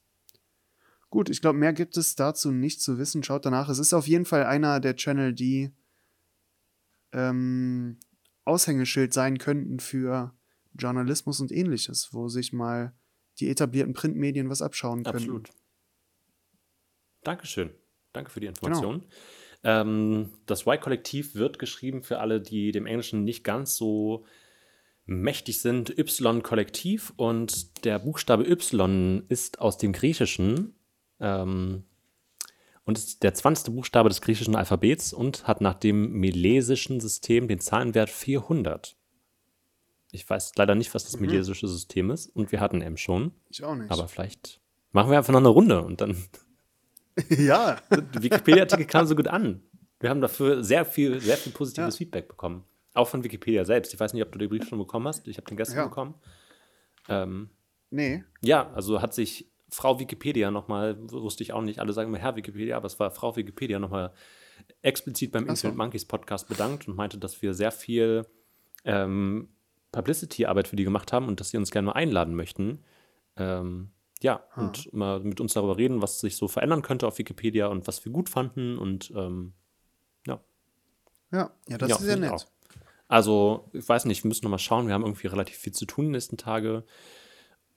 Gut, 1.11 1.28
ich 1.28 1.40
glaube, 1.40 1.58
mehr 1.58 1.72
gibt 1.72 1.96
es 1.96 2.14
dazu 2.14 2.52
nicht 2.52 2.80
zu 2.80 2.98
wissen. 2.98 3.22
Schaut 3.24 3.44
danach. 3.44 3.68
Es 3.68 3.78
ist 3.80 3.92
auf 3.92 4.06
jeden 4.06 4.24
Fall 4.24 4.44
einer 4.44 4.78
der 4.78 4.94
Channel, 4.94 5.32
die 5.34 5.72
ähm, 7.12 7.98
Aushängeschild 8.44 9.12
sein 9.12 9.38
könnten 9.38 9.80
für 9.80 10.32
Journalismus 10.78 11.40
und 11.40 11.50
ähnliches, 11.50 12.11
wo 12.12 12.28
sich 12.28 12.52
mal 12.52 12.94
die 13.40 13.48
etablierten 13.48 13.92
Printmedien 13.92 14.48
was 14.48 14.62
abschauen 14.62 15.02
können. 15.02 15.16
Absolut. 15.16 15.50
Dankeschön. 17.22 17.70
Danke 18.12 18.30
für 18.30 18.40
die 18.40 18.46
Genau. 18.46 18.58
Information. 18.58 19.04
Ähm, 19.62 20.30
das 20.46 20.62
Y-Kollektiv 20.66 21.34
wird 21.34 21.58
geschrieben 21.58 22.02
für 22.02 22.20
alle, 22.20 22.40
die 22.40 22.72
dem 22.72 22.86
Englischen 22.86 23.24
nicht 23.24 23.44
ganz 23.44 23.76
so 23.76 24.24
mächtig 25.06 25.61
sind, 25.61 25.90
Y-Kollektiv 25.98 27.12
und 27.16 27.84
der 27.84 27.98
Buchstabe 27.98 28.48
Y 28.48 29.24
ist 29.28 29.61
aus 29.61 29.76
dem 29.76 29.92
Griechischen 29.92 30.74
ähm, 31.20 31.84
und 32.84 32.98
ist 32.98 33.22
der 33.22 33.34
20. 33.34 33.74
Buchstabe 33.74 34.08
des 34.08 34.20
griechischen 34.20 34.56
Alphabets 34.56 35.12
und 35.12 35.46
hat 35.46 35.60
nach 35.60 35.74
dem 35.74 36.12
milesischen 36.12 37.00
System 37.00 37.46
den 37.48 37.60
Zahlenwert 37.60 38.10
400. 38.10 38.96
Ich 40.12 40.28
weiß 40.28 40.52
leider 40.56 40.74
nicht, 40.74 40.92
was 40.94 41.04
das 41.04 41.14
Mhm. 41.20 41.26
milesische 41.26 41.68
System 41.68 42.10
ist 42.10 42.26
und 42.34 42.50
wir 42.52 42.60
hatten 42.60 42.82
M 42.82 42.96
schon, 42.96 43.32
Ich 43.48 43.62
auch 43.62 43.76
nicht. 43.76 43.90
aber 43.90 44.08
vielleicht 44.08 44.60
machen 44.92 45.10
wir 45.10 45.18
einfach 45.18 45.32
noch 45.32 45.38
eine 45.40 45.48
Runde 45.48 45.82
und 45.82 46.00
dann 46.00 46.16
ja, 47.28 47.76
Wikipedia-Artikel 47.90 48.86
kam 48.86 49.06
so 49.06 49.14
gut 49.14 49.28
an. 49.28 49.62
Wir 50.00 50.10
haben 50.10 50.20
dafür 50.22 50.64
sehr 50.64 50.84
viel, 50.84 51.20
sehr 51.20 51.36
viel 51.36 51.52
positives 51.52 51.94
Ja. 51.94 51.98
Feedback 51.98 52.26
bekommen. 52.28 52.64
Auch 52.94 53.06
von 53.08 53.22
Wikipedia 53.22 53.64
selbst. 53.64 53.92
Ich 53.94 54.00
weiß 54.00 54.14
nicht, 54.14 54.22
ob 54.24 54.32
du 54.32 54.38
den 54.38 54.48
Brief 54.48 54.66
schon 54.66 54.78
bekommen 54.78 55.06
hast. 55.06 55.28
Ich 55.28 55.36
habe 55.36 55.46
den 55.46 55.56
gestern 55.58 55.76
Ja. 55.76 55.84
bekommen. 55.84 56.14
Ähm, 57.08 57.50
nee. 57.90 58.24
ja, 58.40 58.70
also 58.72 59.02
hat 59.02 59.14
sich 59.14 59.49
Frau 59.70 59.98
Wikipedia 60.00 60.50
nochmal, 60.50 60.96
wusste 61.10 61.42
ich 61.42 61.52
auch 61.52 61.62
nicht, 61.62 61.78
alle 61.78 61.92
sagen 61.92 62.08
immer 62.08 62.18
Herr 62.18 62.36
Wikipedia, 62.36 62.76
aber 62.76 62.86
es 62.86 62.98
war 62.98 63.10
Frau 63.10 63.36
Wikipedia 63.36 63.78
nochmal 63.78 64.12
explizit 64.82 65.32
beim 65.32 65.44
so. 65.44 65.50
Infinite 65.50 65.76
Monkeys 65.76 66.04
Podcast 66.04 66.48
bedankt 66.48 66.88
und 66.88 66.96
meinte, 66.96 67.18
dass 67.18 67.42
wir 67.42 67.54
sehr 67.54 67.70
viel 67.70 68.26
ähm, 68.84 69.48
Publicity-Arbeit 69.92 70.68
für 70.68 70.76
die 70.76 70.84
gemacht 70.84 71.12
haben 71.12 71.28
und 71.28 71.40
dass 71.40 71.50
sie 71.50 71.56
uns 71.56 71.70
gerne 71.70 71.86
mal 71.86 71.92
einladen 71.92 72.34
möchten. 72.34 72.84
Ähm, 73.36 73.90
ja, 74.22 74.44
und 74.56 74.92
mal 74.92 75.20
mit 75.20 75.40
uns 75.40 75.54
darüber 75.54 75.78
reden, 75.78 76.02
was 76.02 76.20
sich 76.20 76.36
so 76.36 76.46
verändern 76.46 76.82
könnte 76.82 77.06
auf 77.06 77.18
Wikipedia 77.18 77.68
und 77.68 77.86
was 77.86 78.04
wir 78.04 78.12
gut 78.12 78.28
fanden 78.28 78.76
und 78.76 79.10
ähm, 79.16 79.54
ja. 80.26 80.40
Ja, 81.32 81.50
ja, 81.68 81.78
das 81.78 81.88
ja, 81.88 81.96
ist 81.96 82.06
ja 82.06 82.14
ich 82.14 82.20
nett. 82.20 82.32
auch. 82.32 82.46
Also, 83.08 83.70
ich 83.72 83.88
weiß 83.88 84.04
nicht, 84.04 84.22
wir 84.22 84.28
müssen 84.28 84.44
noch 84.44 84.50
mal 84.50 84.58
schauen. 84.58 84.86
Wir 84.86 84.94
haben 84.94 85.04
irgendwie 85.04 85.26
relativ 85.26 85.56
viel 85.56 85.72
zu 85.72 85.86
tun 85.86 86.06
die 86.06 86.10
nächsten 86.12 86.36
Tage, 86.36 86.84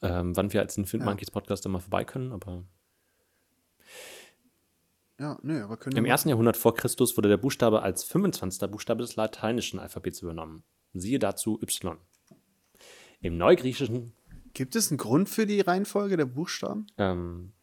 ähm, 0.04 0.36
wann 0.36 0.54
wir 0.54 0.62
als 0.62 0.78
Infinite 0.78 1.06
Ja. 1.06 1.12
Monkeys 1.12 1.32
Podcast 1.32 1.68
mal 1.68 1.80
vorbei 1.80 2.04
können. 2.06 2.32
Aber 2.32 2.64
Ja, 5.20 5.38
nö, 5.44 5.64
aber 5.64 5.78
können 5.78 5.96
im 5.98 6.06
ersten 6.06 6.30
Jahrhundert 6.30 6.58
vor 6.58 6.74
Christus 6.76 7.16
wurde 7.18 7.30
der 7.30 7.38
Buchstabe 7.38 7.82
als 7.82 8.04
25. 8.04 8.70
Buchstabe 8.70 9.02
des 9.02 9.16
lateinischen 9.16 9.80
Alphabets 9.80 10.22
übernommen. 10.22 10.64
Siehe 10.94 11.20
dazu 11.20 11.60
Y. 11.62 11.98
Im 13.22 13.38
Neugriechischen, 13.38 14.14
Gibt 14.54 14.76
es 14.76 14.92
einen 14.92 15.00
Grund 15.00 15.30
für 15.30 15.48
die 15.48 15.62
Reihenfolge 15.62 16.16
der 16.18 16.26
Buchstaben? 16.26 16.86
ähm, 16.98 17.54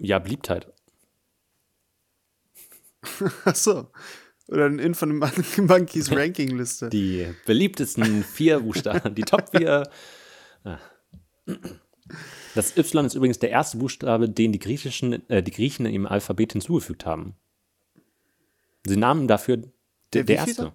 ja, 0.00 0.18
Beliebtheit. 0.18 0.72
Ach 3.44 3.54
so. 3.54 3.88
Oder 4.48 4.66
ein 4.66 4.78
In 4.80 4.94
von 4.94 5.08
dem 5.08 5.18
Monkeys 5.66 6.10
Ranking-Liste. 6.16 6.88
Die 6.88 7.32
beliebtesten 7.46 8.24
vier 8.24 8.60
Buchstaben, 8.60 9.14
die 9.14 9.22
Top 9.22 9.50
4. 9.56 9.88
Ah. 10.64 10.78
Das 12.54 12.76
Y 12.76 13.04
ist 13.06 13.14
übrigens 13.14 13.38
der 13.38 13.50
erste 13.50 13.78
Buchstabe, 13.78 14.28
den 14.28 14.52
die, 14.52 14.58
Griechischen, 14.58 15.28
äh, 15.30 15.42
die 15.42 15.50
Griechen 15.52 15.86
im 15.86 16.06
Alphabet 16.06 16.52
hinzugefügt 16.52 17.06
haben. 17.06 17.34
Sie 18.84 18.96
nahmen 18.96 19.28
dafür 19.28 19.58
der, 20.12 20.24
Der 20.24 20.36
erste. 20.36 20.72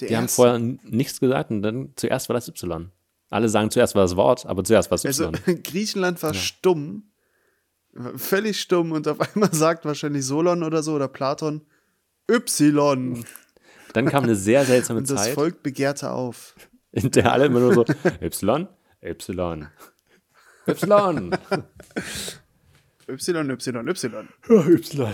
Der 0.00 0.08
Die 0.08 0.16
haben 0.16 0.24
erste. 0.24 0.36
vorher 0.36 0.54
n- 0.56 0.80
nichts 0.84 1.18
gesagt 1.20 1.50
und 1.50 1.62
dann 1.62 1.92
zuerst 1.96 2.28
war 2.28 2.34
das 2.34 2.48
Y. 2.48 2.90
Alle 3.30 3.48
sagen 3.48 3.70
zuerst 3.70 3.94
war 3.94 4.02
das 4.02 4.16
Wort, 4.16 4.46
aber 4.46 4.64
zuerst 4.64 4.90
war 4.90 4.96
es 4.96 5.04
Also, 5.06 5.28
Y. 5.28 5.62
Griechenland 5.62 6.22
war 6.22 6.34
stumm. 6.34 7.10
Völlig 8.16 8.60
stumm 8.60 8.92
und 8.92 9.08
auf 9.08 9.20
einmal 9.34 9.52
sagt 9.52 9.84
wahrscheinlich 9.84 10.24
Solon 10.24 10.62
oder 10.62 10.82
so 10.82 10.94
oder 10.94 11.08
Platon 11.08 11.62
Y. 12.30 13.24
Dann 13.94 14.06
kam 14.06 14.24
eine 14.24 14.36
sehr 14.36 14.64
seltsame 14.64 15.00
Und 15.00 15.10
das 15.10 15.24
Zeit. 15.24 15.34
Volk 15.34 15.62
begehrte 15.62 16.12
auf. 16.12 16.54
In 16.92 17.10
der 17.10 17.32
alle 17.32 17.46
immer 17.46 17.60
nur 17.60 17.74
so 17.74 17.84
Y, 17.84 17.88
Y, 18.20 18.44
Y. 18.44 18.68
Y, 19.00 19.10
Y, 19.10 19.68
Y. 24.60 24.94
Y. 24.94 25.08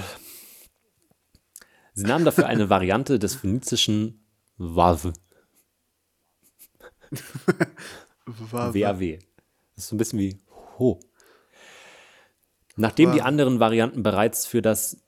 Sie 1.96 2.02
nahmen 2.04 2.24
dafür 2.24 2.46
eine 2.46 2.68
Variante 2.70 3.18
des 3.20 3.36
phönizischen 3.36 4.26
WAV. 4.56 5.12
WAW. 8.26 9.18
Das 9.74 9.84
ist 9.84 9.88
so 9.90 9.94
ein 9.94 9.98
bisschen 9.98 10.18
wie 10.18 10.40
Ho. 10.78 10.98
Nachdem 12.76 13.12
die 13.12 13.18
Wow. 13.20 13.26
anderen 13.26 13.60
Varianten 13.60 14.02
bereits 14.02 14.46
für 14.46 14.60
das 14.60 15.04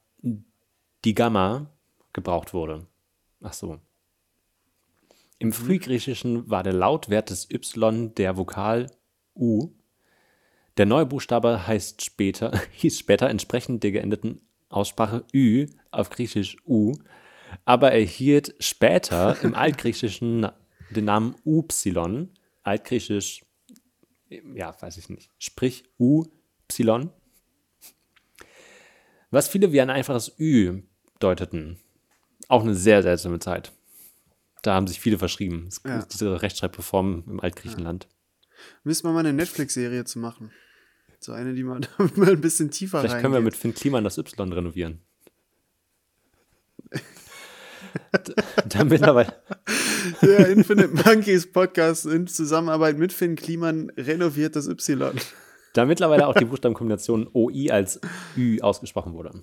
Digamma 1.05 1.73
gebraucht 2.13 2.55
wurde. 2.55 2.87
Ach 3.43 3.53
so. 3.53 3.81
Im 5.39 5.53
Frühgriechischen 5.53 6.49
war 6.49 6.63
der 6.63 6.73
Lautwert 6.73 7.31
des 7.31 7.51
Y 7.51 8.15
der 8.15 8.37
Vokal 8.37 8.91
U. 9.35 9.71
Der 10.79 10.87
neue 10.87 11.07
Buchstabe 11.07 11.67
heißt 11.67 12.03
später, 12.05 12.59
hieß 12.73 12.99
später 12.99 13.29
entsprechend 13.29 13.83
der 13.83 13.93
geendeten 13.93 14.41
Aussprache 14.69 15.25
Ü 15.33 15.67
auf 15.91 16.11
Griechisch 16.11 16.57
U, 16.67 16.95
aber 17.65 17.93
erhielt 17.93 18.55
später 18.59 19.37
im 19.43 19.55
Altgriechischen 19.55 20.49
den 20.91 21.05
Namen 21.05 21.37
Y, 21.45 22.31
Altgriechisch, 22.63 23.45
ja, 24.29 24.75
weiß 24.81 24.97
ich 24.97 25.09
nicht, 25.09 25.31
sprich 25.39 25.85
U-Y, 25.99 27.11
was 29.31 29.49
viele 29.49 29.73
wie 29.73 29.81
ein 29.81 29.91
einfaches 29.91 30.35
Ü 30.39 30.83
deuteten. 31.19 31.79
Auch 32.49 32.63
eine 32.63 32.75
sehr 32.75 33.03
seltsame 33.03 33.39
Zeit. 33.39 33.73
Da 34.67 34.75
haben 34.75 34.87
sich 34.89 34.99
viele 34.99 35.17
verschrieben. 35.19 35.67
Es- 35.69 35.81
Ja. 35.87 36.05
Diese 36.13 36.43
Rechtschreibreform 36.43 37.23
im 37.29 37.41
Altgriechenland. 37.41 38.09
Müssen 38.85 39.05
wir 39.07 39.13
mal 39.13 39.21
eine 39.21 39.33
Netflix-Serie 39.33 40.05
zu 40.05 40.19
machen. 40.19 40.51
So 41.21 41.33
eine, 41.33 41.55
die 41.55 41.63
mal, 41.63 41.81
mal 42.17 42.31
ein 42.31 42.41
bisschen 42.41 42.71
tiefer 42.71 43.01
Vielleicht 43.01 43.21
können 43.21 43.33
wir 43.33 43.39
reingeht. 43.39 43.53
mit 43.53 43.57
Finn 43.61 43.75
Kliman 43.75 44.03
das 44.05 44.19
Y 44.19 44.53
renovieren. 44.53 45.01
D- 48.27 48.35
da 48.69 48.85
mittlerweile, 48.85 49.33
Der 50.23 50.49
Infinite 50.49 50.89
Monkeys 50.89 51.51
Podcast 51.51 52.07
in 52.07 52.27
Zusammenarbeit 52.27 52.99
mit 52.99 53.13
Finn 53.13 53.37
Kliman 53.37 53.91
renoviert 53.97 54.57
das 54.57 54.67
Y. 54.69 55.13
da 55.75 55.85
mittlerweile 55.85 56.27
auch 56.27 56.35
die 56.35 56.45
Buchstabenkombination 56.45 57.29
OI 57.33 57.71
als 57.71 58.01
Ü 58.37 58.61
ausgesprochen 58.61 59.13
wurde. 59.15 59.43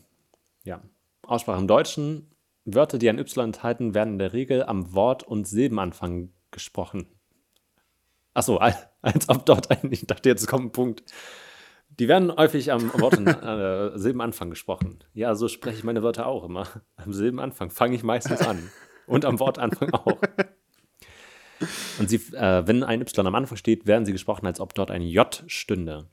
Ja. 0.64 0.84
Aussprache 1.24 1.60
im 1.60 1.68
Deutschen. 1.68 2.28
Wörter, 2.66 2.98
die 2.98 3.10
ein 3.10 3.20
Y 3.20 3.46
enthalten, 3.46 3.94
werden 3.94 4.14
in 4.14 4.20
der 4.20 4.34
Regel 4.34 4.64
am 4.64 4.94
Wort- 4.94 5.24
und 5.24 5.48
Silbenanfang 5.48 6.30
gesprochen. 6.52 7.08
Achso, 8.34 8.58
als 9.02 9.30
ob 9.30 9.46
dort 9.46 9.72
ein, 9.72 9.92
ich 9.92 10.08
dachte, 10.08 10.30
jetzt 10.30 10.48
kommt 10.48 10.66
ein 10.66 10.72
Punkt. 10.72 11.04
Die 12.00 12.08
werden 12.08 12.36
häufig 12.36 12.72
am 12.72 12.92
Wort- 13.00 13.18
und 13.18 13.28
äh, 13.28 13.98
Silbenanfang 13.98 14.50
gesprochen. 14.50 15.04
Ja, 15.14 15.36
so 15.36 15.48
spreche 15.48 15.78
ich 15.78 15.84
meine 15.84 16.02
Wörter 16.02 16.26
auch 16.26 16.44
immer. 16.44 16.68
Am 16.96 17.14
Silbenanfang 17.14 17.70
fange 17.70 17.96
ich 17.96 18.04
meistens 18.04 18.42
an. 18.42 18.72
Und 19.06 19.26
am 19.26 19.40
Wortanfang 19.40 19.94
auch. 19.94 20.18
Und 22.00 22.10
sie, 22.10 22.16
äh, 22.36 22.66
wenn 22.68 22.84
ein 22.84 23.02
Y 23.02 23.28
am 23.28 23.36
Anfang 23.36 23.58
steht, 23.58 23.86
werden 23.86 24.06
sie 24.06 24.12
gesprochen, 24.12 24.48
als 24.48 24.60
ob 24.60 24.74
dort 24.74 24.90
ein 24.92 25.02
J 25.02 25.44
stünde. 25.48 26.10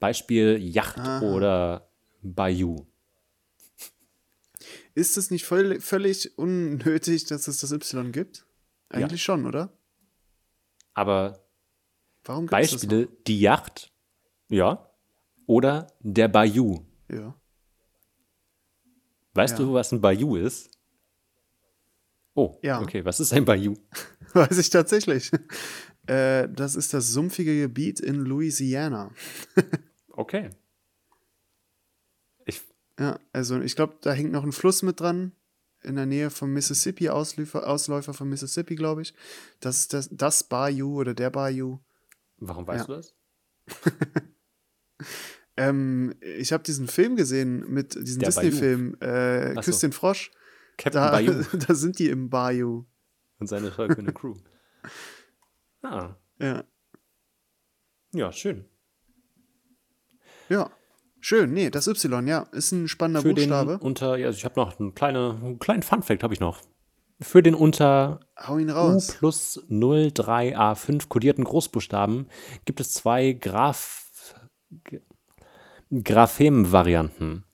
Beispiel 0.00 0.58
Yacht 0.60 1.22
oder 1.22 1.88
Bayou. 2.22 2.86
Ist 4.94 5.16
es 5.16 5.30
nicht 5.30 5.44
voll, 5.44 5.80
völlig 5.80 6.38
unnötig, 6.38 7.24
dass 7.26 7.48
es 7.48 7.58
das 7.60 7.72
Y 7.72 8.12
gibt? 8.12 8.46
Eigentlich 8.90 9.22
schon, 9.22 9.44
oder? 9.46 9.76
Aber 10.94 11.44
Warum 12.24 12.46
Beispiele, 12.46 13.08
die 13.26 13.40
Yacht, 13.40 13.92
ja, 14.48 14.88
oder 15.46 15.88
der 16.00 16.28
Bayou. 16.28 16.86
Ja. 17.10 17.34
Weißt 19.34 19.58
Ja. 19.58 19.64
du, 19.64 19.74
was 19.74 19.90
ein 19.92 20.00
Bayou 20.00 20.36
ist? 20.36 20.70
Oh, 22.34 22.58
Ja. 22.62 22.80
okay, 22.80 23.04
was 23.04 23.18
ist 23.20 23.32
ein 23.32 23.44
Bayou? 23.44 23.74
Weiß 24.32 24.58
ich 24.58 24.70
tatsächlich. 24.70 25.30
Äh, 26.06 26.48
das 26.48 26.76
ist 26.76 26.94
das 26.94 27.08
sumpfige 27.10 27.60
Gebiet 27.62 28.00
in 28.00 28.16
Louisiana. 28.16 29.10
Okay. 30.16 30.50
Ja, 32.98 33.18
also 33.32 33.60
ich 33.60 33.74
glaube, 33.76 33.96
da 34.02 34.12
hängt 34.12 34.32
noch 34.32 34.44
ein 34.44 34.52
Fluss 34.52 34.82
mit 34.82 35.00
dran. 35.00 35.32
In 35.82 35.96
der 35.96 36.06
Nähe 36.06 36.30
vom 36.30 36.52
Mississippi, 36.52 37.10
Ausläufer, 37.10 37.66
Ausläufer 37.68 38.14
vom 38.14 38.30
Mississippi, 38.30 38.74
glaube 38.74 39.02
ich. 39.02 39.12
Das 39.60 39.80
ist 39.80 39.92
das, 39.92 40.08
das 40.10 40.44
Bayou 40.44 40.98
oder 41.00 41.12
der 41.12 41.28
Bayou. 41.30 41.80
warum 42.38 42.66
weißt 42.66 42.88
Ja. 42.88 42.94
du 42.94 43.00
das? 43.00 43.14
Ähm, 45.56 46.14
ich 46.20 46.52
habe 46.52 46.64
diesen 46.64 46.88
Film 46.88 47.14
gesehen 47.14 47.72
mit 47.72 47.94
diesem 47.94 48.22
Disney-Film, 48.22 48.96
äh. 49.00 49.54
Küss 49.62 49.78
den 49.78 49.92
Frosch. 49.92 50.32
Captain 50.76 51.00
Da, 51.00 51.10
Bayou 51.12 51.32
da 51.68 51.74
sind 51.76 51.98
die 52.00 52.08
im 52.08 52.28
Bayou. 52.28 52.86
und 53.38 53.46
seine 53.46 53.70
verrückte 53.70 54.12
Crew. 54.12 54.34
Ah, 55.82 56.16
Ja. 56.40 56.64
ja, 58.14 58.32
schön. 58.32 58.64
Ja. 60.48 60.70
Schön, 61.26 61.54
nee, 61.54 61.70
das 61.70 61.86
Y, 61.86 62.28
ja, 62.28 62.40
ist 62.52 62.70
ein 62.72 62.86
spannender 62.86 63.22
Für 63.22 63.32
den 63.32 63.48
Buchstabe. 63.48 63.78
unter, 63.78 64.18
ja, 64.18 64.26
also 64.26 64.36
ich 64.36 64.44
habe 64.44 64.60
noch 64.60 64.78
einen, 64.78 64.94
kleine, 64.94 65.38
einen 65.42 65.58
kleinen 65.58 65.82
Fun-Fact 65.82 66.22
habe 66.22 66.34
ich 66.34 66.40
noch. 66.40 66.60
Für 67.18 67.42
den 67.42 67.54
unter 67.54 68.20
Hau 68.38 68.58
ihn 68.58 68.68
U 68.68 68.74
raus. 68.74 69.16
plus 69.18 69.64
03A5 69.70 71.08
kodierten 71.08 71.44
Großbuchstaben 71.44 72.26
gibt 72.66 72.78
es 72.80 72.92
zwei 72.92 73.32
Graph, 73.32 74.34
Graphem-Varianten. 75.90 77.44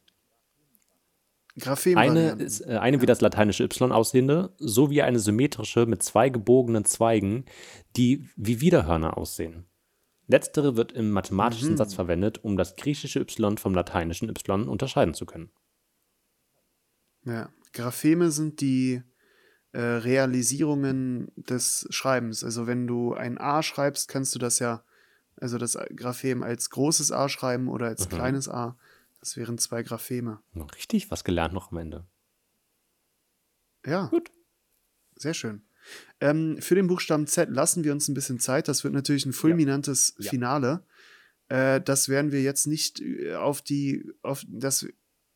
Graphem 1.56 1.96
Eine, 1.96 2.30
ist, 2.30 2.62
äh, 2.62 2.76
eine 2.76 3.00
wie 3.02 3.06
das 3.06 3.20
lateinische 3.20 3.62
Y 3.62 3.92
aussehende, 3.92 4.52
sowie 4.58 5.02
eine 5.02 5.20
symmetrische 5.20 5.86
mit 5.86 6.02
zwei 6.02 6.28
gebogenen 6.28 6.84
Zweigen, 6.86 7.44
die 7.96 8.28
wie 8.34 8.60
Widerhörner 8.60 9.16
aussehen. 9.16 9.69
Letztere 10.30 10.76
wird 10.76 10.92
im 10.92 11.10
mathematischen 11.10 11.76
Satz 11.76 11.92
verwendet, 11.94 12.44
um 12.44 12.56
das 12.56 12.76
griechische 12.76 13.18
Y 13.20 13.58
vom 13.58 13.74
lateinischen 13.74 14.28
Y 14.28 14.68
unterscheiden 14.68 15.12
zu 15.14 15.26
können. 15.26 15.50
Ja. 17.24 17.50
Grapheme 17.72 18.30
sind 18.30 18.60
die 18.60 19.02
äh, 19.72 19.80
Realisierungen 19.80 21.30
des 21.36 21.86
Schreibens. 21.90 22.42
Also 22.44 22.66
wenn 22.66 22.86
du 22.86 23.14
ein 23.14 23.38
A 23.38 23.62
schreibst, 23.62 24.08
kannst 24.08 24.34
du 24.34 24.38
das 24.38 24.58
ja, 24.58 24.84
also 25.36 25.58
das 25.58 25.76
Graphem 25.96 26.42
als 26.42 26.70
großes 26.70 27.12
A 27.12 27.28
schreiben 27.28 27.68
oder 27.68 27.86
als 27.86 28.06
Mhm. 28.06 28.10
kleines 28.14 28.48
A. 28.48 28.76
Das 29.20 29.36
wären 29.36 29.58
zwei 29.58 29.82
Grapheme. 29.82 30.40
Richtig 30.76 31.10
was 31.10 31.24
gelernt 31.24 31.54
noch 31.54 31.72
am 31.72 31.78
Ende. 31.78 32.06
Ja. 33.84 34.06
Gut. 34.06 34.30
Sehr 35.16 35.34
schön. 35.34 35.62
Ähm, 36.20 36.58
für 36.60 36.74
den 36.74 36.86
Buchstaben 36.86 37.26
Z 37.26 37.50
lassen 37.50 37.84
wir 37.84 37.92
uns 37.92 38.08
ein 38.08 38.14
bisschen 38.14 38.38
Zeit. 38.40 38.68
Das 38.68 38.84
wird 38.84 38.94
natürlich 38.94 39.24
ein 39.26 39.32
fulminantes 39.32 40.14
Ja. 40.18 40.30
Finale. 40.30 40.84
Äh, 41.48 41.80
das 41.80 42.08
werden 42.08 42.32
wir 42.32 42.42
jetzt 42.42 42.66
nicht 42.66 43.00
äh, 43.00 43.34
auf 43.34 43.62
die, 43.62 44.10
auf 44.22 44.44
das, 44.48 44.86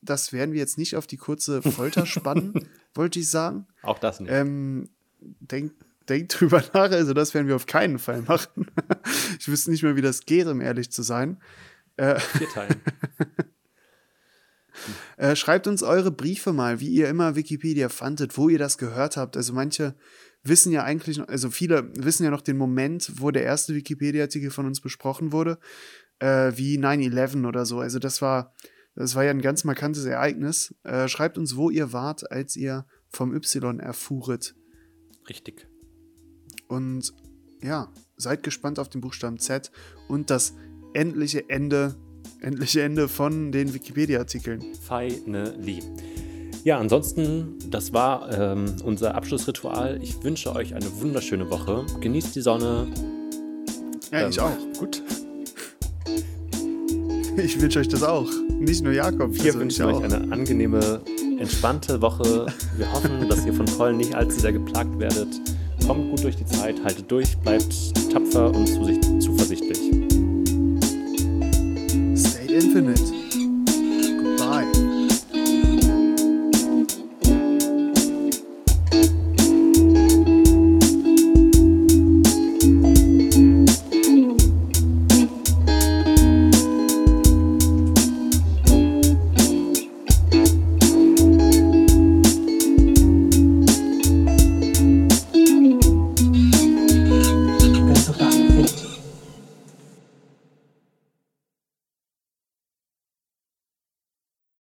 das 0.01 0.31
werden 0.31 0.53
wir 0.53 0.59
jetzt 0.59 0.77
nicht 0.77 0.95
auf 0.95 1.07
die 1.07 1.17
kurze 1.17 1.61
Folter 1.61 2.05
spannen, 2.05 2.69
wollte 2.93 3.19
ich 3.19 3.29
sagen. 3.29 3.67
Auch 3.81 3.99
das 3.99 4.19
nicht. 4.19 4.31
Ähm, 4.31 4.89
denk, 5.19 5.73
denk 6.07 6.29
drüber 6.29 6.63
nach, 6.73 6.91
also 6.91 7.13
das 7.13 7.33
werden 7.33 7.47
wir 7.47 7.55
auf 7.55 7.65
keinen 7.65 7.99
Fall 7.99 8.21
machen. 8.21 8.67
ich 9.39 9.47
wüsste 9.47 9.71
nicht 9.71 9.83
mehr, 9.83 9.95
wie 9.95 10.01
das 10.01 10.25
geht, 10.25 10.47
um 10.47 10.61
ehrlich 10.61 10.91
zu 10.91 11.01
sein. 11.01 11.41
Vier 11.97 12.49
Teilen. 12.53 12.81
Äh, 15.17 15.35
schreibt 15.35 15.67
uns 15.67 15.83
eure 15.83 16.11
Briefe 16.11 16.53
mal, 16.53 16.79
wie 16.79 16.89
ihr 16.89 17.07
immer 17.07 17.35
Wikipedia 17.35 17.89
fandet, 17.89 18.37
wo 18.37 18.49
ihr 18.49 18.59
das 18.59 18.77
gehört 18.77 19.17
habt. 19.17 19.37
Also 19.37 19.53
manche 19.53 19.95
wissen 20.45 20.71
ja 20.71 20.83
eigentlich, 20.83 21.17
noch, 21.17 21.27
also 21.27 21.49
viele 21.49 21.91
wissen 21.95 22.23
ja 22.23 22.31
noch 22.31 22.41
den 22.41 22.57
Moment, 22.57 23.11
wo 23.19 23.31
der 23.31 23.43
erste 23.43 23.75
Wikipedia-Artikel 23.75 24.51
von 24.51 24.65
uns 24.65 24.79
besprochen 24.79 25.31
wurde, 25.31 25.59
äh, 26.19 26.53
wie 26.55 26.77
9-11 26.77 27.47
oder 27.47 27.65
so. 27.65 27.79
Also 27.79 27.99
das 27.99 28.21
war, 28.21 28.53
das 28.95 29.15
war 29.15 29.23
ja 29.23 29.31
ein 29.31 29.41
ganz 29.41 29.63
markantes 29.63 30.05
Ereignis. 30.05 30.75
Äh, 30.83 31.07
schreibt 31.07 31.37
uns, 31.37 31.55
wo 31.55 31.69
ihr 31.69 31.93
wart, 31.93 32.31
als 32.31 32.55
ihr 32.55 32.85
vom 33.09 33.33
Y 33.33 33.79
erfuhret. 33.79 34.55
Richtig. 35.27 35.67
Und 36.67 37.13
ja, 37.61 37.91
seid 38.17 38.43
gespannt 38.43 38.79
auf 38.79 38.89
den 38.89 39.01
Buchstaben 39.01 39.39
Z 39.39 39.71
und 40.07 40.29
das 40.29 40.53
endliche 40.93 41.49
Ende, 41.49 41.95
endliche 42.41 42.83
Ende 42.83 43.07
von 43.07 43.51
den 43.51 43.73
Wikipedia-Artikeln. 43.73 44.63
Finally. 44.87 45.81
Ja, 46.65 46.79
ansonsten, 46.79 47.59
das 47.69 47.93
war 47.93 48.27
ähm, 48.35 48.65
unser 48.83 49.13
Abschlussritual. 49.13 49.99
Ich 50.01 50.23
wünsche 50.23 50.51
euch 50.55 50.73
eine 50.73 50.87
wunderschöne 50.99 51.47
Woche. 51.51 51.85
Genießt 52.01 52.35
die 52.35 52.41
Sonne. 52.41 52.87
Ja, 54.11 54.27
ich 54.27 54.37
Ähm, 54.39 54.43
auch. 54.43 54.79
Gut. 54.79 55.03
Ich 57.37 57.61
wünsche 57.61 57.79
euch 57.79 57.89
das 57.89 58.01
auch. 58.01 58.29
Nicht 58.59 58.81
nur 58.81 58.93
Jakob. 58.93 59.33
Wir 59.33 59.43
also 59.47 59.59
wünschen 59.59 59.81
ich 59.89 59.93
euch 59.93 59.95
auch. 59.97 60.03
eine 60.03 60.31
angenehme, 60.31 61.01
entspannte 61.37 62.01
Woche. 62.01 62.45
Wir 62.77 62.89
hoffen, 62.93 63.27
dass 63.27 63.45
ihr 63.45 63.53
von 63.53 63.65
Pollen 63.65 63.97
nicht 63.97 64.15
allzu 64.15 64.39
sehr 64.39 64.53
geplagt 64.53 64.97
werdet. 64.99 65.27
kommt 65.85 66.09
gut 66.11 66.23
durch 66.23 66.37
die 66.37 66.45
Zeit, 66.45 66.81
haltet 66.81 67.11
durch, 67.11 67.35
bleibt 67.39 67.75
tapfer 68.09 68.55
und 68.55 68.65
zuversichtlich. 69.21 69.79
State 72.15 72.53
Infinite. 72.53 73.24